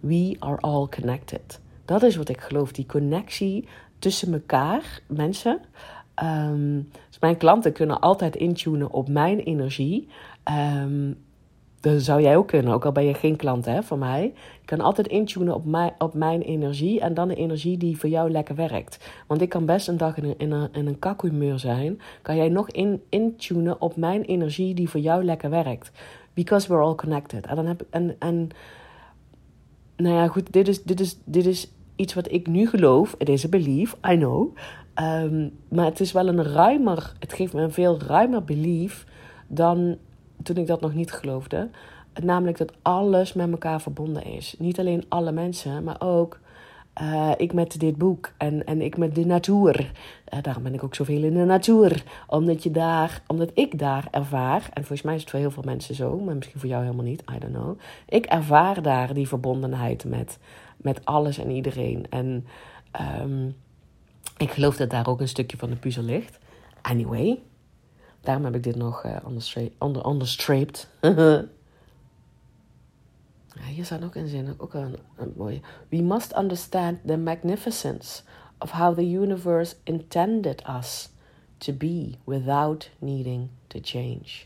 We 0.00 0.36
are 0.38 0.60
all 0.60 0.86
connected. 0.88 1.60
Dat 1.84 2.02
is 2.02 2.16
wat 2.16 2.28
ik 2.28 2.40
geloof. 2.40 2.72
Die 2.72 2.86
connectie 2.86 3.68
tussen 3.98 4.32
elkaar, 4.32 5.00
mensen. 5.06 5.60
Um, 6.22 6.88
dus 7.08 7.18
mijn 7.20 7.36
klanten 7.36 7.72
kunnen 7.72 8.00
altijd 8.00 8.36
intunen 8.36 8.90
op 8.90 9.08
mijn 9.08 9.38
energie. 9.38 10.08
Um, 10.84 11.18
dat 11.82 12.02
zou 12.02 12.22
jij 12.22 12.36
ook 12.36 12.48
kunnen, 12.48 12.72
ook 12.72 12.84
al 12.84 12.92
ben 12.92 13.04
je 13.04 13.14
geen 13.14 13.36
klant 13.36 13.64
hè, 13.64 13.82
van 13.82 13.98
mij. 13.98 14.22
Je 14.60 14.64
kan 14.64 14.80
altijd 14.80 15.08
intunen 15.08 15.54
op, 15.54 15.64
mij, 15.64 15.94
op 15.98 16.14
mijn 16.14 16.40
energie 16.40 17.00
en 17.00 17.14
dan 17.14 17.28
de 17.28 17.34
energie 17.34 17.76
die 17.76 17.98
voor 17.98 18.08
jou 18.08 18.30
lekker 18.30 18.54
werkt. 18.54 18.98
Want 19.26 19.40
ik 19.40 19.48
kan 19.48 19.66
best 19.66 19.88
een 19.88 19.96
dag 19.96 20.16
in 20.16 20.24
een, 20.24 20.34
in 20.38 20.50
een, 20.52 20.68
in 20.72 20.98
een 21.00 21.58
zijn. 21.58 22.00
Kan 22.22 22.36
jij 22.36 22.48
nog 22.48 22.70
in, 22.70 23.02
intunen 23.08 23.80
op 23.80 23.96
mijn 23.96 24.22
energie 24.22 24.74
die 24.74 24.88
voor 24.88 25.00
jou 25.00 25.24
lekker 25.24 25.50
werkt. 25.50 25.90
Because 26.34 26.68
we're 26.68 26.82
all 26.82 26.94
connected. 26.94 27.46
En 27.46 27.56
dan 27.56 27.66
heb 27.66 27.82
ik. 27.82 27.86
En, 27.90 28.16
en, 28.18 28.48
nou 29.96 30.14
ja, 30.14 30.28
goed, 30.28 30.52
dit 30.52 30.68
is, 30.68 30.82
dit, 30.82 31.00
is, 31.00 31.18
dit 31.24 31.46
is 31.46 31.72
iets 31.96 32.14
wat 32.14 32.32
ik 32.32 32.46
nu 32.46 32.68
geloof. 32.68 33.14
Het 33.18 33.28
is 33.28 33.42
een 33.42 33.50
belief, 33.50 33.96
I 34.10 34.16
know. 34.16 34.56
Um, 35.00 35.52
maar 35.68 35.84
het 35.84 36.00
is 36.00 36.12
wel 36.12 36.28
een 36.28 36.42
ruimer. 36.42 37.12
Het 37.18 37.32
geeft 37.32 37.52
me 37.52 37.62
een 37.62 37.72
veel 37.72 38.00
ruimer 38.00 38.44
belief 38.44 39.06
dan 39.46 39.96
toen 40.42 40.56
ik 40.56 40.66
dat 40.66 40.80
nog 40.80 40.94
niet 40.94 41.12
geloofde. 41.12 41.68
Namelijk 42.22 42.58
dat 42.58 42.72
alles 42.82 43.32
met 43.32 43.50
elkaar 43.50 43.80
verbonden 43.80 44.24
is. 44.24 44.54
Niet 44.58 44.78
alleen 44.78 45.04
alle 45.08 45.32
mensen, 45.32 45.84
maar 45.84 46.00
ook 46.00 46.40
uh, 47.00 47.30
ik 47.36 47.52
met 47.52 47.80
dit 47.80 47.96
boek 47.96 48.32
en, 48.36 48.66
en 48.66 48.80
ik 48.80 48.96
met 48.96 49.14
de 49.14 49.26
natuur. 49.26 49.92
Uh, 50.34 50.42
daarom 50.42 50.62
ben 50.62 50.74
ik 50.74 50.84
ook 50.84 50.94
zoveel 50.94 51.22
in 51.22 51.34
de 51.34 51.44
natuur. 51.44 52.04
Omdat, 52.26 52.62
je 52.62 52.70
daar, 52.70 53.22
omdat 53.26 53.50
ik 53.54 53.78
daar 53.78 54.08
ervaar, 54.10 54.68
en 54.72 54.84
volgens 54.84 55.02
mij 55.02 55.14
is 55.14 55.20
het 55.20 55.30
voor 55.30 55.38
heel 55.38 55.50
veel 55.50 55.62
mensen 55.66 55.94
zo, 55.94 56.18
maar 56.18 56.36
misschien 56.36 56.60
voor 56.60 56.68
jou 56.68 56.82
helemaal 56.82 57.04
niet, 57.04 57.22
I 57.34 57.38
don't 57.38 57.54
know. 57.54 57.78
Ik 58.08 58.26
ervaar 58.26 58.82
daar 58.82 59.14
die 59.14 59.28
verbondenheid 59.28 60.04
met, 60.04 60.38
met 60.76 61.04
alles 61.04 61.38
en 61.38 61.50
iedereen. 61.50 62.06
En 62.10 62.46
um, 63.20 63.56
ik 64.36 64.50
geloof 64.50 64.76
dat 64.76 64.90
daar 64.90 65.06
ook 65.06 65.20
een 65.20 65.28
stukje 65.28 65.56
van 65.56 65.70
de 65.70 65.76
puzzel 65.76 66.02
ligt. 66.02 66.38
Anyway, 66.82 67.38
Daarom 68.22 68.44
heb 68.44 68.54
ik 68.54 68.62
dit 68.62 68.76
nog 68.76 69.04
uh, 69.04 69.16
onder, 69.78 70.04
onderstraped. 70.04 70.88
ja, 71.00 71.46
hier 73.68 73.84
staat 73.84 74.04
ook 74.04 74.14
een 74.14 74.28
zin, 74.28 74.54
ook 74.58 74.74
een, 74.74 74.96
een 75.16 75.32
mooie. 75.36 75.60
We 75.88 76.02
must 76.02 76.36
understand 76.36 76.98
the 77.06 77.16
magnificence 77.16 78.22
of 78.58 78.70
how 78.70 78.94
the 78.94 79.10
universe 79.10 79.74
intended 79.84 80.62
us 80.68 81.08
to 81.58 81.72
be 81.72 82.14
without 82.24 82.90
needing 82.98 83.48
to 83.66 83.78
change. 83.82 84.44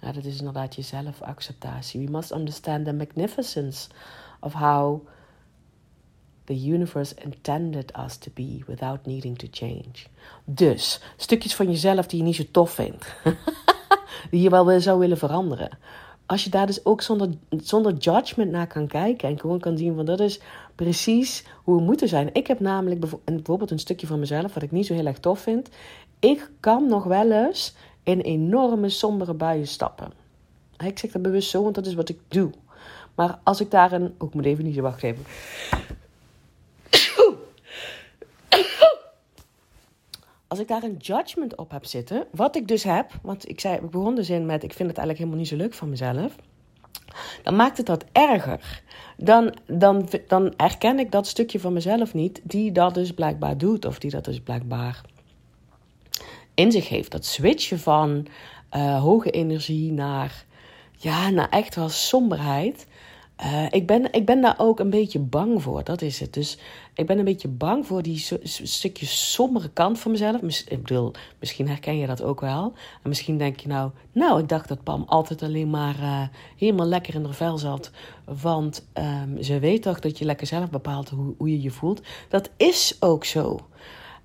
Dat 0.00 0.24
is 0.24 0.38
inderdaad 0.38 0.74
je 0.74 0.82
zelfacceptatie. 0.82 2.04
We 2.04 2.10
must 2.10 2.32
understand 2.32 2.84
the 2.84 2.92
magnificence 2.92 3.88
of 4.40 4.52
how 4.52 5.06
the 6.48 6.72
universe 6.72 7.14
intended 7.24 7.92
us 8.04 8.16
to 8.16 8.30
be 8.34 8.62
without 8.66 9.06
needing 9.06 9.38
to 9.38 9.46
change. 9.50 10.08
Dus 10.44 11.00
stukjes 11.16 11.54
van 11.54 11.70
jezelf 11.70 12.06
die 12.06 12.18
je 12.18 12.24
niet 12.24 12.36
zo 12.36 12.44
tof 12.50 12.70
vindt, 12.70 13.06
die 14.30 14.42
je 14.42 14.50
wel 14.50 14.80
zou 14.80 14.98
willen 14.98 15.18
veranderen. 15.18 15.78
Als 16.26 16.44
je 16.44 16.50
daar 16.50 16.66
dus 16.66 16.84
ook 16.84 17.02
zonder, 17.02 17.28
zonder 17.50 17.94
judgment 17.94 18.50
naar 18.50 18.66
kan 18.66 18.86
kijken 18.86 19.28
en 19.28 19.40
gewoon 19.40 19.60
kan 19.60 19.76
zien 19.76 19.94
van 19.94 20.04
dat 20.04 20.20
is 20.20 20.40
precies 20.74 21.44
hoe 21.64 21.76
we 21.76 21.82
moeten 21.82 22.08
zijn. 22.08 22.30
Ik 22.32 22.46
heb 22.46 22.60
namelijk 22.60 23.00
bijvoorbeeld 23.24 23.70
een 23.70 23.78
stukje 23.78 24.06
van 24.06 24.18
mezelf 24.18 24.54
wat 24.54 24.62
ik 24.62 24.70
niet 24.70 24.86
zo 24.86 24.94
heel 24.94 25.06
erg 25.06 25.18
tof 25.18 25.40
vind. 25.40 25.68
Ik 26.18 26.50
kan 26.60 26.88
nog 26.88 27.04
wel 27.04 27.30
eens 27.30 27.74
in 28.02 28.20
enorme 28.20 28.88
sombere 28.88 29.34
buien 29.34 29.66
stappen. 29.66 30.12
Ik 30.84 30.98
zeg 30.98 31.10
dat 31.10 31.22
bewust 31.22 31.50
zo, 31.50 31.62
want 31.62 31.74
dat 31.74 31.86
is 31.86 31.94
wat 31.94 32.08
ik 32.08 32.18
doe. 32.28 32.50
Maar 33.14 33.38
als 33.42 33.60
ik 33.60 33.70
daar 33.70 33.92
een. 33.92 34.14
Oh, 34.18 34.28
ik 34.28 34.34
moet 34.34 34.44
even 34.44 34.64
niet 34.64 34.74
zo 34.74 34.94
even. 35.00 35.24
Als 40.48 40.58
ik 40.58 40.68
daar 40.68 40.82
een 40.82 40.96
judgment 40.96 41.56
op 41.56 41.70
heb 41.70 41.84
zitten, 41.84 42.26
wat 42.30 42.56
ik 42.56 42.68
dus 42.68 42.82
heb, 42.82 43.10
want 43.22 43.48
ik 43.48 43.60
zei, 43.60 43.74
ik 43.74 43.90
begon 43.90 44.14
de 44.14 44.22
zin 44.22 44.46
met, 44.46 44.62
ik 44.62 44.72
vind 44.72 44.88
het 44.88 44.98
eigenlijk 44.98 45.18
helemaal 45.18 45.38
niet 45.38 45.48
zo 45.48 45.56
leuk 45.56 45.74
van 45.74 45.88
mezelf, 45.88 46.36
dan 47.42 47.56
maakt 47.56 47.76
het 47.76 47.86
dat 47.86 48.04
erger. 48.12 48.82
Dan, 49.16 49.54
dan, 49.66 50.08
dan 50.26 50.52
herken 50.56 50.98
ik 50.98 51.12
dat 51.12 51.26
stukje 51.26 51.60
van 51.60 51.72
mezelf 51.72 52.14
niet, 52.14 52.40
die 52.44 52.72
dat 52.72 52.94
dus 52.94 53.12
blijkbaar 53.12 53.58
doet, 53.58 53.84
of 53.84 53.98
die 53.98 54.10
dat 54.10 54.24
dus 54.24 54.40
blijkbaar 54.40 55.00
in 56.54 56.72
zich 56.72 56.88
heeft. 56.88 57.10
Dat 57.10 57.24
switchen 57.24 57.78
van 57.78 58.26
uh, 58.76 59.00
hoge 59.00 59.30
energie 59.30 59.92
naar, 59.92 60.44
ja, 60.96 61.30
naar 61.30 61.48
echt 61.48 61.74
wel 61.74 61.88
somberheid. 61.88 62.86
Uh, 63.42 63.66
ik, 63.70 63.86
ben, 63.86 64.12
ik 64.12 64.26
ben 64.26 64.40
daar 64.40 64.54
ook 64.58 64.80
een 64.80 64.90
beetje 64.90 65.18
bang 65.18 65.62
voor, 65.62 65.84
dat 65.84 66.02
is 66.02 66.20
het. 66.20 66.34
Dus 66.34 66.58
ik 66.94 67.06
ben 67.06 67.18
een 67.18 67.24
beetje 67.24 67.48
bang 67.48 67.86
voor 67.86 68.02
die 68.02 68.26
stukje 68.42 69.06
sombere 69.06 69.68
kant 69.68 69.98
van 69.98 70.10
mezelf. 70.10 70.42
Ik 70.66 70.82
bedoel, 70.82 71.12
misschien 71.40 71.68
herken 71.68 71.98
je 71.98 72.06
dat 72.06 72.22
ook 72.22 72.40
wel. 72.40 72.72
En 73.02 73.08
misschien 73.08 73.38
denk 73.38 73.60
je 73.60 73.68
nou, 73.68 73.90
nou, 74.12 74.40
ik 74.40 74.48
dacht 74.48 74.68
dat 74.68 74.82
Pam 74.82 75.04
altijd 75.06 75.42
alleen 75.42 75.70
maar 75.70 75.96
uh, 76.00 76.22
helemaal 76.56 76.86
lekker 76.86 77.14
in 77.14 77.24
haar 77.24 77.34
vel 77.34 77.58
zat. 77.58 77.90
Want 78.24 78.88
um, 78.94 79.42
ze 79.42 79.58
weet 79.58 79.82
toch 79.82 80.00
dat 80.00 80.18
je 80.18 80.24
lekker 80.24 80.46
zelf 80.46 80.70
bepaalt 80.70 81.08
hoe, 81.08 81.34
hoe 81.38 81.50
je 81.50 81.62
je 81.62 81.70
voelt. 81.70 82.00
Dat 82.28 82.50
is 82.56 82.96
ook 83.00 83.24
zo. 83.24 83.58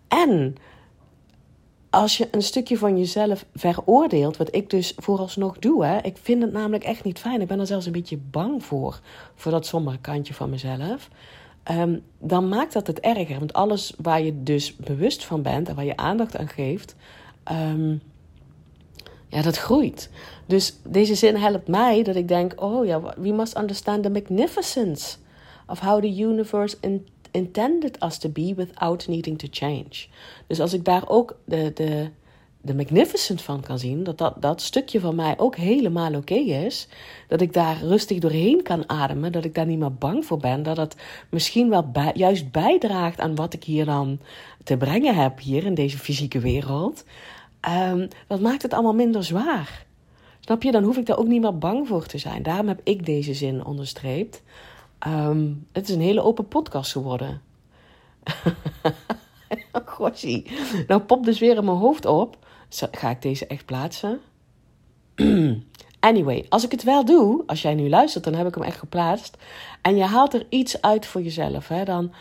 En 0.08 0.56
als 1.94 2.18
je 2.18 2.28
een 2.32 2.42
stukje 2.42 2.78
van 2.78 2.98
jezelf 2.98 3.46
veroordeelt, 3.54 4.38
wat 4.38 4.56
ik 4.56 4.70
dus 4.70 4.94
vooralsnog 4.98 5.60
doe, 5.60 5.86
hè, 5.86 5.98
ik 5.98 6.18
vind 6.22 6.42
het 6.42 6.52
namelijk 6.52 6.84
echt 6.84 7.04
niet 7.04 7.20
fijn. 7.20 7.42
Ik 7.42 7.48
ben 7.48 7.60
er 7.60 7.68
zelfs 7.68 7.86
een 7.86 7.92
beetje 7.92 8.18
bang 8.18 8.64
voor, 8.64 9.00
voor 9.36 9.52
dat 9.52 9.66
sombere 9.66 9.98
kantje 9.98 10.34
van 10.34 10.50
mezelf. 10.50 11.10
Um, 11.72 12.04
dan 12.20 12.48
maakt 12.48 12.74
dat 12.74 12.88
het 12.88 13.00
erger. 13.00 13.40
Want 13.40 13.54
alles 13.54 13.94
waar 13.98 14.22
je 14.22 14.44
dus 14.44 14.76
bewust 14.76 15.26
van 15.26 15.42
bent 15.42 15.70
en 15.70 15.76
waar 15.76 15.86
je 15.86 15.98
aandacht 15.98 16.38
aan 16.38 16.48
geeft, 16.48 16.96
um, 17.52 18.02
ja, 19.28 19.42
dat 19.42 19.58
groeit. 19.58 20.10
Dus 20.46 20.78
deze 20.88 21.16
zin 21.16 21.36
helpt 21.36 21.68
mij 21.68 22.04
dat 22.04 22.16
ik 22.16 22.28
denk: 22.28 22.62
oh 22.62 22.86
ja, 22.86 23.02
we 23.18 23.32
must 23.32 23.58
understand 23.58 24.04
the 24.04 24.10
magnificence 24.10 25.16
of 25.68 25.80
how 25.80 26.02
the 26.02 26.22
universe 26.22 26.78
in 26.82 27.08
intended 27.34 28.04
us 28.04 28.18
to 28.18 28.30
be 28.30 28.54
without 28.56 29.08
needing 29.08 29.38
to 29.38 29.48
change. 29.52 30.08
Dus 30.48 30.60
als 30.60 30.74
ik 30.74 30.86
daar 30.86 31.10
ook 31.10 31.38
de, 31.46 31.72
de, 31.74 32.10
de 32.62 32.76
magnificent 32.76 33.42
van 33.42 33.62
kan 33.62 33.80
zien, 33.80 34.04
dat, 34.04 34.18
dat 34.18 34.42
dat 34.42 34.62
stukje 34.62 35.00
van 35.00 35.16
mij 35.16 35.34
ook 35.38 35.56
helemaal 35.56 36.16
oké 36.16 36.34
is, 36.34 36.88
dat 37.28 37.42
ik 37.42 37.54
daar 37.54 37.78
rustig 37.82 38.20
doorheen 38.20 38.64
kan 38.64 38.90
ademen, 38.90 39.32
dat 39.32 39.46
ik 39.46 39.56
daar 39.56 39.66
niet 39.66 39.80
meer 39.80 39.94
bang 39.94 40.26
voor 40.26 40.38
ben, 40.38 40.64
dat 40.64 40.78
het 40.78 40.96
misschien 41.30 41.70
wel 41.70 41.92
juist 42.14 42.52
bijdraagt 42.52 43.20
aan 43.20 43.36
wat 43.36 43.54
ik 43.54 43.64
hier 43.64 43.86
dan 43.86 44.20
te 44.64 44.78
brengen 44.78 45.16
heb 45.16 45.40
hier 45.40 45.66
in 45.66 45.74
deze 45.74 45.98
fysieke 45.98 46.40
wereld, 46.40 47.06
um, 47.92 48.08
dat 48.28 48.40
maakt 48.40 48.62
het 48.62 48.74
allemaal 48.74 48.94
minder 48.94 49.24
zwaar. 49.24 49.86
Snap 50.40 50.64
je? 50.64 50.72
Dan 50.72 50.84
hoef 50.84 50.98
ik 50.98 51.06
daar 51.06 51.18
ook 51.18 51.28
niet 51.28 51.42
meer 51.42 51.58
bang 51.58 51.88
voor 51.88 52.06
te 52.06 52.18
zijn. 52.18 52.44
Daarom 52.44 52.68
heb 52.68 52.80
ik 52.84 53.06
deze 53.06 53.34
zin 53.34 53.66
onderstreept. 53.66 54.42
Ehm, 55.04 55.52
het 55.72 55.90
is 55.90 55.96
een 55.96 56.02
hele 56.02 56.22
open 56.22 56.48
podcast 56.48 56.92
geworden. 56.92 57.42
Gossie. 59.86 60.52
Nou 60.88 61.02
popt 61.02 61.26
dus 61.26 61.40
weer 61.40 61.58
in 61.58 61.66
mijn 61.66 61.78
hoofd 61.78 62.06
op. 62.06 62.38
Ga 62.92 63.10
ik 63.10 63.22
deze 63.22 63.48
echt 63.48 63.66
plaatsen? 63.66 64.20
anyway, 66.00 66.46
als 66.50 66.64
ik 66.64 66.72
het 66.72 66.84
wel 66.84 67.06
doe, 67.06 67.44
als 67.46 67.62
jij 67.62 67.74
nu 67.74 67.90
luistert, 67.90 68.24
dan 68.24 68.34
heb 68.34 68.48
ik 68.48 68.56
hem 68.56 68.64
echt 68.64 68.80
geplaatst. 68.80 69.38
En 69.82 69.96
je 69.96 70.04
haalt 70.04 70.34
er 70.34 70.46
iets 70.50 70.82
uit 70.82 71.06
voor 71.06 71.22
jezelf. 71.22 71.68
Hè, 71.68 71.84
dan, 71.84 72.14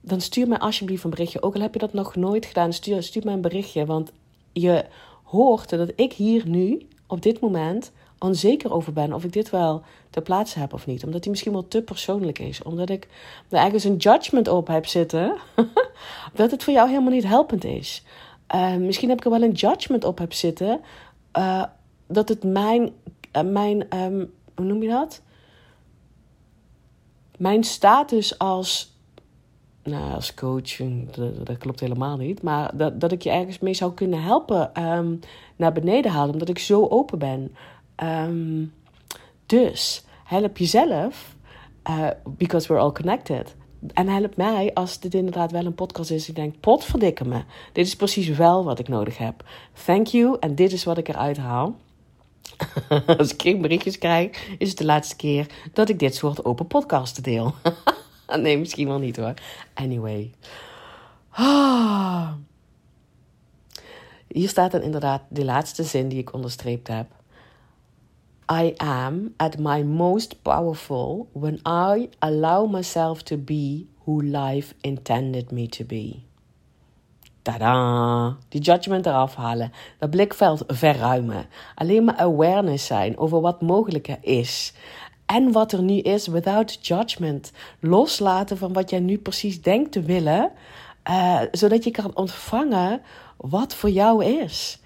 dan 0.00 0.20
stuur 0.20 0.48
mij 0.48 0.58
alsjeblieft 0.58 1.04
een 1.04 1.10
berichtje. 1.10 1.42
Ook 1.42 1.54
al 1.54 1.60
heb 1.60 1.72
je 1.72 1.78
dat 1.78 1.92
nog 1.92 2.16
nooit 2.16 2.46
gedaan, 2.46 2.72
stuur, 2.72 3.02
stuur 3.02 3.24
mij 3.24 3.34
een 3.34 3.40
berichtje. 3.40 3.86
Want 3.86 4.12
je 4.52 4.84
hoort 5.22 5.70
dat 5.70 5.92
ik 5.96 6.12
hier 6.12 6.48
nu, 6.48 6.86
op 7.06 7.22
dit 7.22 7.40
moment, 7.40 7.92
onzeker 8.22 8.72
over 8.72 8.92
ben 8.92 9.12
of 9.12 9.24
ik 9.24 9.32
dit 9.32 9.50
wel 9.50 9.82
ter 10.10 10.22
plaatse 10.22 10.58
heb 10.58 10.72
of 10.72 10.86
niet. 10.86 11.04
Omdat 11.04 11.22
die 11.22 11.30
misschien 11.30 11.52
wel 11.52 11.68
te 11.68 11.82
persoonlijk 11.82 12.38
is. 12.38 12.62
Omdat 12.62 12.90
ik 12.90 13.08
er 13.48 13.58
ergens 13.58 13.84
een 13.84 13.96
judgment 13.96 14.48
op 14.48 14.66
heb 14.66 14.86
zitten. 14.86 15.36
dat 16.34 16.50
het 16.50 16.64
voor 16.64 16.72
jou 16.72 16.88
helemaal 16.88 17.12
niet 17.12 17.26
helpend 17.26 17.64
is. 17.64 18.04
Uh, 18.54 18.76
misschien 18.76 19.08
heb 19.08 19.18
ik 19.18 19.24
er 19.24 19.30
wel 19.30 19.42
een 19.42 19.52
judgment 19.52 20.04
op 20.04 20.18
heb 20.18 20.32
zitten. 20.32 20.80
Uh, 21.38 21.64
dat 22.06 22.28
het 22.28 22.44
mijn, 22.44 22.92
uh, 23.36 23.42
mijn 23.42 23.96
um, 23.98 24.32
hoe 24.54 24.66
noem 24.66 24.82
je 24.82 24.88
dat? 24.88 25.22
Mijn 27.36 27.64
status 27.64 28.38
als 28.38 28.92
nou, 29.84 30.14
als 30.14 30.34
coach, 30.34 30.76
dat, 31.44 31.58
klopt 31.58 31.80
helemaal 31.80 32.16
niet. 32.16 32.42
Maar 32.42 32.76
dat, 32.76 33.00
dat 33.00 33.12
ik 33.12 33.22
je 33.22 33.30
ergens 33.30 33.58
mee 33.58 33.74
zou 33.74 33.92
kunnen 33.92 34.22
helpen 34.22 34.82
um, 34.82 35.20
naar 35.56 35.72
beneden 35.72 36.10
halen, 36.10 36.32
omdat 36.32 36.48
ik 36.48 36.58
zo 36.58 36.86
open 36.86 37.18
ben. 37.18 37.54
Um, 38.02 38.72
dus 39.46 40.04
help 40.24 40.58
jezelf, 40.58 41.36
uh, 41.90 42.10
because 42.24 42.68
we're 42.68 42.80
all 42.80 42.92
connected. 42.92 43.54
En 43.94 44.08
help 44.08 44.36
mij 44.36 44.70
als 44.74 45.00
dit 45.00 45.14
inderdaad 45.14 45.50
wel 45.50 45.66
een 45.66 45.74
podcast 45.74 46.10
is. 46.10 46.28
Ik 46.28 46.34
denk, 46.34 46.60
potverdikke 46.60 47.24
me. 47.24 47.42
Dit 47.72 47.86
is 47.86 47.96
precies 47.96 48.28
wel 48.28 48.64
wat 48.64 48.78
ik 48.78 48.88
nodig 48.88 49.18
heb. 49.18 49.44
Thank 49.84 50.06
you. 50.06 50.36
En 50.40 50.54
dit 50.54 50.72
is 50.72 50.84
wat 50.84 50.98
ik 50.98 51.08
eruit 51.08 51.36
haal. 51.36 51.76
als 53.18 53.32
ik 53.32 53.42
geen 53.42 53.60
berichtjes 53.60 53.98
krijg, 53.98 54.48
is 54.58 54.68
het 54.68 54.78
de 54.78 54.84
laatste 54.84 55.16
keer 55.16 55.46
dat 55.72 55.88
ik 55.88 55.98
dit 55.98 56.14
soort 56.14 56.44
open 56.44 56.66
podcasten 56.66 57.22
deel. 57.22 57.54
nee, 58.36 58.58
misschien 58.58 58.88
wel 58.88 58.98
niet 58.98 59.16
hoor. 59.16 59.34
Anyway. 59.74 60.30
Ah. 61.30 62.32
Hier 64.28 64.48
staat 64.48 64.72
dan 64.72 64.82
inderdaad 64.82 65.22
de 65.28 65.44
laatste 65.44 65.82
zin 65.82 66.08
die 66.08 66.18
ik 66.18 66.32
onderstreept 66.32 66.88
heb. 66.88 67.06
I 68.60 68.74
am 68.76 69.34
at 69.36 69.58
my 69.58 69.82
most 69.82 70.42
powerful 70.42 71.28
when 71.32 71.60
I 71.64 72.08
allow 72.18 72.66
myself 72.66 73.22
to 73.22 73.36
be 73.36 73.86
who 74.04 74.20
life 74.22 74.74
intended 74.80 75.50
me 75.50 75.68
to 75.68 75.84
be. 75.84 76.22
Tada! 77.42 78.36
Die 78.48 78.60
judgment 78.60 79.06
eraf 79.06 79.34
halen. 79.34 79.72
Dat 79.98 80.10
blikveld 80.10 80.64
verruimen. 80.66 81.46
Alleen 81.74 82.04
maar 82.04 82.16
awareness 82.16 82.86
zijn 82.86 83.18
over 83.18 83.40
wat 83.40 83.60
mogelijk 83.60 84.08
is 84.20 84.72
en 85.26 85.52
wat 85.52 85.72
er 85.72 85.82
nu 85.82 85.98
is, 85.98 86.26
without 86.26 86.86
judgment. 86.86 87.52
Loslaten 87.80 88.58
van 88.58 88.72
wat 88.72 88.90
jij 88.90 89.00
nu 89.00 89.18
precies 89.18 89.62
denkt 89.62 89.92
te 89.92 90.00
willen, 90.00 90.50
uh, 91.10 91.40
zodat 91.52 91.84
je 91.84 91.90
kan 91.90 92.10
ontvangen 92.14 93.02
wat 93.36 93.74
voor 93.74 93.90
jou 93.90 94.24
is. 94.24 94.80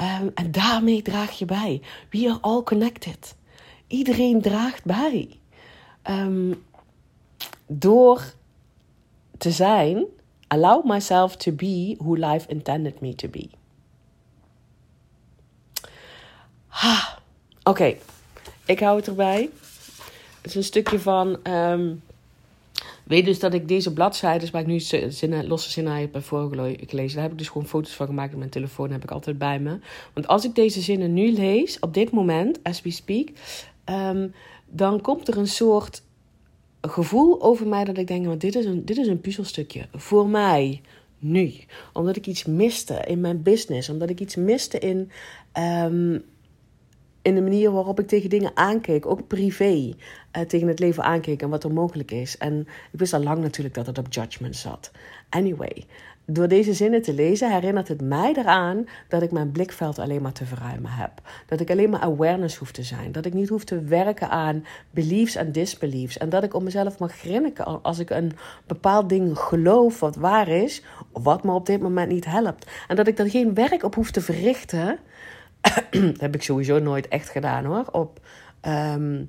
Um, 0.00 0.30
en 0.34 0.50
daarmee 0.50 1.02
draag 1.02 1.38
je 1.38 1.44
bij. 1.44 1.82
We 2.10 2.28
are 2.28 2.38
all 2.40 2.62
connected. 2.62 3.34
Iedereen 3.86 4.40
draagt 4.42 4.84
bij. 4.84 5.38
Um, 6.10 6.64
door 7.66 8.32
te 9.38 9.50
zijn, 9.50 10.04
allow 10.46 10.84
myself 10.84 11.36
to 11.36 11.52
be 11.52 11.94
who 11.98 12.14
life 12.14 12.48
intended 12.48 13.00
me 13.00 13.14
to 13.14 13.28
be. 13.28 13.48
Oké. 17.62 17.96
Ik 18.64 18.80
hou 18.80 18.96
het 18.96 19.06
erbij. 19.06 19.50
Het 20.36 20.46
is 20.50 20.54
een 20.54 20.64
stukje 20.64 21.00
van. 21.00 21.38
Um, 21.42 22.02
weet 23.08 23.24
dus 23.24 23.38
dat 23.38 23.54
ik 23.54 23.68
deze 23.68 23.92
bladzijden 23.92 24.52
waar 24.52 24.60
ik 24.60 24.66
nu 24.66 24.80
zinnen, 25.08 25.46
losse 25.46 25.70
zinnen 25.70 25.94
heb 25.94 26.22
voorgelezen, 26.22 27.14
daar 27.14 27.22
heb 27.22 27.32
ik 27.32 27.38
dus 27.38 27.48
gewoon 27.48 27.66
foto's 27.66 27.94
van 27.94 28.06
gemaakt 28.06 28.32
op 28.32 28.38
mijn 28.38 28.50
telefoon. 28.50 28.90
heb 28.90 29.02
ik 29.02 29.10
altijd 29.10 29.38
bij 29.38 29.58
me. 29.60 29.78
Want 30.14 30.26
als 30.26 30.44
ik 30.44 30.54
deze 30.54 30.80
zinnen 30.80 31.14
nu 31.14 31.32
lees, 31.32 31.78
op 31.78 31.94
dit 31.94 32.10
moment, 32.10 32.62
as 32.62 32.82
we 32.82 32.90
speak, 32.90 33.28
um, 33.84 34.34
dan 34.66 35.00
komt 35.00 35.28
er 35.28 35.38
een 35.38 35.46
soort 35.46 36.02
gevoel 36.80 37.42
over 37.42 37.66
mij 37.66 37.84
dat 37.84 37.98
ik 37.98 38.06
denk: 38.06 38.26
want 38.26 38.40
dit, 38.40 38.54
is 38.54 38.64
een, 38.64 38.84
dit 38.84 38.96
is 38.96 39.06
een 39.06 39.20
puzzelstukje 39.20 39.86
voor 39.92 40.28
mij 40.28 40.80
nu. 41.18 41.52
Omdat 41.92 42.16
ik 42.16 42.26
iets 42.26 42.44
miste 42.44 43.04
in 43.06 43.20
mijn 43.20 43.42
business, 43.42 43.88
omdat 43.88 44.10
ik 44.10 44.20
iets 44.20 44.36
miste 44.36 44.78
in. 44.78 45.10
Um, 45.58 46.24
in 47.28 47.34
de 47.34 47.42
manier 47.42 47.72
waarop 47.72 48.00
ik 48.00 48.06
tegen 48.06 48.30
dingen 48.30 48.50
aankeek, 48.54 49.06
ook 49.06 49.26
privé, 49.26 49.94
uh, 50.36 50.42
tegen 50.46 50.68
het 50.68 50.78
leven 50.78 51.02
aankeek 51.02 51.42
en 51.42 51.48
wat 51.48 51.64
er 51.64 51.72
mogelijk 51.72 52.10
is. 52.10 52.38
En 52.38 52.60
ik 52.92 52.98
wist 52.98 53.12
al 53.12 53.22
lang 53.22 53.38
natuurlijk 53.38 53.74
dat 53.74 53.86
het 53.86 53.98
op 53.98 54.12
judgment 54.12 54.56
zat. 54.56 54.90
Anyway, 55.28 55.86
door 56.30 56.48
deze 56.48 56.72
zinnen 56.72 57.02
te 57.02 57.14
lezen 57.14 57.52
herinnert 57.52 57.88
het 57.88 58.00
mij 58.00 58.32
eraan 58.36 58.86
dat 59.08 59.22
ik 59.22 59.30
mijn 59.30 59.50
blikveld 59.50 59.98
alleen 59.98 60.22
maar 60.22 60.32
te 60.32 60.44
verruimen 60.44 60.90
heb. 60.90 61.10
Dat 61.46 61.60
ik 61.60 61.70
alleen 61.70 61.90
maar 61.90 62.00
awareness 62.00 62.56
hoef 62.56 62.72
te 62.72 62.82
zijn. 62.82 63.12
Dat 63.12 63.26
ik 63.26 63.34
niet 63.34 63.48
hoef 63.48 63.64
te 63.64 63.80
werken 63.80 64.30
aan 64.30 64.64
beliefs 64.90 65.34
en 65.34 65.52
disbeliefs. 65.52 66.18
En 66.18 66.28
dat 66.28 66.44
ik 66.44 66.54
om 66.54 66.64
mezelf 66.64 66.98
mag 66.98 67.12
grinniken 67.12 67.82
als 67.82 67.98
ik 67.98 68.10
een 68.10 68.32
bepaald 68.66 69.08
ding 69.08 69.38
geloof 69.38 70.00
wat 70.00 70.16
waar 70.16 70.48
is, 70.48 70.82
wat 71.12 71.44
me 71.44 71.52
op 71.52 71.66
dit 71.66 71.80
moment 71.80 72.10
niet 72.10 72.24
helpt. 72.24 72.70
En 72.88 72.96
dat 72.96 73.06
ik 73.06 73.18
er 73.18 73.30
geen 73.30 73.54
werk 73.54 73.82
op 73.82 73.94
hoef 73.94 74.10
te 74.10 74.20
verrichten 74.20 74.98
heb 76.24 76.34
ik 76.34 76.42
sowieso 76.42 76.78
nooit 76.78 77.08
echt 77.08 77.28
gedaan 77.28 77.64
hoor. 77.64 77.84
Op, 77.92 78.20
um, 78.62 79.28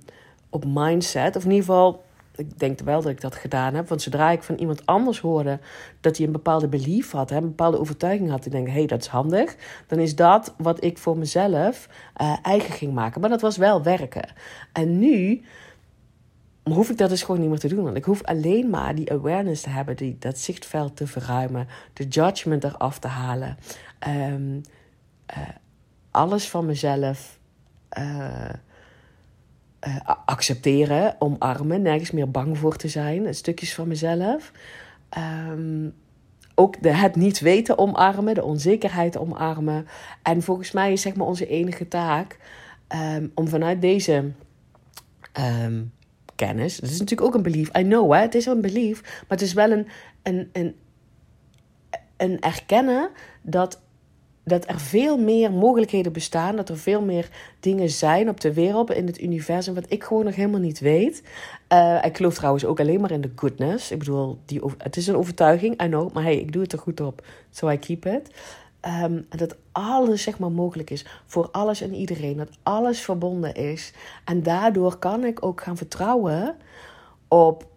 op 0.50 0.66
mindset. 0.68 1.36
Of 1.36 1.44
in 1.44 1.52
ieder 1.52 1.66
geval, 1.66 2.04
ik 2.36 2.60
denk 2.60 2.80
wel 2.80 3.02
dat 3.02 3.12
ik 3.12 3.22
dat 3.22 3.36
gedaan 3.36 3.74
heb. 3.74 3.88
Want 3.88 4.02
zodra 4.02 4.32
ik 4.32 4.44
van 4.44 4.56
iemand 4.56 4.86
anders 4.86 5.20
hoorde 5.20 5.60
dat 6.02 6.18
hij 6.18 6.26
een 6.26 6.32
bepaalde 6.32 6.68
belief 6.68 7.12
had, 7.12 7.30
hè, 7.30 7.38
een 7.38 7.44
bepaalde 7.44 7.80
overtuiging 7.80 8.30
had, 8.30 8.46
ik 8.46 8.52
denk, 8.52 8.68
hé, 8.68 8.74
hey, 8.74 8.86
dat 8.86 9.02
is 9.02 9.08
handig. 9.08 9.56
Dan 9.88 10.00
is 10.00 10.16
dat 10.16 10.54
wat 10.58 10.84
ik 10.84 10.98
voor 10.98 11.18
mezelf 11.18 11.90
uh, 12.22 12.38
eigen 12.42 12.74
ging 12.74 12.94
maken. 12.94 13.22
Maar 13.22 13.30
dat 13.30 13.42
was 13.42 13.58
wel 13.58 13.84
werken. 13.84 14.34
En 14.74 15.00
nu 15.00 15.42
hoef 16.64 16.90
ik 16.90 16.98
dat 16.98 17.10
dus 17.10 17.24
gewoon 17.24 17.42
niet 17.42 17.50
meer 17.50 17.60
te 17.60 17.68
doen. 17.68 17.84
Want 17.84 17.98
ik 17.98 18.04
hoef 18.04 18.24
alleen 18.24 18.70
maar 18.70 18.96
die 18.96 19.12
awareness 19.12 19.62
te 19.62 19.70
hebben, 19.70 19.96
die, 19.96 20.16
dat 20.20 20.38
zichtveld 20.38 20.96
te 20.96 21.08
verruimen, 21.08 21.68
de 21.94 22.08
judgment 22.08 22.64
eraf 22.64 23.00
te 23.00 23.08
halen. 23.08 23.58
Um, 24.08 24.62
uh, 25.38 25.48
alles 26.12 26.49
van 26.49 26.66
mezelf 26.66 27.39
uh, 27.97 28.49
uh, 29.88 29.97
accepteren, 30.26 31.16
omarmen, 31.20 31.82
nergens 31.82 32.12
meer 32.12 32.32
bang 32.32 32.57
voor 32.57 32.76
te 32.76 32.88
zijn. 32.88 33.36
Stukjes 33.36 33.74
van 33.74 33.88
mezelf. 33.88 34.51
Um, 35.18 35.93
ook 36.55 36.82
de, 36.82 36.93
het 36.93 37.16
niet 37.16 37.39
weten 37.39 37.78
omarmen, 37.78 38.34
de 38.34 38.43
onzekerheid 38.43 39.18
omarmen. 39.18 39.88
En 40.24 40.41
volgens 40.41 40.72
mij 40.72 40.91
is 40.91 41.01
zeg 41.01 41.16
maar 41.16 41.28
onze 41.28 41.47
enige 41.47 41.88
taak 41.88 42.38
um, 42.95 43.32
om 43.36 43.47
vanuit 43.47 43.82
deze 43.82 44.32
um, 45.39 45.91
kennis, 46.36 46.76
het 46.76 46.89
is 46.89 46.99
natuurlijk 46.99 47.28
ook 47.28 47.36
een 47.36 47.51
belief, 47.51 47.78
I 47.78 47.84
know 47.84 48.14
hè, 48.14 48.20
het 48.20 48.36
is 48.36 48.45
een 48.45 48.62
belief, 48.62 49.01
maar 49.01 49.38
het 49.38 49.41
is 49.41 49.53
wel 49.53 49.72
een, 49.72 49.88
een, 50.24 50.49
een, 50.53 50.76
een 52.18 52.41
erkennen 52.41 53.10
dat 53.41 53.82
dat 54.50 54.68
er 54.68 54.80
veel 54.80 55.18
meer 55.18 55.52
mogelijkheden 55.52 56.12
bestaan. 56.12 56.56
Dat 56.56 56.70
er 56.70 56.78
veel 56.78 57.02
meer 57.02 57.30
dingen 57.60 57.89
zijn 57.89 58.30
op 58.30 58.41
de 58.41 58.54
wereld, 58.54 58.91
in 58.91 59.06
het 59.06 59.22
universum, 59.22 59.74
wat 59.74 59.86
ik 59.88 60.04
gewoon 60.04 60.26
nog 60.26 60.36
helemaal 60.36 60.60
niet 60.60 60.80
weet. 60.80 61.24
Uh, 61.74 62.06
ik 62.06 62.18
geloof 62.18 62.36
trouwens 62.36 62.66
ook 62.66 62.80
alleen 62.80 63.02
maar 63.02 63.12
in 63.12 63.22
de 63.22 63.32
goodness. 63.36 63.91
Ik 63.91 64.00
bedoel, 64.00 64.38
die, 64.45 64.62
het 64.78 64.97
is 64.97 65.08
een 65.08 65.18
overtuiging, 65.18 65.84
I 65.84 65.88
know, 65.88 66.14
maar 66.14 66.24
hey, 66.24 66.38
ik 66.38 66.52
doe 66.52 66.62
het 66.62 66.74
er 66.74 66.80
goed 66.80 67.02
op. 67.02 67.26
So 67.52 67.70
I 67.70 67.78
keep 67.78 68.06
it. 68.06 68.30
Um, 69.04 69.26
dat 69.30 69.56
alles 69.72 70.24
zeg 70.24 70.39
maar 70.39 70.52
mogelijk 70.52 70.89
is 70.89 71.06
voor 71.26 71.50
alles 71.52 71.82
en 71.82 71.93
iedereen. 71.93 72.38
Dat 72.38 72.50
alles 72.64 73.02
verbonden 73.02 73.54
is. 73.54 73.93
En 74.26 74.43
daardoor 74.43 74.97
kan 74.97 75.24
ik 75.24 75.45
ook 75.45 75.62
gaan 75.62 75.78
vertrouwen 75.78 76.56
op 77.28 77.68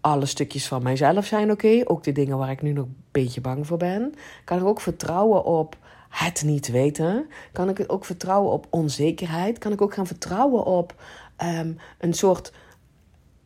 alle 0.00 0.26
stukjes 0.26 0.68
van 0.68 0.82
mijzelf 0.82 1.26
zijn 1.26 1.50
oké. 1.50 1.80
Ook 1.84 2.02
de 2.02 2.12
dingen 2.12 2.38
waar 2.38 2.50
ik 2.50 2.62
nu 2.62 2.72
nog 2.72 2.84
een 2.84 2.96
beetje 3.10 3.40
bang 3.40 3.66
voor 3.66 3.76
ben. 3.76 4.14
Kan 4.44 4.58
ik 4.58 4.64
ook 4.64 4.80
vertrouwen 4.80 5.44
op 5.44 5.76
het 6.14 6.42
niet 6.44 6.68
weten? 6.68 7.26
Kan 7.52 7.68
ik 7.68 7.84
ook 7.86 8.04
vertrouwen 8.04 8.52
op 8.52 8.66
onzekerheid? 8.70 9.58
Kan 9.58 9.72
ik 9.72 9.82
ook 9.82 9.94
gaan 9.94 10.06
vertrouwen 10.06 10.64
op 10.64 10.94
um, 11.42 11.76
een 11.98 12.12
soort. 12.12 12.52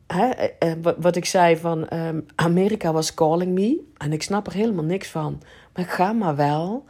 Hè, 0.07 0.29
eh, 0.29 0.71
eh, 0.71 0.79
wat 0.99 1.17
ik 1.17 1.25
zei 1.25 1.57
van 1.57 1.87
um, 1.93 2.27
Amerika 2.35 2.93
was 2.93 3.15
calling 3.15 3.53
me. 3.53 3.81
En 3.97 4.13
ik 4.13 4.23
snap 4.23 4.47
er 4.47 4.53
helemaal 4.53 4.85
niks 4.85 5.09
van. 5.09 5.43
Maar 5.75 5.85
ga 5.85 6.13
maar 6.13 6.37
wel. 6.37 6.85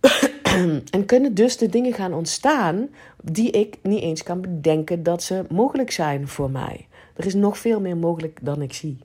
en 0.90 1.04
kunnen 1.06 1.34
dus 1.34 1.56
de 1.56 1.68
dingen 1.68 1.92
gaan 1.92 2.14
ontstaan 2.14 2.88
die 3.22 3.50
ik 3.50 3.78
niet 3.82 4.02
eens 4.02 4.22
kan 4.22 4.40
bedenken 4.40 5.02
dat 5.02 5.22
ze 5.22 5.44
mogelijk 5.48 5.90
zijn 5.90 6.28
voor 6.28 6.50
mij. 6.50 6.88
Er 7.16 7.26
is 7.26 7.34
nog 7.34 7.58
veel 7.58 7.80
meer 7.80 7.96
mogelijk 7.96 8.38
dan 8.42 8.62
ik 8.62 8.72
zie. 8.72 8.98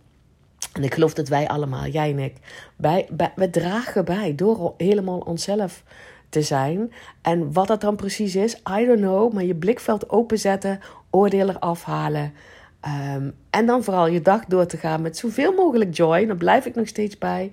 En 0.74 0.84
ik 0.84 0.94
geloof 0.94 1.14
dat 1.14 1.28
wij 1.28 1.48
allemaal, 1.48 1.88
jij 1.88 2.12
en 2.12 2.20
ik, 2.20 2.36
bij, 2.76 3.08
we 3.36 3.50
dragen 3.50 4.06
bij 4.06 4.36
door 4.36 4.74
helemaal 4.78 5.20
onszelf 5.20 5.84
te 6.30 6.42
zijn. 6.42 6.92
En 7.22 7.54
wat 7.54 7.68
dat 7.68 7.82
dan 7.82 7.96
precies 7.96 8.36
is, 8.36 8.54
I 8.80 8.86
don't 8.86 9.00
know. 9.00 9.34
Maar 9.34 9.44
je 9.44 9.56
blikveld 9.56 10.10
openzetten, 10.10 10.80
oordelen 11.10 11.60
afhalen. 11.60 12.34
Um, 13.16 13.36
en 13.50 13.66
dan 13.66 13.84
vooral 13.84 14.08
je 14.08 14.22
dag 14.22 14.46
door 14.46 14.66
te 14.66 14.78
gaan 14.78 15.02
met 15.02 15.18
zoveel 15.18 15.54
mogelijk 15.54 15.96
joy. 15.96 16.26
Daar 16.26 16.36
blijf 16.36 16.66
ik 16.66 16.76
nog 16.76 16.88
steeds 16.88 17.18
bij. 17.18 17.52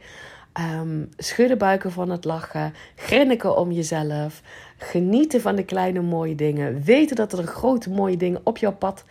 Um, 0.59 1.09
schudden 1.17 1.59
buiken 1.59 1.93
van 1.93 2.11
het 2.11 2.25
lachen. 2.25 2.75
Grinniken 2.97 3.57
om 3.57 3.73
jezelf. 3.73 4.43
Genieten 4.77 5.41
van 5.41 5.57
de 5.57 5.65
kleine 5.65 6.01
mooie 6.01 6.35
dingen. 6.35 6.83
Weten 6.83 7.17
dat 7.17 7.33
er 7.33 7.45
grote 7.45 7.91
mooie 7.91 8.17
dingen 8.17 8.41
op 8.45 8.59
jouw 8.59 8.73
pad 8.73 9.05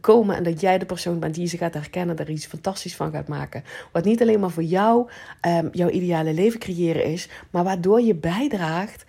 komen. 0.00 0.36
En 0.36 0.42
dat 0.42 0.60
jij 0.60 0.78
de 0.78 0.86
persoon 0.86 1.18
bent 1.18 1.34
die 1.34 1.46
ze 1.46 1.56
gaat 1.56 1.74
herkennen. 1.74 2.16
Daar 2.16 2.30
iets 2.30 2.46
fantastisch 2.46 2.96
van 2.96 3.10
gaat 3.10 3.28
maken. 3.28 3.64
Wat 3.92 4.04
niet 4.04 4.20
alleen 4.20 4.40
maar 4.40 4.50
voor 4.50 4.62
jou 4.62 5.10
um, 5.46 5.68
jouw 5.72 5.88
ideale 5.88 6.32
leven 6.32 6.60
creëren 6.60 7.04
is. 7.04 7.28
Maar 7.50 7.64
waardoor 7.64 8.00
je 8.00 8.14
bijdraagt 8.14 9.04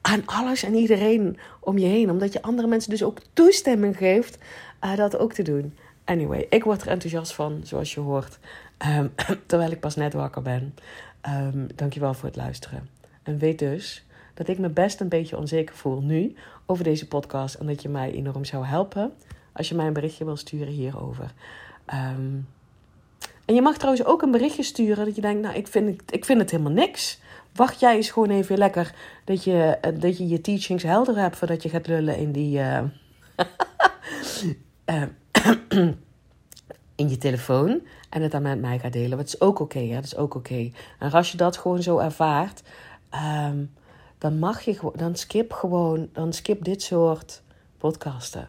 aan 0.00 0.22
alles 0.26 0.62
en 0.62 0.74
iedereen 0.74 1.38
om 1.60 1.78
je 1.78 1.86
heen. 1.86 2.10
Omdat 2.10 2.32
je 2.32 2.42
andere 2.42 2.68
mensen 2.68 2.90
dus 2.90 3.02
ook 3.02 3.18
toestemming 3.32 3.96
geeft 3.96 4.38
uh, 4.84 4.96
dat 4.96 5.18
ook 5.18 5.32
te 5.32 5.42
doen. 5.42 5.74
Anyway, 6.04 6.46
ik 6.50 6.64
word 6.64 6.82
er 6.82 6.88
enthousiast 6.88 7.34
van, 7.34 7.60
zoals 7.62 7.94
je 7.94 8.00
hoort. 8.00 8.38
Um, 8.78 9.12
terwijl 9.46 9.70
ik 9.70 9.80
pas 9.80 9.96
net 9.96 10.12
wakker 10.12 10.42
ben. 10.42 10.74
Um, 11.28 11.66
dankjewel 11.74 12.14
voor 12.14 12.28
het 12.28 12.36
luisteren. 12.36 12.88
En 13.22 13.38
weet 13.38 13.58
dus 13.58 14.06
dat 14.34 14.48
ik 14.48 14.58
me 14.58 14.68
best 14.68 15.00
een 15.00 15.08
beetje 15.08 15.36
onzeker 15.36 15.74
voel 15.74 16.00
nu 16.02 16.34
over 16.66 16.84
deze 16.84 17.08
podcast. 17.08 17.54
En 17.54 17.66
dat 17.66 17.82
je 17.82 17.88
mij 17.88 18.12
enorm 18.12 18.44
zou 18.44 18.64
helpen 18.64 19.12
als 19.52 19.68
je 19.68 19.74
mij 19.74 19.86
een 19.86 19.92
berichtje 19.92 20.24
wil 20.24 20.36
sturen 20.36 20.72
hierover. 20.72 21.32
Um, 21.94 22.48
en 23.44 23.54
je 23.54 23.62
mag 23.62 23.76
trouwens 23.76 24.06
ook 24.06 24.22
een 24.22 24.30
berichtje 24.30 24.62
sturen 24.62 25.04
dat 25.04 25.14
je 25.14 25.20
denkt, 25.20 25.42
nou, 25.42 25.54
ik 25.56 25.66
vind 25.66 25.88
het, 25.88 26.14
ik 26.14 26.24
vind 26.24 26.40
het 26.40 26.50
helemaal 26.50 26.72
niks. 26.72 27.20
Wacht 27.54 27.80
jij 27.80 27.96
eens 27.96 28.10
gewoon 28.10 28.30
even 28.30 28.58
lekker 28.58 28.94
dat 29.24 29.44
je 29.44 29.78
eh, 29.80 30.00
dat 30.00 30.18
je, 30.18 30.28
je 30.28 30.40
teachings 30.40 30.82
helder 30.82 31.16
hebt 31.16 31.36
voordat 31.36 31.62
je 31.62 31.68
gaat 31.68 31.86
lullen 31.86 32.16
in 32.16 32.32
die. 32.32 32.58
Uh, 32.58 32.82
in 36.96 37.08
je 37.08 37.18
telefoon 37.18 37.80
en 38.10 38.22
het 38.22 38.32
dan 38.32 38.42
met 38.42 38.60
mij 38.60 38.78
gaat 38.78 38.92
delen. 38.92 39.18
Dat 39.18 39.26
is 39.26 39.40
ook 39.40 39.60
oké, 39.60 39.78
okay, 39.78 39.94
dat 39.94 40.04
is 40.04 40.16
ook 40.16 40.34
oké. 40.34 40.70
En 40.98 41.12
als 41.12 41.30
je 41.30 41.36
dat 41.36 41.56
gewoon 41.56 41.82
zo 41.82 41.98
ervaart, 41.98 42.62
um, 43.48 43.72
dan 44.18 44.38
mag 44.38 44.60
je 44.60 44.90
dan 44.94 45.16
skip 45.16 45.52
gewoon, 45.52 46.08
dan 46.12 46.32
skip 46.32 46.64
dit 46.64 46.82
soort 46.82 47.42
podcasten. 47.78 48.48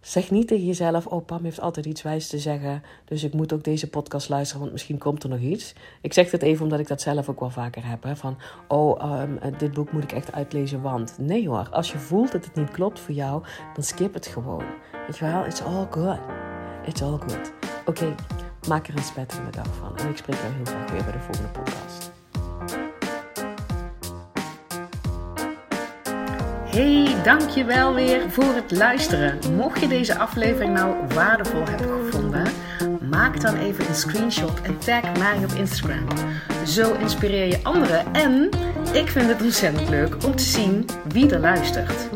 Zeg 0.00 0.30
niet 0.30 0.48
tegen 0.48 0.66
jezelf, 0.66 1.06
oh 1.06 1.26
Pam 1.26 1.44
heeft 1.44 1.60
altijd 1.60 1.86
iets 1.86 2.02
wijs 2.02 2.28
te 2.28 2.38
zeggen, 2.38 2.82
dus 3.04 3.24
ik 3.24 3.32
moet 3.32 3.52
ook 3.52 3.64
deze 3.64 3.88
podcast 3.88 4.28
luisteren, 4.28 4.60
want 4.60 4.72
misschien 4.72 4.98
komt 4.98 5.22
er 5.22 5.28
nog 5.28 5.38
iets. 5.38 5.74
Ik 6.00 6.12
zeg 6.12 6.30
dit 6.30 6.42
even 6.42 6.64
omdat 6.64 6.78
ik 6.78 6.88
dat 6.88 7.00
zelf 7.00 7.28
ook 7.28 7.40
wel 7.40 7.50
vaker 7.50 7.88
heb, 7.88 8.02
hè, 8.02 8.16
van 8.16 8.36
oh, 8.68 9.20
um, 9.22 9.38
dit 9.58 9.72
boek 9.72 9.92
moet 9.92 10.02
ik 10.02 10.12
echt 10.12 10.32
uitlezen, 10.32 10.82
want... 10.82 11.18
Nee 11.18 11.48
hoor, 11.48 11.68
als 11.70 11.92
je 11.92 11.98
voelt 11.98 12.32
dat 12.32 12.44
het 12.44 12.54
niet 12.54 12.70
klopt 12.70 13.00
voor 13.00 13.14
jou, 13.14 13.42
dan 13.74 13.84
skip 13.84 14.14
het 14.14 14.26
gewoon. 14.26 14.64
Weet 15.06 15.18
je 15.18 15.24
wel, 15.24 15.44
it's 15.44 15.62
all 15.62 15.86
good. 15.90 16.18
It's 16.86 17.02
all 17.02 17.18
good. 17.18 17.52
Oké, 17.84 18.14
maak 18.68 18.88
er 18.88 18.96
een 18.96 19.02
spetterende 19.02 19.50
dag 19.50 19.66
van. 19.78 19.96
En 19.96 20.08
ik 20.08 20.16
spreek 20.16 20.36
jou 20.36 20.52
heel 20.54 20.64
graag 20.64 20.90
weer 20.90 21.02
bij 21.02 21.12
de 21.12 21.18
volgende 21.18 21.48
podcast. 21.48 22.14
Hey, 26.64 27.22
dankjewel 27.22 27.94
weer 27.94 28.30
voor 28.30 28.54
het 28.54 28.70
luisteren. 28.70 29.38
Mocht 29.54 29.80
je 29.80 29.88
deze 29.88 30.18
aflevering 30.18 30.74
nou 30.74 30.94
waardevol 31.14 31.64
hebben 31.64 32.04
gevonden, 32.04 32.46
maak 33.10 33.40
dan 33.40 33.56
even 33.56 33.88
een 33.88 33.94
screenshot 33.94 34.60
en 34.60 34.78
tag 34.78 35.18
mij 35.18 35.36
op 35.44 35.52
Instagram. 35.52 36.06
Zo 36.66 36.94
inspireer 36.94 37.46
je 37.46 37.60
anderen 37.62 38.14
en 38.14 38.50
ik 38.92 39.08
vind 39.08 39.28
het 39.28 39.42
ontzettend 39.42 39.88
leuk 39.88 40.24
om 40.24 40.36
te 40.36 40.42
zien 40.42 40.86
wie 41.08 41.30
er 41.30 41.40
luistert. 41.40 42.15